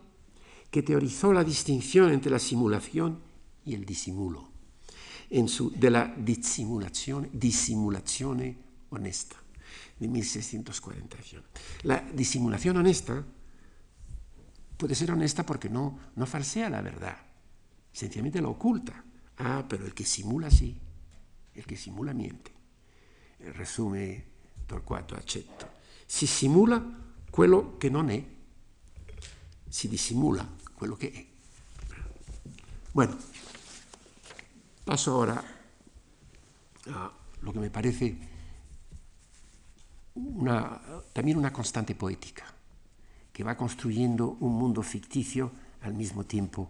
que 0.71 0.83
teorizó 0.83 1.33
la 1.33 1.43
distinción 1.43 2.13
entre 2.13 2.31
la 2.31 2.39
simulación 2.39 3.19
y 3.65 3.75
el 3.75 3.85
disimulo, 3.85 4.49
en 5.31 5.49
su 5.49 5.71
de 5.71 5.91
la 5.91 6.15
dissimulazione, 6.17 7.31
dissimulazione 7.33 8.57
honesta, 8.91 9.37
de 9.99 10.09
1641. 10.09 11.45
La 11.85 12.01
disimulación 12.01 12.77
honesta 12.77 13.25
puede 14.81 14.95
ser 14.95 15.11
honesta 15.13 15.45
porque 15.45 15.69
no, 15.69 15.99
no 16.17 16.25
falsea 16.25 16.71
la 16.71 16.81
verdad, 16.81 17.19
sencillamente 17.93 18.41
la 18.41 18.49
oculta. 18.49 19.05
Ah, 19.37 19.67
pero 19.69 19.85
el 19.85 19.93
que 19.93 20.07
simula 20.07 20.51
sí, 20.51 20.81
el 21.55 21.67
que 21.67 21.77
simula 21.77 22.15
miente. 22.15 22.51
Resume 23.55 24.25
Torquato 24.67 25.15
Accetto. 25.15 25.69
Si 26.07 26.27
simula 26.27 26.83
quello 27.31 27.77
che 27.77 27.91
non 27.91 28.09
è, 28.09 28.25
si 29.69 29.87
disimula 29.89 30.49
quello 30.75 30.97
che 30.97 31.13
è. 31.13 31.27
Bueno, 32.93 33.17
paso 34.83 35.13
ahora 35.13 35.45
a 36.87 37.13
lo 37.43 37.53
que 37.53 37.61
me 37.61 37.71
parece 37.71 38.17
una, 40.15 40.81
también 41.13 41.37
una 41.37 41.53
constante 41.53 41.95
poética 41.95 42.60
que 43.41 43.45
va 43.45 43.57
construyendo 43.57 44.37
un 44.41 44.53
mundo 44.53 44.83
ficticio 44.83 45.51
al 45.81 45.95
mismo 45.95 46.25
tiempo 46.27 46.69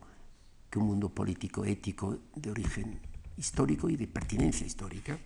que 0.71 0.79
un 0.79 0.87
mundo 0.87 1.09
político, 1.09 1.65
ético, 1.65 2.17
de 2.37 2.49
origen 2.49 3.01
histórico 3.37 3.91
y 3.91 3.97
de 3.97 4.07
pertinencia 4.07 4.65
histórica, 4.65 5.19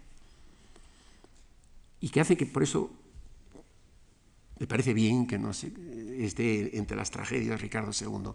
y 2.00 2.08
que 2.08 2.18
hace 2.18 2.34
que 2.34 2.46
por 2.46 2.62
eso 2.62 2.90
me 4.58 4.66
parece 4.66 4.94
bien 4.94 5.26
que 5.26 5.38
no 5.38 5.52
se, 5.52 5.70
esté 6.24 6.78
entre 6.78 6.96
las 6.96 7.10
tragedias 7.10 7.60
Ricardo 7.60 7.90
II, 7.92 8.32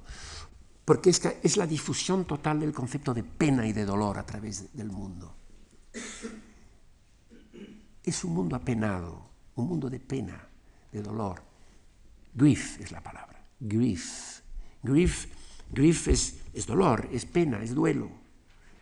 porque 0.85 1.09
es, 1.09 1.19
es 1.41 1.57
la 1.57 1.65
difusión 1.65 2.25
total 2.25 2.59
del 2.59 2.73
concepto 2.73 3.11
de 3.15 3.23
pena 3.23 3.65
y 3.65 3.73
de 3.73 3.85
dolor 3.85 4.19
a 4.19 4.25
través 4.27 4.71
del 4.77 4.91
mundo. 4.91 5.33
Es 8.03 8.23
un 8.23 8.35
mundo 8.35 8.55
apenado, 8.55 9.31
un 9.55 9.67
mundo 9.67 9.89
de 9.89 9.99
pena, 9.99 10.47
de 10.91 11.01
dolor. 11.01 11.48
Grief 12.33 12.79
es 12.79 12.91
la 12.91 13.01
palabra, 13.01 13.43
grief. 13.59 14.41
Grief, 14.81 15.27
grief 15.71 16.07
es, 16.07 16.37
es 16.53 16.65
dolor, 16.65 17.09
es 17.11 17.25
pena, 17.25 17.61
es 17.61 17.75
duelo. 17.75 18.09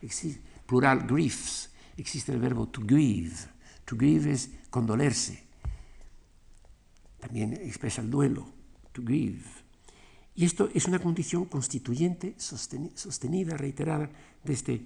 Existe, 0.01 0.41
plural 0.65 1.07
griefs, 1.07 1.71
existe 1.97 2.31
el 2.31 2.39
verbo 2.39 2.67
to 2.67 2.81
grieve. 2.83 3.35
To 3.85 3.95
grieve 3.95 4.31
es 4.31 4.49
condolerse. 4.69 5.43
También 7.19 7.53
expresa 7.53 8.01
el 8.01 8.09
duelo, 8.09 8.47
to 8.91 9.01
grieve. 9.01 9.43
Y 10.35 10.45
esto 10.45 10.69
es 10.71 10.85
una 10.85 10.99
condición 10.99 11.45
constituyente, 11.45 12.35
sostenida, 12.37 13.57
reiterada 13.57 14.07
de 14.43 14.53
este 14.53 14.85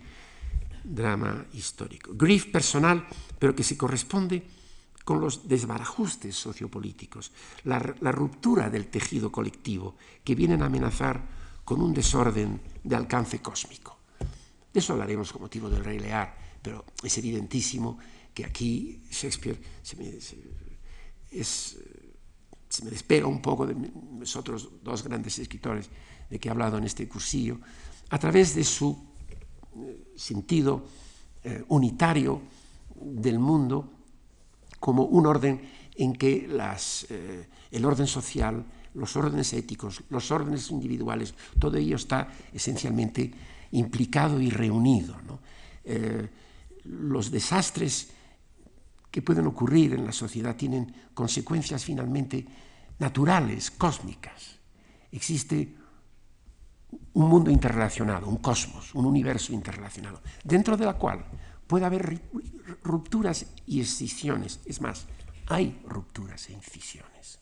drama 0.83 1.45
histórico. 1.51 2.13
Grief 2.15 2.45
personal, 2.45 3.05
pero 3.37 3.53
que 3.53 3.63
se 3.63 3.75
corresponde 3.75 4.43
con 5.03 5.19
los 5.19 5.47
desbarajustes 5.47 6.35
sociopolíticos, 6.35 7.31
la, 7.63 7.95
la, 8.01 8.11
ruptura 8.11 8.69
del 8.69 8.87
tejido 8.87 9.31
colectivo 9.31 9.95
que 10.23 10.35
vienen 10.35 10.61
a 10.61 10.67
amenazar 10.67 11.21
con 11.65 11.81
un 11.81 11.93
desorden 11.93 12.61
de 12.83 12.95
alcance 12.95 13.41
cósmico. 13.41 13.97
De 14.71 14.79
eso 14.79 14.93
hablaremos 14.93 15.31
con 15.31 15.41
motivo 15.41 15.69
del 15.69 15.83
Rey 15.83 15.99
Lear, 15.99 16.35
pero 16.61 16.85
es 17.03 17.17
evidentísimo 17.17 17.97
que 18.33 18.45
aquí 18.45 19.03
Shakespeare 19.09 19.59
se 19.81 19.95
me, 19.97 20.11
despega 22.89 23.27
un 23.27 23.41
poco 23.41 23.67
de 23.67 23.75
los 24.19 24.35
otros 24.35 24.69
dos 24.81 25.03
grandes 25.03 25.37
escritores 25.39 25.89
de 26.29 26.39
que 26.39 26.47
he 26.47 26.51
hablado 26.51 26.77
en 26.77 26.85
este 26.85 27.07
cursillo, 27.07 27.59
a 28.09 28.17
través 28.17 28.55
de 28.55 28.63
su 28.63 28.97
eh, 29.75 30.13
sentido 30.15 30.85
eh, 31.43 31.63
unitario 31.67 32.41
del 32.95 33.39
mundo 33.39 34.00
como 34.81 35.03
un 35.03 35.27
orden 35.27 35.61
en 35.95 36.13
que 36.13 36.49
eh, 36.49 37.47
el 37.69 37.85
orden 37.85 38.07
social, 38.07 38.65
los 38.95 39.15
órdenes 39.15 39.53
éticos, 39.53 40.01
los 40.09 40.31
órdenes 40.31 40.71
individuales, 40.71 41.35
todo 41.59 41.77
ello 41.77 41.95
está 41.95 42.27
esencialmente 42.51 43.31
implicado 43.71 44.41
y 44.41 44.49
reunido. 44.49 45.15
Eh, 45.85 46.27
los 46.85 47.29
desastres 47.29 48.09
que 49.11 49.21
pueden 49.21 49.45
ocurrir 49.45 49.93
en 49.93 50.03
la 50.03 50.11
sociedad 50.11 50.55
tienen 50.55 50.91
consecuencias 51.13 51.85
finalmente 51.85 52.43
naturales, 52.97 53.69
cósmicas. 53.69 54.57
Existe 55.11 55.75
un 57.13 57.29
mundo 57.29 57.51
interrelacionado, 57.51 58.27
un 58.27 58.37
cosmos, 58.37 58.95
un 58.95 59.05
universo 59.05 59.53
interrelacionado, 59.53 60.21
dentro 60.43 60.75
de 60.75 60.85
la 60.85 60.93
cual 60.93 61.23
puede 61.71 61.85
haber 61.85 62.21
rupturas 62.83 63.45
y 63.65 63.79
escisiones. 63.79 64.59
Es 64.65 64.81
más, 64.81 65.05
hay 65.47 65.81
rupturas 65.87 66.49
e 66.49 66.51
incisiones. 66.51 67.39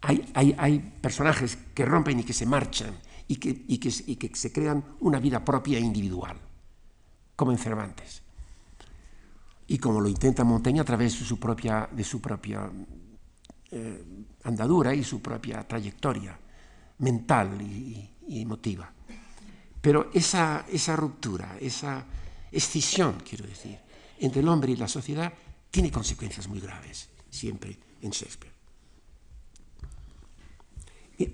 Hay, 0.00 0.28
hay, 0.34 0.56
hay, 0.58 0.80
personajes 1.00 1.56
que 1.76 1.84
rompen 1.84 2.18
y 2.18 2.24
que 2.24 2.32
se 2.32 2.44
marchan 2.44 2.92
y 3.28 3.36
que, 3.36 3.50
y, 3.68 3.78
que, 3.78 3.88
y 4.06 4.16
que, 4.16 4.34
se 4.34 4.50
crean 4.50 4.82
una 4.98 5.20
vida 5.20 5.44
propia 5.44 5.78
e 5.78 5.80
individual, 5.80 6.36
como 7.36 7.52
en 7.52 7.58
Cervantes. 7.58 8.20
Y 9.68 9.78
como 9.78 10.00
lo 10.00 10.08
intenta 10.08 10.42
Montaigne 10.42 10.80
a 10.80 10.84
través 10.84 11.20
de 11.20 11.24
su 11.24 11.38
propia, 11.38 11.88
de 11.92 12.02
su 12.02 12.20
propia 12.20 12.68
eh, 13.70 14.04
andadura 14.42 14.92
y 14.92 15.04
su 15.04 15.22
propia 15.22 15.62
trayectoria 15.68 16.36
mental 16.98 17.62
y, 17.62 18.10
y 18.26 18.42
emotiva. 18.42 18.97
Pero 19.88 20.10
esa, 20.12 20.66
esa 20.68 20.96
ruptura, 20.96 21.56
esa 21.58 22.04
escisión, 22.52 23.22
quiero 23.26 23.46
decir, 23.46 23.78
entre 24.20 24.42
el 24.42 24.48
hombre 24.48 24.72
y 24.72 24.76
la 24.76 24.86
sociedad 24.86 25.32
tiene 25.70 25.90
consecuencias 25.90 26.46
muy 26.46 26.60
graves, 26.60 27.08
siempre 27.30 27.74
en 28.02 28.10
Shakespeare. 28.10 28.52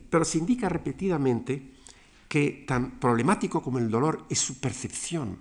Pero 0.09 0.25
se 0.25 0.39
indica 0.39 0.69
repetidamente 0.69 1.75
que 2.29 2.65
tan 2.65 3.01
problemático 3.01 3.61
como 3.61 3.79
el 3.79 3.91
dolor 3.91 4.25
es 4.31 4.39
su 4.39 4.61
percepción, 4.61 5.37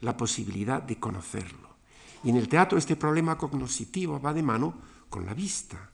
la 0.00 0.16
posibilidad 0.16 0.82
de 0.82 0.98
conocerlo. 0.98 1.76
Y 2.24 2.30
en 2.30 2.36
el 2.36 2.48
teatro 2.48 2.78
este 2.78 2.96
problema 2.96 3.36
cognoscitivo 3.36 4.18
va 4.18 4.32
de 4.32 4.42
mano 4.42 4.80
con 5.10 5.26
la 5.26 5.34
vista, 5.34 5.90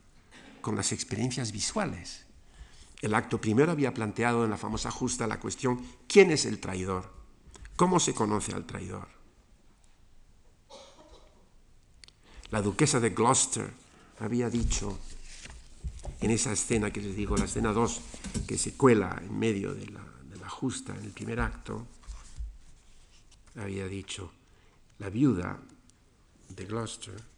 con 0.60 0.76
las 0.76 0.92
experiencias 0.92 1.50
visuales. 1.50 2.25
El 3.02 3.14
acto 3.14 3.40
primero 3.40 3.72
había 3.72 3.92
planteado 3.92 4.44
en 4.44 4.50
la 4.50 4.56
famosa 4.56 4.90
justa 4.90 5.26
la 5.26 5.40
cuestión, 5.40 5.84
¿quién 6.08 6.30
es 6.30 6.46
el 6.46 6.60
traidor? 6.60 7.12
¿Cómo 7.76 8.00
se 8.00 8.14
conoce 8.14 8.52
al 8.52 8.64
traidor? 8.64 9.08
La 12.50 12.62
duquesa 12.62 13.00
de 13.00 13.10
Gloucester 13.10 13.70
había 14.20 14.48
dicho 14.48 14.98
en 16.20 16.30
esa 16.30 16.52
escena 16.52 16.90
que 16.90 17.02
les 17.02 17.16
digo, 17.16 17.36
la 17.36 17.44
escena 17.44 17.72
2, 17.72 18.00
que 18.46 18.56
se 18.56 18.74
cuela 18.74 19.20
en 19.22 19.38
medio 19.38 19.74
de 19.74 19.86
la, 19.86 20.00
de 20.30 20.36
la 20.36 20.48
justa 20.48 20.94
en 20.94 21.04
el 21.04 21.10
primer 21.10 21.40
acto, 21.40 21.86
había 23.56 23.86
dicho, 23.86 24.32
la 24.98 25.10
viuda 25.10 25.58
de 26.48 26.64
Gloucester 26.64 27.35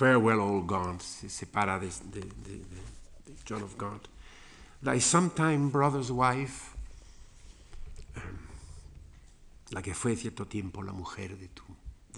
Farewell, 0.00 0.40
old 0.40 0.66
Gaunt, 0.66 1.02
se 1.02 1.28
separa 1.28 1.78
de, 1.78 1.90
John 3.44 3.62
of 3.62 3.76
Gaunt. 3.76 4.08
Thy 4.82 4.98
sometime 4.98 5.68
brother's 5.68 6.10
wife, 6.10 6.74
um, 8.16 8.38
la 9.72 9.82
que 9.82 9.92
fue 9.92 10.16
cierto 10.16 10.46
tiempo 10.46 10.82
la 10.82 10.92
mujer 10.92 11.36
de 11.36 11.50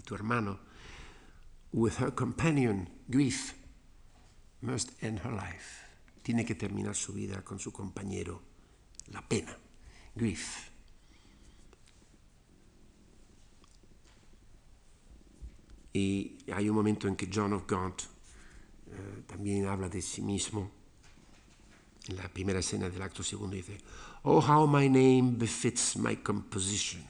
tu 0.05 0.15
hermano, 0.15 0.61
with 1.73 1.99
her 1.99 2.13
companion, 2.13 2.89
grief, 3.11 3.53
must 4.61 4.93
end 5.03 5.19
her 5.25 5.33
life. 5.33 5.85
Tiene 6.23 6.45
que 6.45 6.55
terminar 6.55 6.95
su 6.95 7.13
vida 7.13 7.43
con 7.43 7.59
su 7.59 7.73
compañero, 7.73 8.43
la 9.11 9.23
pena, 9.23 9.57
grief. 10.15 10.71
Y 15.93 16.39
hay 16.53 16.69
un 16.69 16.77
momento 16.77 17.07
en 17.07 17.17
que 17.17 17.29
John 17.33 17.53
of 17.53 17.67
Gaunt 17.67 18.03
eh, 18.03 19.23
también 19.27 19.67
habla 19.67 19.89
de 19.89 20.01
sí 20.01 20.23
mismo. 20.23 20.71
En 22.09 22.17
la 22.17 22.29
primera 22.29 22.61
escena 22.61 22.89
del 22.89 23.03
acto 23.03 23.23
segundo 23.23 23.55
dice, 23.57 23.79
Oh, 24.23 24.41
how 24.41 24.67
my 24.67 24.89
name 24.89 25.37
befits 25.37 25.97
my 25.97 26.17
composition. 26.17 27.03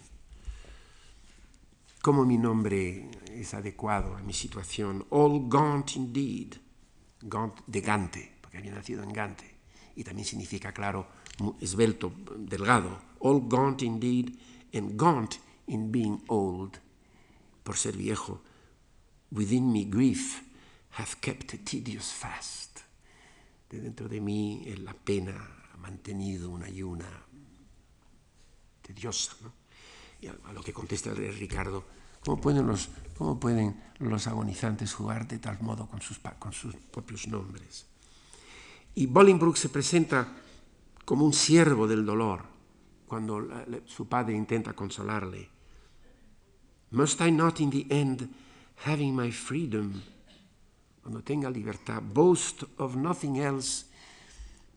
Cómo 2.02 2.24
mi 2.24 2.36
nombre 2.36 3.08
es 3.30 3.54
adecuado 3.54 4.16
a 4.16 4.22
mi 4.22 4.32
situación. 4.32 5.06
All 5.10 5.48
Gaunt 5.48 5.96
indeed. 5.96 6.54
Gaunt 7.20 7.60
de 7.66 7.80
Gante, 7.80 8.32
porque 8.40 8.58
había 8.58 8.72
nacido 8.72 9.04
en 9.04 9.12
Gante. 9.12 9.44
Y 9.94 10.02
también 10.02 10.26
significa, 10.26 10.72
claro, 10.72 11.06
esbelto, 11.60 12.12
delgado. 12.36 12.98
All 13.20 13.46
Gaunt 13.46 13.82
indeed, 13.82 14.36
and 14.74 15.00
Gaunt 15.00 15.36
in 15.68 15.92
being 15.92 16.20
old, 16.26 16.78
por 17.62 17.76
ser 17.76 17.96
viejo 17.96 18.42
Within 19.32 19.72
me 19.72 19.84
grief 19.84 20.42
hath 20.98 21.20
kept 21.20 21.54
a 21.54 21.58
tedious 21.58 22.12
fast. 22.12 22.80
De 23.68 23.80
dentro 23.80 24.08
de 24.08 24.20
mí 24.20 24.64
la 24.84 24.92
pena 24.92 25.32
ha 25.72 25.76
mantenido 25.78 26.50
una 26.50 26.66
ayuna 26.66 27.06
tediosa. 28.82 29.32
¿no? 29.42 29.52
Y 30.20 30.26
a, 30.26 30.52
lo 30.52 30.62
que 30.62 30.72
contesta 30.72 31.10
el 31.10 31.16
rey 31.16 31.30
Ricardo, 31.30 31.84
¿cómo 32.20 32.40
pueden, 32.40 32.66
los, 32.66 32.90
¿cómo 33.16 33.40
pueden 33.40 33.82
los 34.00 34.26
agonizantes 34.26 34.92
jugar 34.92 35.26
de 35.26 35.38
tal 35.38 35.60
modo 35.62 35.86
con 35.86 36.02
sus, 36.02 36.18
con 36.38 36.52
sus 36.52 36.74
propios 36.74 37.26
nombres? 37.26 37.86
Y 38.94 39.06
Bolingbroke 39.06 39.56
se 39.56 39.70
presenta 39.70 40.28
como 41.06 41.24
un 41.24 41.32
siervo 41.32 41.88
del 41.88 42.04
dolor 42.04 42.44
cuando 43.06 43.40
la, 43.40 43.64
la, 43.66 43.80
su 43.86 44.06
padre 44.06 44.34
intenta 44.34 44.74
consolarle. 44.74 45.48
Must 46.90 47.22
I 47.22 47.32
not 47.32 47.60
in 47.60 47.70
the 47.70 47.86
end 47.88 48.28
having 48.76 49.14
my 49.14 49.30
freedom, 49.30 50.02
cuando 51.02 51.22
tenga 51.22 51.50
libertad, 51.50 52.02
boast 52.02 52.64
of 52.78 52.96
nothing 52.96 53.38
else, 53.38 53.86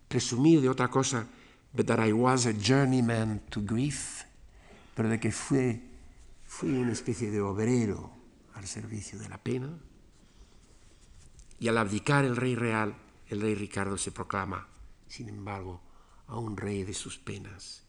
presumir 0.08 0.62
de 0.62 0.70
otra 0.70 0.90
cosa, 0.90 1.28
but 1.74 1.88
that 1.88 2.00
I 2.00 2.14
was 2.14 2.46
a 2.46 2.54
journeyman 2.54 3.42
to 3.50 3.62
grief, 3.62 4.24
pero 4.96 5.10
de 5.10 5.20
que 5.20 5.32
fui, 5.32 5.82
fui 6.46 6.70
una 6.70 6.94
especie 6.94 7.30
de 7.32 7.42
obrero 7.42 8.12
al 8.56 8.66
servicio 8.66 9.20
de 9.20 9.30
la 9.30 9.38
pena. 9.38 9.70
Y 11.60 11.68
al 11.68 11.78
abdicar 11.78 12.26
el 12.26 12.36
rey 12.36 12.56
real, 12.56 12.96
el 13.30 13.42
rey 13.42 13.56
Ricardo 13.56 13.98
se 13.98 14.12
proclama, 14.12 14.68
sin 15.08 15.30
embargo, 15.30 15.82
a 16.28 16.38
un 16.38 16.58
rey 16.58 16.84
de 16.84 16.94
sus 16.94 17.18
penas. 17.18 17.84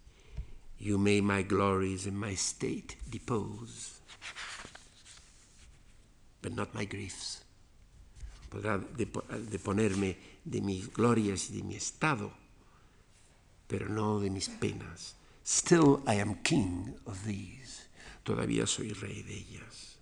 You 0.79 0.99
may 0.99 1.23
my 1.23 1.43
glories 1.43 2.07
and 2.07 2.19
my 2.19 2.35
state 2.35 2.97
depose. 3.09 4.01
But 6.47 6.55
not 6.55 6.73
my 6.75 6.87
griefs. 6.87 7.43
Podrá 8.49 8.79
deponerme 8.79 10.17
de 10.45 10.61
mis 10.61 10.93
glorias 10.93 11.51
y 11.51 11.57
de 11.57 11.63
mi 11.65 11.75
estado, 11.75 12.33
pero 13.67 13.89
no 13.89 14.21
de 14.21 14.31
mis 14.31 14.49
penas. 14.49 15.17
Still 15.45 16.05
I 16.07 16.21
am 16.21 16.41
king 16.43 16.95
of 17.05 17.19
these. 17.25 17.89
Todavía 18.23 18.65
soy 18.65 18.93
rey 18.93 19.23
de 19.23 19.35
ellas. 19.35 19.99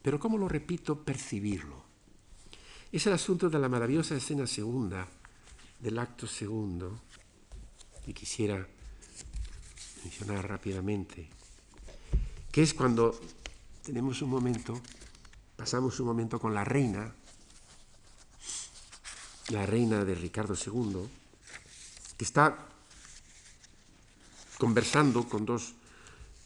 Pero 0.00 0.18
¿cómo 0.18 0.38
lo 0.38 0.48
repito? 0.48 1.04
Percibirlo. 1.04 1.84
Es 2.90 3.06
el 3.06 3.12
asunto 3.12 3.50
de 3.50 3.58
la 3.58 3.68
maravillosa 3.68 4.16
escena 4.16 4.46
segunda 4.46 5.06
del 5.78 5.98
acto 5.98 6.26
segundo 6.26 7.02
que 8.02 8.14
quisiera 8.14 8.66
mencionar 10.02 10.48
rápidamente, 10.48 11.28
que 12.50 12.62
es 12.62 12.72
cuando 12.72 13.20
tenemos 13.86 14.20
un 14.20 14.30
momento, 14.30 14.74
pasamos 15.54 16.00
un 16.00 16.06
momento 16.06 16.40
con 16.40 16.52
la 16.52 16.64
reina, 16.64 17.14
la 19.50 19.64
reina 19.64 20.04
de 20.04 20.16
Ricardo 20.16 20.54
II, 20.58 21.06
que 22.18 22.24
está 22.24 22.66
conversando 24.58 25.28
con 25.28 25.46
dos 25.46 25.74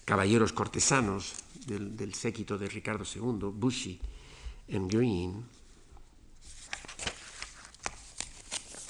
caballeros 0.05 0.53
cortesanos 0.53 1.33
del, 1.65 2.13
séquito 2.13 2.59
de 2.59 2.69
Ricardo 2.69 3.05
II, 3.09 3.49
Bushy 3.57 3.99
and 4.75 4.93
Green, 4.93 5.43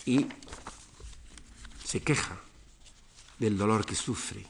y 0.07 0.26
se 1.84 2.03
queja 2.03 2.36
del 3.38 3.57
dolor 3.57 3.86
que 3.86 3.94
sufre 3.94 4.44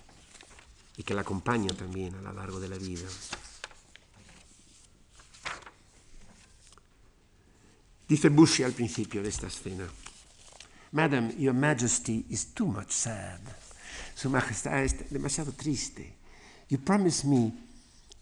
y 0.96 1.02
que 1.02 1.12
la 1.12 1.20
acompaña 1.20 1.68
también 1.76 2.14
a 2.14 2.22
lo 2.22 2.32
largo 2.32 2.58
de 2.60 2.68
la 2.68 2.78
vida. 2.78 3.06
Dice 8.10 8.28
Bushy 8.28 8.64
al 8.64 8.72
principio 8.72 9.22
de 9.22 9.28
esta 9.28 9.46
escena, 9.46 9.86
Madam, 10.90 11.30
Your 11.38 11.54
Majesty 11.54 12.26
is 12.28 12.46
too 12.46 12.66
much 12.66 12.90
sad. 12.90 13.38
Su 14.16 14.28
Majestad 14.28 14.82
es 14.82 15.08
demasiado 15.08 15.52
triste. 15.52 16.12
You 16.68 16.80
promise 16.80 17.24
me 17.24 17.52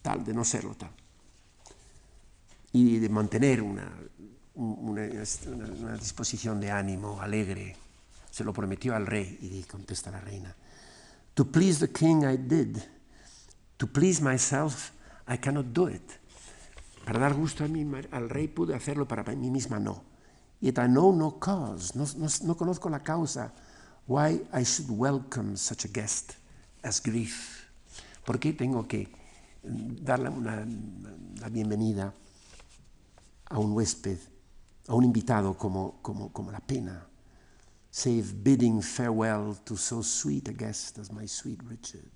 tal 0.02 0.22
de 0.22 0.34
no 0.34 0.44
serlo 0.44 0.74
tal. 0.74 0.90
Y 2.70 2.98
de 2.98 3.08
mantener 3.08 3.62
una, 3.62 3.90
una, 4.56 5.08
una 5.46 5.96
disposición 5.96 6.60
de 6.60 6.70
ánimo 6.70 7.22
alegre. 7.22 7.74
Se 8.30 8.44
lo 8.44 8.52
prometió 8.52 8.94
al 8.94 9.06
rey 9.06 9.38
y 9.40 9.62
contesta 9.62 10.10
la 10.10 10.20
reina. 10.20 10.54
To 11.32 11.46
please 11.46 11.80
the 11.80 11.90
king 11.90 12.24
I 12.24 12.36
did. 12.36 12.76
To 13.78 13.86
please 13.86 14.22
myself 14.22 14.90
I 15.26 15.38
cannot 15.38 15.72
do 15.72 15.88
it. 15.88 16.02
Para 17.08 17.20
dar 17.20 17.32
gusto 17.32 17.64
a 17.64 18.16
al 18.16 18.28
rey 18.28 18.48
pude 18.48 18.74
hacerlo, 18.74 19.08
para 19.08 19.24
mí 19.34 19.50
misma 19.50 19.78
no. 19.78 20.04
Yet 20.60 20.76
I 20.76 20.88
know 20.88 21.10
no 21.10 21.38
cause, 21.38 21.96
no, 21.96 22.04
no, 22.18 22.28
no 22.44 22.54
conozco 22.54 22.90
la 22.90 23.02
causa 23.02 23.50
why 24.06 24.46
I 24.52 24.62
should 24.62 24.90
welcome 24.90 25.56
such 25.56 25.86
a 25.86 25.88
guest 25.88 26.34
as 26.82 27.00
grief. 27.00 27.64
¿Por 28.26 28.38
qué 28.38 28.52
tengo 28.52 28.86
que 28.86 29.08
darle 29.62 30.28
una, 30.28 30.66
la 31.40 31.48
bienvenida 31.48 32.12
a 33.48 33.58
un 33.58 33.72
huésped, 33.72 34.18
a 34.88 34.94
un 34.94 35.04
invitado 35.04 35.56
como, 35.56 36.02
como, 36.02 36.30
como 36.30 36.52
la 36.52 36.60
pena? 36.60 37.06
save 37.90 38.44
bidding 38.44 38.82
farewell 38.82 39.54
to 39.64 39.78
so 39.78 40.02
sweet 40.02 40.46
a 40.48 40.52
guest 40.52 40.98
as 40.98 41.10
my 41.10 41.24
sweet 41.24 41.58
Richard. 41.64 42.12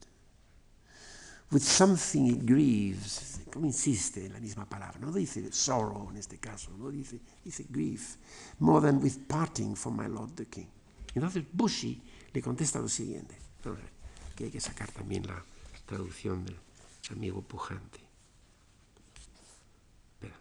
With 1.51 1.63
something 1.63 2.29
it 2.29 2.47
grieves, 2.47 3.41
como 3.53 3.67
insiste 3.67 4.25
en 4.25 4.33
la 4.33 4.41
misma 4.41 4.65
palabra, 4.65 4.99
no 4.99 5.13
dice 5.13 5.53
sorrow 5.53 6.09
en 6.11 6.17
este 6.17 6.39
caso, 6.39 6.71
no 6.79 6.91
dice, 6.91 7.21
dice 7.45 7.67
grief, 7.69 8.17
more 8.59 8.81
than 8.81 9.03
with 9.03 9.19
parting 9.29 9.77
from 9.77 9.97
my 9.97 10.09
lord 10.09 10.35
the 10.35 10.47
king. 10.47 10.69
Entonces 11.15 11.45
Bushy 11.53 12.01
le 12.33 12.41
contesta 12.41 12.79
lo 12.79 12.89
siguiente, 12.89 13.37
que 14.35 14.45
hay 14.45 14.51
que 14.51 14.61
sacar 14.61 14.91
también 14.93 15.27
la 15.27 15.45
traducción 15.85 16.45
del 16.45 16.57
amigo 17.11 17.43
pujante. 17.43 18.01
Espera. 20.15 20.37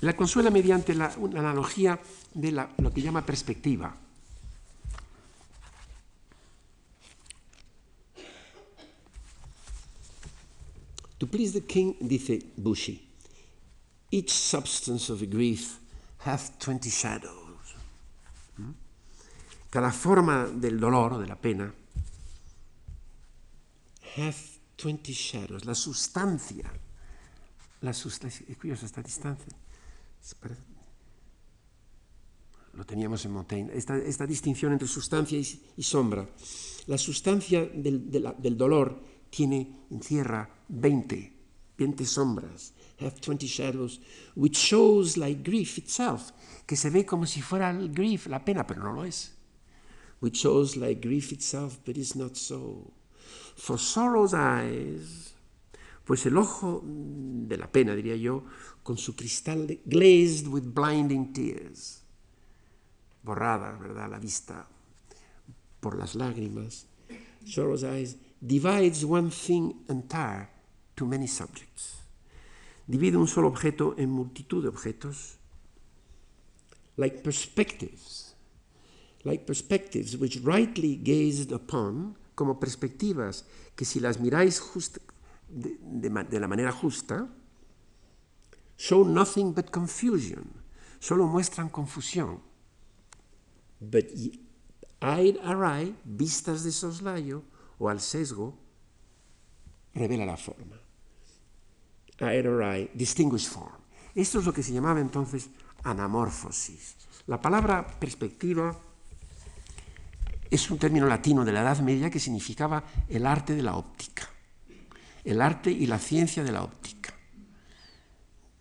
La 0.00 0.14
consuela 0.14 0.50
mediante 0.50 0.92
una 0.92 1.40
analogía 1.40 2.00
de 2.32 2.52
lo 2.52 2.92
que 2.92 3.02
llama 3.02 3.24
perspectiva. 3.24 3.94
To 11.18 11.26
please 11.26 11.52
the 11.52 11.66
king, 11.66 11.96
dice 12.00 12.40
Bushy, 12.56 13.06
each 14.10 14.30
substance 14.30 15.12
of 15.12 15.20
grief 15.28 15.78
hath 16.24 16.58
twenty 16.58 16.88
shadows. 16.88 17.74
¿Mm? 18.56 18.70
Cada 19.68 19.92
forma 19.92 20.46
del 20.46 20.80
dolor 20.80 21.12
o 21.12 21.18
de 21.18 21.26
la 21.26 21.36
pena 21.36 21.70
have 24.16 24.36
20 24.76 25.12
shadows, 25.12 25.64
la 25.64 25.74
sustancia, 25.74 26.70
la 27.82 27.92
sustancia, 27.92 28.46
es 28.48 28.82
esta 28.82 29.02
distancia, 29.02 29.52
lo 32.74 32.86
teníamos 32.86 33.24
en 33.24 33.32
Montaigne, 33.32 33.72
esta, 33.74 33.96
esta 33.98 34.26
distinción 34.26 34.72
entre 34.72 34.88
sustancia 34.88 35.38
y, 35.38 35.62
y 35.76 35.82
sombra. 35.82 36.26
La 36.86 36.96
sustancia 36.96 37.66
del, 37.66 38.10
de 38.10 38.20
la, 38.20 38.32
del, 38.32 38.56
dolor 38.56 39.02
tiene, 39.28 39.86
encierra 39.90 40.48
20, 40.68 41.32
20 41.76 42.06
sombras, 42.06 42.72
have 43.00 43.20
20 43.20 43.46
shadows, 43.46 44.00
which 44.34 44.56
shows 44.56 45.16
like 45.16 45.42
grief 45.42 45.78
itself, 45.78 46.32
que 46.66 46.76
se 46.76 46.90
ve 46.90 47.04
como 47.04 47.26
si 47.26 47.42
fuera 47.42 47.70
el 47.70 47.92
grief, 47.92 48.26
la 48.28 48.44
pena, 48.44 48.66
pero 48.66 48.82
no 48.82 48.92
lo 48.92 49.04
es. 49.04 49.32
Which 50.20 50.36
shows 50.36 50.76
like 50.76 51.06
grief 51.06 51.32
itself, 51.32 51.78
but 51.84 51.96
is 51.96 52.14
not 52.14 52.36
so. 52.36 52.92
For 53.56 53.78
sorrow's 53.78 54.34
eyes, 54.34 55.29
pues 56.10 56.26
el 56.26 56.36
ojo 56.38 56.82
de 56.84 57.56
la 57.56 57.70
pena, 57.70 57.94
diría 57.94 58.16
yo, 58.16 58.42
con 58.82 58.98
su 58.98 59.14
cristal 59.14 59.68
de, 59.68 59.80
glazed 59.84 60.48
with 60.48 60.64
blinding 60.64 61.32
tears, 61.32 62.02
borrada, 63.22 63.78
¿verdad?, 63.78 64.10
la 64.10 64.18
vista 64.18 64.68
por 65.78 65.96
las 65.96 66.16
lágrimas. 66.16 66.88
Sorrow's 67.44 67.84
eyes 67.84 68.16
divides 68.40 69.04
one 69.04 69.30
thing 69.30 69.84
entire 69.88 70.48
to 70.96 71.06
many 71.06 71.28
subjects. 71.28 72.02
Divide 72.88 73.16
un 73.16 73.28
solo 73.28 73.46
objeto 73.46 73.94
en 73.96 74.10
multitud 74.10 74.64
de 74.64 74.68
objetos. 74.68 75.38
Like 76.96 77.22
perspectives, 77.22 78.34
like 79.22 79.46
perspectives 79.46 80.16
which 80.16 80.40
rightly 80.42 80.96
gazed 80.96 81.52
upon 81.52 82.16
como 82.34 82.58
perspectivas 82.58 83.44
que 83.76 83.84
si 83.84 84.00
las 84.00 84.18
miráis 84.18 84.58
de, 85.50 86.40
la 86.40 86.48
manera 86.48 86.72
justa, 86.72 87.28
show 88.76 89.04
nothing 89.04 89.52
but 89.54 89.70
confusion, 89.70 90.44
solo 90.98 91.26
muestran 91.26 91.68
confusión. 91.68 92.40
But 93.80 94.06
eyed 95.00 95.38
awry, 95.44 95.96
vistas 96.04 96.64
de 96.64 96.72
soslayo 96.72 97.42
o 97.78 97.88
al 97.88 98.00
sesgo, 98.00 98.58
revela 99.94 100.26
la 100.26 100.36
forma. 100.36 100.76
Eyed 102.20 102.46
awry, 102.46 102.90
distinguished 102.94 103.50
form. 103.50 103.80
Esto 104.14 104.40
es 104.40 104.44
lo 104.44 104.52
que 104.52 104.62
se 104.62 104.72
llamaba 104.72 105.00
entonces 105.00 105.48
anamorfosis. 105.84 106.96
La 107.26 107.40
palabra 107.40 107.86
perspectiva 107.86 108.76
es 110.50 110.70
un 110.70 110.78
término 110.78 111.06
latino 111.06 111.44
de 111.44 111.52
la 111.52 111.62
Edad 111.62 111.78
Media 111.80 112.10
que 112.10 112.18
significaba 112.18 112.82
el 113.08 113.24
arte 113.24 113.54
de 113.54 113.62
la 113.62 113.76
óptica, 113.76 114.28
el 115.24 115.40
arte 115.40 115.70
y 115.70 115.86
la 115.86 115.98
ciencia 115.98 116.44
de 116.44 116.52
la 116.52 116.62
óptica. 116.62 117.14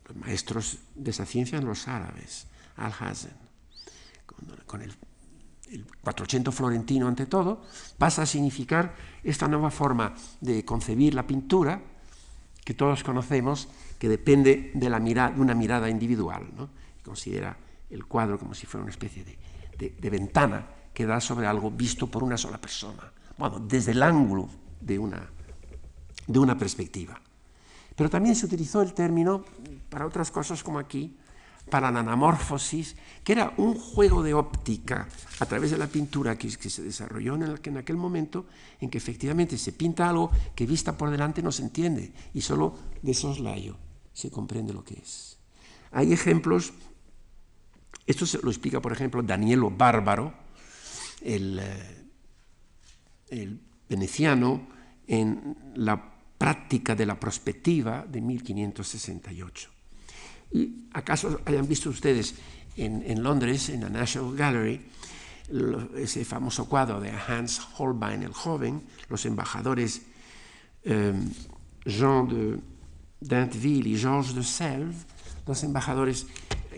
Los 0.07 0.17
maestros 0.17 0.79
de 0.95 1.11
esa 1.11 1.25
ciencia 1.25 1.57
eran 1.57 1.69
los 1.69 1.87
árabes, 1.87 2.47
Al-Hazen, 2.77 3.33
con, 4.65 4.81
el, 4.81 4.93
el 5.71 5.85
400 6.01 6.53
florentino 6.53 7.07
ante 7.07 7.25
todo, 7.25 7.61
pasa 7.97 8.23
a 8.23 8.25
significar 8.25 8.95
esta 9.23 9.47
nueva 9.47 9.71
forma 9.71 10.15
de 10.41 10.65
concebir 10.65 11.13
la 11.13 11.27
pintura 11.27 11.81
que 12.63 12.73
todos 12.73 13.03
conocemos, 13.03 13.67
que 13.97 14.09
depende 14.09 14.71
de, 14.73 14.89
la 14.89 14.99
mirada, 14.99 15.31
de 15.31 15.41
una 15.41 15.55
mirada 15.55 15.89
individual, 15.89 16.49
¿no? 16.55 16.69
considera 17.03 17.57
el 17.89 18.05
cuadro 18.05 18.37
como 18.37 18.53
si 18.53 18.67
fuera 18.67 18.83
una 18.83 18.91
especie 18.91 19.23
de, 19.23 19.37
de, 19.77 19.89
de 19.99 20.09
ventana 20.09 20.67
que 20.93 21.05
da 21.05 21.19
sobre 21.19 21.47
algo 21.47 21.71
visto 21.71 22.07
por 22.07 22.23
una 22.23 22.37
sola 22.37 22.59
persona, 22.59 23.11
bueno, 23.37 23.59
desde 23.59 23.91
el 23.91 24.03
ángulo 24.03 24.49
de 24.81 24.99
una, 24.99 25.29
de 26.29 26.39
una 26.39 26.57
perspectiva. 26.57 27.19
Pero 27.95 28.09
también 28.09 28.35
se 28.35 28.45
utilizó 28.45 28.81
el 28.81 28.93
término 28.93 29.43
para 29.89 30.05
otras 30.05 30.31
cosas 30.31 30.63
como 30.63 30.79
aquí, 30.79 31.17
para 31.69 31.91
la 31.91 31.99
anamorfosis, 31.99 32.95
que 33.23 33.33
era 33.33 33.53
un 33.57 33.75
juego 33.75 34.23
de 34.23 34.33
óptica 34.33 35.07
a 35.39 35.45
través 35.45 35.71
de 35.71 35.77
la 35.77 35.87
pintura 35.87 36.37
que, 36.37 36.49
se 36.49 36.83
desarrolló 36.83 37.35
en, 37.35 37.59
en, 37.61 37.77
aquel 37.77 37.97
momento, 37.97 38.45
en 38.79 38.89
que 38.89 38.99
efectivamente 38.99 39.57
se 39.57 39.73
pinta 39.73 40.07
algo 40.07 40.31
que 40.55 40.65
vista 40.65 40.97
por 40.97 41.09
delante 41.09 41.41
no 41.41 41.51
se 41.51 41.63
entiende 41.63 42.13
y 42.33 42.41
solo 42.41 42.77
de 43.01 43.13
soslayo 43.13 43.75
se 44.13 44.31
comprende 44.31 44.71
lo 44.71 44.83
que 44.83 44.95
es. 44.95 45.37
Hay 45.91 46.13
ejemplos, 46.13 46.73
esto 48.05 48.25
se 48.25 48.39
lo 48.41 48.49
explica 48.49 48.79
por 48.79 48.91
ejemplo 48.91 49.21
Danielo 49.23 49.71
Bárbaro, 49.71 50.33
el, 51.21 51.59
eh, 51.59 52.05
el 53.29 53.59
veneciano, 53.89 54.67
en 55.09 55.57
la 55.75 56.18
práctica 56.39 56.95
de 56.95 57.05
la 57.05 57.19
perspectiva 57.19 58.05
de 58.07 58.21
1568. 58.21 59.69
¿Y 60.53 60.87
acaso 60.93 61.41
hayan 61.45 61.67
visto 61.67 61.89
ustedes 61.89 62.33
en, 62.77 63.21
Londres, 63.21 63.69
en 63.69 63.81
la 63.81 63.89
National 63.89 64.35
Gallery, 64.35 64.81
ese 65.97 66.23
famoso 66.23 66.65
cuadro 66.69 67.01
de 67.01 67.11
Hans 67.11 67.59
Holbein 67.77 68.23
el 68.23 68.31
joven, 68.31 68.81
los 69.09 69.25
embajadores 69.25 70.03
eh, 70.83 71.13
Jean 71.85 72.27
de 72.29 72.59
Dinteville 73.19 73.89
y 73.89 73.97
Georges 73.97 74.33
de 74.33 74.43
Selve, 74.43 74.95
los 75.45 75.63
embajadores 75.63 76.25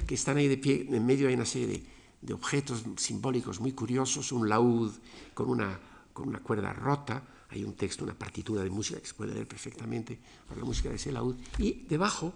que 0.08 0.16
están 0.16 0.38
ahí 0.38 0.48
de 0.48 0.58
pie, 0.58 0.88
en 0.90 1.06
medio 1.06 1.28
hay 1.28 1.36
una 1.36 1.46
serie 1.46 1.84
de, 2.22 2.34
objetos 2.34 2.84
simbólicos 2.98 3.60
muy 3.60 3.74
curiosos, 3.74 4.32
un 4.32 4.48
laúd 4.50 4.92
con 5.34 5.50
una 5.50 6.40
cuerda 6.44 6.74
rota, 6.74 7.22
hay 7.52 7.66
un 7.66 7.74
texto, 7.74 8.04
una 8.04 8.18
partitura 8.18 8.64
de 8.64 8.70
música 8.70 9.00
que 9.00 9.08
se 9.08 9.14
puede 9.14 9.34
leer 9.34 9.48
perfectamente 9.48 10.18
por 10.48 10.58
la 10.58 10.64
música 10.64 10.90
de 10.90 10.96
ese 10.96 11.12
laúd, 11.12 11.36
y 11.58 11.86
debajo 11.88 12.34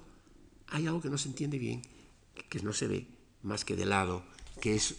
hay 0.68 0.88
algo 0.88 1.01
que 1.01 1.09
no 1.09 1.18
se 1.18 1.30
entiende 1.30 1.57
bien, 1.57 1.82
que 2.49 2.59
no 2.59 2.74
se 2.74 2.88
ve 2.88 3.07
más 3.43 3.63
que 3.63 3.76
de 3.76 3.86
lado, 3.86 4.24
que 4.59 4.76
es 4.76 4.95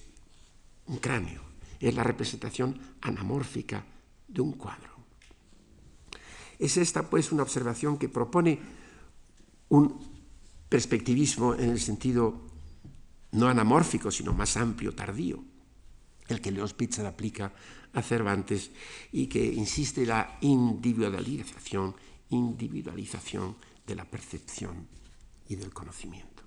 un 0.86 0.98
cráneo, 0.98 1.42
es 1.80 1.94
la 1.94 2.02
representación 2.02 2.80
anamórfica 3.02 3.84
de 4.26 4.40
un 4.40 4.52
cuadro. 4.52 4.96
Es 6.58 6.78
esta, 6.78 7.10
pues, 7.10 7.32
una 7.32 7.42
observación 7.42 7.98
que 7.98 8.08
propone 8.08 8.58
un 9.68 10.00
perspectivismo 10.70 11.54
en 11.54 11.70
el 11.70 11.80
sentido 11.80 12.40
no 13.32 13.48
anamórfico, 13.48 14.10
sino 14.10 14.32
más 14.32 14.56
amplio, 14.56 14.94
tardío, 14.94 15.44
el 16.28 16.40
que 16.40 16.50
León 16.50 16.68
Spitzer 16.68 17.04
aplica 17.04 17.52
a 17.96 18.02
Cervantes 18.02 18.70
y 19.10 19.26
que 19.26 19.42
insiste 19.42 20.04
la 20.04 20.36
individualización, 20.42 21.96
individualización 22.28 23.56
de 23.86 23.94
la 23.94 24.04
percepción 24.04 24.86
y 25.48 25.56
del 25.56 25.72
conocimiento. 25.72 26.42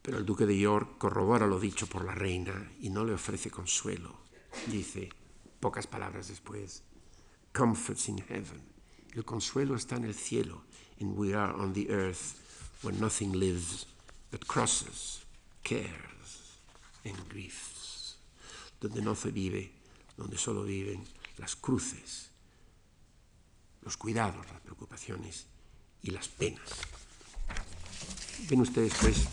Pero 0.00 0.18
el 0.18 0.24
duque 0.24 0.46
de 0.46 0.58
York 0.58 0.96
corrobora 0.96 1.46
lo 1.46 1.60
dicho 1.60 1.86
por 1.86 2.04
la 2.04 2.14
reina 2.14 2.72
y 2.80 2.88
no 2.88 3.04
le 3.04 3.12
ofrece 3.12 3.50
consuelo. 3.50 4.20
Dice, 4.68 5.10
pocas 5.60 5.86
palabras 5.86 6.28
después, 6.28 6.82
comforts 7.52 8.08
in 8.08 8.18
heaven. 8.18 8.62
El 9.12 9.24
consuelo 9.24 9.76
está 9.76 9.96
en 9.96 10.04
el 10.04 10.14
cielo, 10.14 10.62
and 11.00 11.18
we 11.18 11.34
are 11.34 11.52
on 11.52 11.74
the 11.74 11.90
earth 11.90 12.40
where 12.82 12.96
nothing 12.98 13.32
lives 13.32 13.86
but 14.30 14.46
crosses, 14.46 15.26
cares 15.62 16.15
and 17.06 17.28
griefs. 17.28 18.18
Donde 18.80 19.02
no 19.02 19.14
se 19.14 19.30
vive, 19.30 19.72
donde 20.16 20.36
solo 20.36 20.64
viven 20.64 21.04
las 21.38 21.56
cruces, 21.56 22.30
los 23.82 23.96
cuidados, 23.96 24.46
las 24.50 24.60
preocupaciones 24.60 25.46
y 26.02 26.10
las 26.10 26.28
penas. 26.28 26.68
Ven 28.48 28.60
ustedes, 28.60 28.92
pues, 29.00 29.26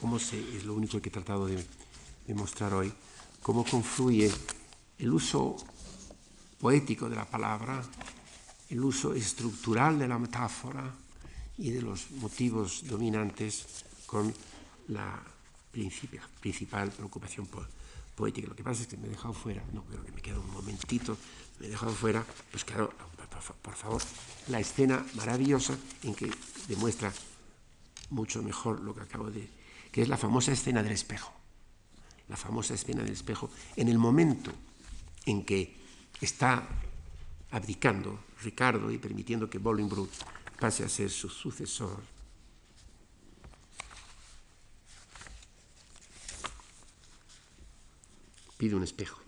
cómo 0.00 0.18
se, 0.18 0.38
es 0.56 0.64
lo 0.64 0.74
único 0.74 1.00
que 1.00 1.08
he 1.08 1.12
tratado 1.12 1.46
de, 1.46 1.64
de 2.26 2.34
mostrar 2.34 2.74
hoy, 2.74 2.92
cómo 3.42 3.64
confluye 3.64 4.30
el 4.98 5.12
uso 5.12 5.56
poético 6.58 7.08
de 7.08 7.16
la 7.16 7.24
palabra, 7.24 7.82
el 8.68 8.84
uso 8.84 9.14
estructural 9.14 9.98
de 9.98 10.08
la 10.08 10.18
metáfora 10.18 10.94
y 11.58 11.70
de 11.70 11.82
los 11.82 12.10
motivos 12.12 12.86
dominantes 12.86 13.84
con 14.06 14.32
la 14.88 15.22
principal 16.40 16.90
preocupación 16.90 17.48
poética. 18.14 18.48
Lo 18.48 18.56
que 18.56 18.64
pasa 18.64 18.82
es 18.82 18.88
que 18.88 18.96
me 18.96 19.06
he 19.06 19.10
dejado 19.10 19.34
fuera, 19.34 19.62
no 19.72 19.84
creo 19.84 20.04
que 20.04 20.12
me 20.12 20.22
queda 20.22 20.38
un 20.38 20.50
momentito, 20.50 21.16
me 21.60 21.66
he 21.66 21.70
dejado 21.70 21.92
fuera, 21.92 22.24
pues 22.50 22.64
claro, 22.64 22.92
por 23.62 23.74
favor, 23.74 24.02
la 24.48 24.60
escena 24.60 25.04
maravillosa 25.14 25.76
en 26.02 26.14
que 26.14 26.30
demuestra 26.68 27.12
mucho 28.10 28.42
mejor 28.42 28.80
lo 28.80 28.94
que 28.94 29.02
acabo 29.02 29.30
de 29.30 29.48
que 29.92 30.02
es 30.02 30.08
la 30.08 30.16
famosa 30.18 30.52
escena 30.52 30.82
del 30.82 30.92
espejo. 30.92 31.32
La 32.28 32.36
famosa 32.36 32.74
escena 32.74 33.02
del 33.02 33.12
espejo, 33.12 33.50
en 33.76 33.88
el 33.88 33.98
momento 33.98 34.52
en 35.24 35.44
que 35.44 35.74
está 36.20 36.68
abdicando 37.50 38.18
Ricardo 38.42 38.90
y 38.90 38.98
permitiendo 38.98 39.48
que 39.48 39.58
Bolingbroke 39.58 40.12
pase 40.60 40.84
a 40.84 40.88
ser 40.88 41.10
su 41.10 41.28
sucesor. 41.28 42.02
Pide 48.56 48.74
un 48.74 48.82
espejo, 48.82 49.20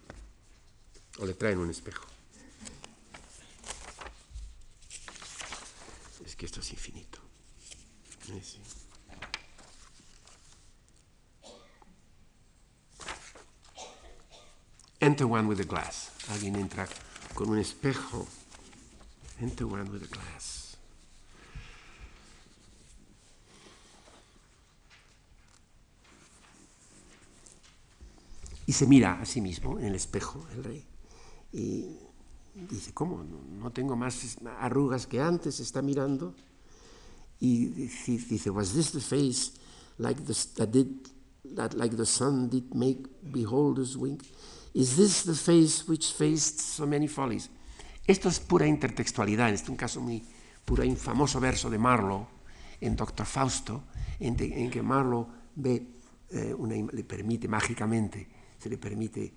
o 1.18 1.26
le 1.26 1.34
traen 1.34 1.58
un 1.58 1.70
espejo. 1.70 2.06
Es 6.24 6.34
que 6.34 6.46
esto 6.46 6.60
es 6.60 6.70
infinito. 6.72 7.18
Enter 15.00 15.26
one 15.26 15.46
with 15.46 15.60
a 15.60 15.64
glass. 15.64 16.10
Alguien 16.28 16.56
entra 16.56 16.88
con 17.34 17.50
un 17.50 17.58
espejo. 17.58 18.26
Enter 19.40 19.66
one 19.66 19.88
with 19.90 20.02
a 20.02 20.06
glass. 20.06 20.57
Y 28.68 28.74
se 28.74 28.86
mira 28.86 29.18
a 29.18 29.24
sí 29.24 29.40
mismo 29.40 29.78
en 29.78 29.86
el 29.86 29.94
espejo, 29.94 30.46
el 30.54 30.62
rey, 30.62 30.84
y 31.54 31.86
dice, 32.68 32.92
¿cómo? 32.92 33.24
No, 33.24 33.70
tengo 33.70 33.96
más 33.96 34.36
arrugas 34.60 35.06
que 35.06 35.22
antes, 35.22 35.58
está 35.58 35.80
mirando. 35.80 36.34
Y 37.40 37.64
dice, 37.68 38.50
was 38.50 38.74
this 38.74 38.92
the 38.92 39.00
face 39.00 39.52
like 39.96 40.20
the, 40.22 40.34
that 40.56 40.68
did, 40.68 40.86
that 41.56 41.72
like 41.72 41.96
the 41.96 42.04
sun 42.04 42.50
did 42.50 42.74
make 42.74 43.08
beholders 43.22 43.96
wink? 43.96 44.22
Is 44.74 44.96
this 44.96 45.22
the 45.22 45.34
face 45.34 45.88
which 45.88 46.12
faced 46.12 46.60
so 46.60 46.86
many 46.86 47.08
follies? 47.08 47.48
Esto 48.06 48.28
es 48.28 48.38
pura 48.38 48.66
intertextualidad, 48.66 49.48
en 49.48 49.54
este 49.54 49.70
un 49.70 49.78
caso 49.78 50.02
muy 50.02 50.22
pura, 50.66 50.84
famoso 50.94 51.40
verso 51.40 51.70
de 51.70 51.78
Marlowe 51.78 52.28
en 52.82 52.96
Doctor 52.96 53.24
Fausto, 53.24 53.84
en, 54.20 54.36
que 54.36 54.82
Marlowe 54.82 55.26
ve, 55.56 55.86
eh, 56.28 56.52
una, 56.52 56.74
le 56.92 57.04
permite 57.04 57.48
mágicamente, 57.48 58.36
se 58.58 58.68
le 58.68 58.78
permite 58.78 59.32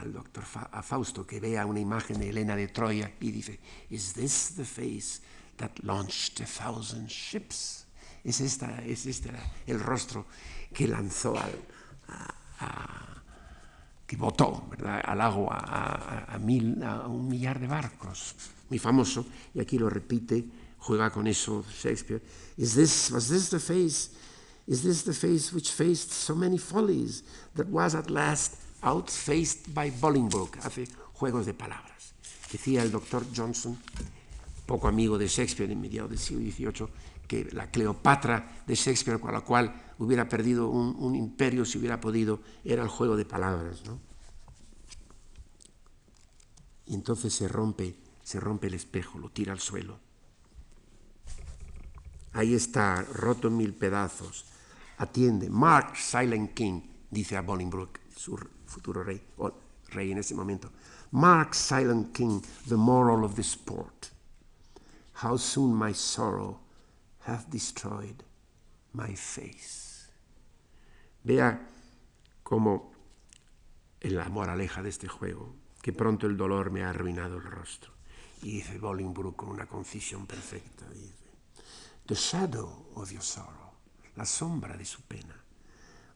al 0.00 0.12
doctor 0.12 0.44
a 0.70 0.82
Fausto 0.82 1.26
que 1.26 1.40
vea 1.40 1.66
una 1.66 1.80
imagen 1.80 2.18
de 2.18 2.28
Helena 2.28 2.54
de 2.54 2.68
Troya 2.68 3.10
y 3.20 3.30
dice, 3.30 3.58
Is 3.90 4.12
this 4.12 4.54
the 4.56 4.64
face 4.64 5.20
that 5.56 5.70
launched 5.82 6.40
a 6.40 6.46
thousand 6.46 7.08
ships? 7.08 7.86
Es, 8.24 8.40
esta, 8.40 8.82
es 8.84 9.06
este 9.06 9.30
el 9.66 9.80
rostro 9.80 10.26
que 10.72 10.86
lanzó 10.86 11.36
al, 11.36 11.52
a 12.60 13.12
que 14.12 14.18
botó 14.18 14.66
¿verdad? 14.68 15.00
al 15.06 15.20
agua 15.22 15.56
a, 15.56 16.34
a, 16.34 16.38
mil, 16.38 16.82
a 16.82 17.08
un 17.08 17.28
millar 17.28 17.58
de 17.58 17.66
barcos, 17.66 18.34
muy 18.68 18.78
famoso, 18.78 19.24
y 19.54 19.60
aquí 19.60 19.78
lo 19.78 19.88
repite, 19.88 20.44
juega 20.76 21.08
con 21.10 21.26
eso 21.26 21.64
Shakespeare. 21.64 22.20
Is 22.58 22.74
this, 22.74 23.10
was 23.10 23.30
this 23.30 23.48
the 23.48 23.58
face, 23.58 24.10
is 24.66 24.82
this 24.82 25.02
the 25.02 25.12
face 25.12 25.52
which 25.52 25.70
faced 25.70 26.12
so 26.12 26.34
many 26.34 26.58
follies, 26.58 27.22
that 27.54 27.68
was 27.68 27.94
at 27.94 28.10
last 28.10 28.56
outfaced 28.82 29.74
by 29.74 29.90
Bolingbroke? 29.90 30.58
Hace 30.62 30.86
juegos 31.14 31.46
de 31.46 31.54
palabras. 31.54 32.14
Decía 32.50 32.82
el 32.82 32.90
doctor 32.90 33.24
Johnson, 33.34 33.78
poco 34.66 34.88
amigo 34.88 35.18
de 35.18 35.26
Shakespeare 35.26 35.70
en 35.70 35.80
mediados 35.80 36.10
del 36.10 36.18
siglo 36.18 36.42
XVIII, 36.42 36.88
que 37.26 37.48
la 37.52 37.70
Cleopatra 37.70 38.62
de 38.66 38.74
Shakespeare, 38.74 39.18
con 39.18 39.32
la 39.32 39.40
cual 39.40 39.94
hubiera 39.98 40.28
perdido 40.28 40.68
un, 40.68 40.94
un, 40.98 41.14
imperio 41.14 41.64
si 41.64 41.78
hubiera 41.78 42.00
podido, 42.00 42.40
era 42.64 42.82
el 42.82 42.88
juego 42.88 43.16
de 43.16 43.24
palabras. 43.24 43.82
¿no? 43.86 43.98
Y 46.86 46.94
entonces 46.94 47.32
se 47.32 47.48
rompe, 47.48 47.96
se 48.22 48.38
rompe 48.38 48.66
el 48.66 48.74
espejo, 48.74 49.18
lo 49.18 49.30
tira 49.30 49.52
al 49.52 49.60
suelo. 49.60 49.98
Ahí 52.34 52.54
está, 52.54 53.02
roto 53.02 53.48
en 53.48 53.56
mil 53.56 53.74
pedazos. 53.74 54.46
Atiende. 55.02 55.50
Mark 55.50 55.96
Silent 55.96 56.54
King, 56.54 56.80
dice 57.10 57.36
a 57.36 57.42
Bolingbroke, 57.42 58.00
su 58.16 58.38
futuro 58.66 59.02
rey, 59.02 59.20
o 59.38 59.52
rey 59.90 60.12
en 60.12 60.18
ese 60.18 60.34
momento. 60.34 60.70
Mark 61.10 61.54
Silent 61.54 62.12
King, 62.12 62.40
the 62.68 62.76
moral 62.76 63.24
of 63.24 63.34
the 63.34 63.42
sport. 63.42 64.12
How 65.22 65.36
soon 65.36 65.74
my 65.74 65.92
sorrow 65.92 66.60
hath 67.26 67.50
destroyed 67.50 68.22
my 68.92 69.16
face. 69.16 70.08
Vea 71.24 71.60
cómo 72.42 72.92
en 74.00 74.16
la 74.16 74.28
moraleja 74.28 74.82
de 74.82 74.88
este 74.88 75.08
juego, 75.08 75.54
que 75.80 75.92
pronto 75.92 76.26
el 76.26 76.36
dolor 76.36 76.70
me 76.70 76.84
ha 76.84 76.90
arruinado 76.90 77.38
el 77.38 77.44
rostro. 77.44 77.92
Y 78.42 78.52
dice 78.52 78.78
Bolingbroke 78.78 79.36
con 79.36 79.50
una 79.50 79.66
concisión 79.66 80.26
perfecta, 80.26 80.88
dice, 80.90 81.14
The 82.06 82.14
shadow 82.14 82.86
of 82.94 83.10
your 83.10 83.22
sorrow, 83.22 83.61
la 84.16 84.24
sombra 84.24 84.76
de 84.76 84.84
su 84.84 85.02
pena, 85.02 85.34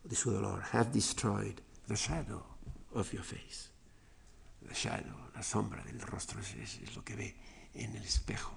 de 0.05 0.17
su 0.17 0.31
dolor, 0.31 0.63
hath 0.73 0.93
destroyed 0.93 1.61
the 1.89 1.97
shadow 1.97 2.43
of 2.95 3.13
your 3.13 3.25
face. 3.25 3.71
The 4.67 4.75
shadow, 4.75 5.31
la 5.35 5.43
sombra 5.43 5.83
del 5.85 6.01
rostro 6.01 6.41
es, 6.41 6.55
es, 6.55 6.97
lo 6.97 7.05
que 7.05 7.15
ve 7.15 7.35
en 7.75 7.95
el 7.95 8.03
espejo. 8.03 8.57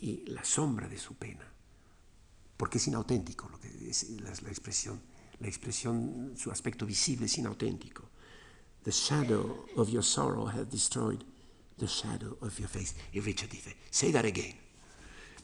Y 0.00 0.24
la 0.28 0.44
sombra 0.44 0.88
de 0.88 0.98
su 0.98 1.14
pena, 1.14 1.46
porque 2.56 2.78
es 2.78 2.88
inauténtico, 2.88 3.48
lo 3.50 3.60
que 3.60 3.68
es 3.88 4.10
la, 4.20 4.30
la 4.30 4.48
expresión, 4.48 5.00
la 5.40 5.48
expresión, 5.48 6.34
su 6.36 6.50
aspecto 6.50 6.86
visible 6.86 7.26
es 7.26 7.38
inauténtico. 7.38 8.08
The 8.84 8.92
shadow 8.92 9.66
of 9.76 9.90
your 9.90 10.02
sorrow 10.02 10.46
hath 10.46 10.70
destroyed 10.70 11.22
the 11.78 11.86
shadow 11.86 12.38
of 12.40 12.58
your 12.58 12.68
face. 12.68 12.94
Y 13.12 13.20
Richard 13.20 13.50
dice, 13.50 13.76
say 13.90 14.10
that 14.12 14.24
again. 14.24 14.54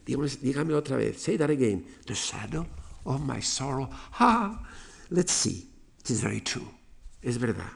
Dígame, 0.05 0.27
dígame 0.41 0.73
otra 0.73 0.97
vez, 0.97 1.21
say 1.21 1.37
that 1.37 1.49
again. 1.49 1.85
The 2.05 2.15
shadow 2.15 2.65
of 3.07 3.21
my 3.21 3.41
sorrow. 3.41 3.89
Ha! 4.13 4.59
Let's 5.09 5.31
see. 5.31 5.69
It 5.99 6.09
is 6.09 6.21
very 6.21 6.41
true. 6.41 6.67
Es 7.21 7.37
verdad. 7.37 7.71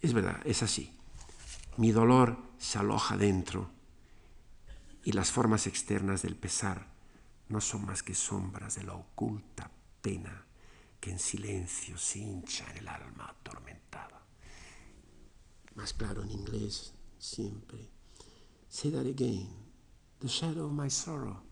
Es 0.00 0.12
verdad, 0.12 0.40
es 0.44 0.62
así. 0.62 0.92
Mi 1.76 1.92
dolor 1.92 2.36
se 2.58 2.78
aloja 2.78 3.16
dentro 3.16 3.70
y 5.04 5.12
las 5.12 5.30
formas 5.30 5.66
externas 5.66 6.22
del 6.22 6.36
pesar 6.36 6.86
no 7.48 7.60
son 7.60 7.86
más 7.86 8.02
que 8.02 8.14
sombras 8.14 8.76
de 8.76 8.84
la 8.84 8.94
oculta 8.94 9.70
pena 10.00 10.46
que 11.00 11.10
en 11.10 11.18
silencio 11.18 11.98
se 11.98 12.20
hincha 12.20 12.64
en 12.70 12.78
el 12.78 12.88
alma 12.88 13.28
atormentada. 13.28 14.22
Más 15.74 15.92
claro 15.92 16.22
en 16.22 16.30
inglés, 16.30 16.94
siempre. 17.18 17.90
Say 18.68 18.90
that 18.92 19.06
again. 19.06 19.48
The 20.20 20.28
shadow 20.28 20.66
of 20.66 20.72
my 20.72 20.88
sorrow. 20.88 21.42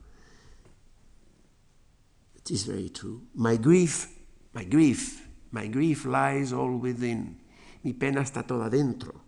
It 2.44 2.50
is 2.50 2.64
very 2.64 2.88
true. 2.90 3.22
My 3.34 3.56
grief, 3.56 4.08
my 4.54 4.64
grief, 4.64 5.28
my 5.50 5.66
grief 5.66 6.04
lies 6.04 6.52
all 6.52 6.76
within. 6.78 7.38
Mi 7.82 7.92
pena 7.92 8.20
está 8.20 8.46
toda 8.46 8.70
dentro. 8.70 9.22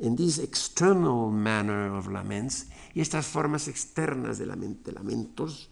And 0.00 0.16
this 0.16 0.38
external 0.38 1.30
manner 1.30 1.96
of 1.96 2.08
laments, 2.08 2.66
y 2.94 3.00
estas 3.00 3.26
formas 3.26 3.68
externas 3.68 4.38
de 4.38 4.46
lamentos, 4.46 5.68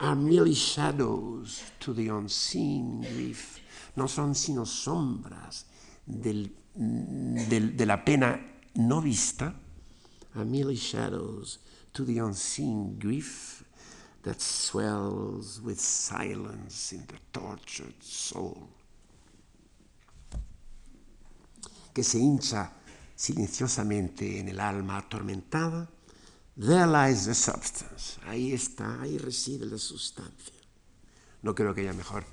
are 0.00 0.16
merely 0.16 0.54
shadows 0.54 1.62
to 1.80 1.94
the 1.94 2.08
unseen 2.08 3.02
grief. 3.02 3.60
No 3.96 4.08
son 4.08 4.34
sino 4.34 4.64
sombras 4.64 5.64
del, 6.06 6.50
del, 6.74 7.76
de 7.76 7.86
la 7.86 8.04
pena 8.04 8.40
no 8.74 9.00
vista, 9.00 9.54
are 10.34 10.44
merely 10.44 10.76
shadows 10.76 11.58
to 11.92 12.04
the 12.04 12.18
unseen 12.18 12.98
grief 12.98 13.57
that 14.28 14.40
swells 14.40 15.60
with 15.64 15.78
silence 15.78 16.92
in 16.92 17.06
the 17.06 17.18
tortured 17.32 18.02
soul. 18.02 18.68
Que 21.94 22.04
se 22.04 22.18
hincha 22.18 22.70
silenciosamente 23.16 24.38
en 24.38 24.50
el 24.50 24.60
alma 24.60 24.98
atormentada 24.98 25.88
There 26.58 26.88
lies 26.88 27.24
the 27.26 27.34
substance. 27.34 28.18
Ahí 28.26 28.52
está, 28.52 29.00
ahí 29.00 29.16
reside 29.16 29.64
la 29.64 29.78
sustancia. 29.78 30.54
No 31.42 31.54
creo 31.54 31.72
que 31.72 31.82
haya 31.82 31.92
mejor 31.92 32.24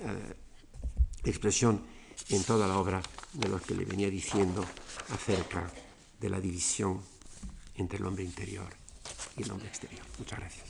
eh, 0.00 0.34
expresión 1.24 1.82
en 2.30 2.42
toda 2.42 2.66
la 2.66 2.78
obra 2.78 3.02
de 3.34 3.48
lo 3.48 3.60
que 3.60 3.74
le 3.74 3.84
venía 3.84 4.08
diciendo 4.08 4.64
acerca 5.10 5.70
de 6.18 6.30
la 6.30 6.40
división 6.40 7.02
entre 7.74 7.98
el 7.98 8.06
hombre 8.06 8.24
interior 8.24 8.74
y 9.36 9.42
el 9.42 9.50
hombre 9.50 9.68
exterior. 9.68 10.06
Muchas 10.18 10.38
gracias. 10.38 10.65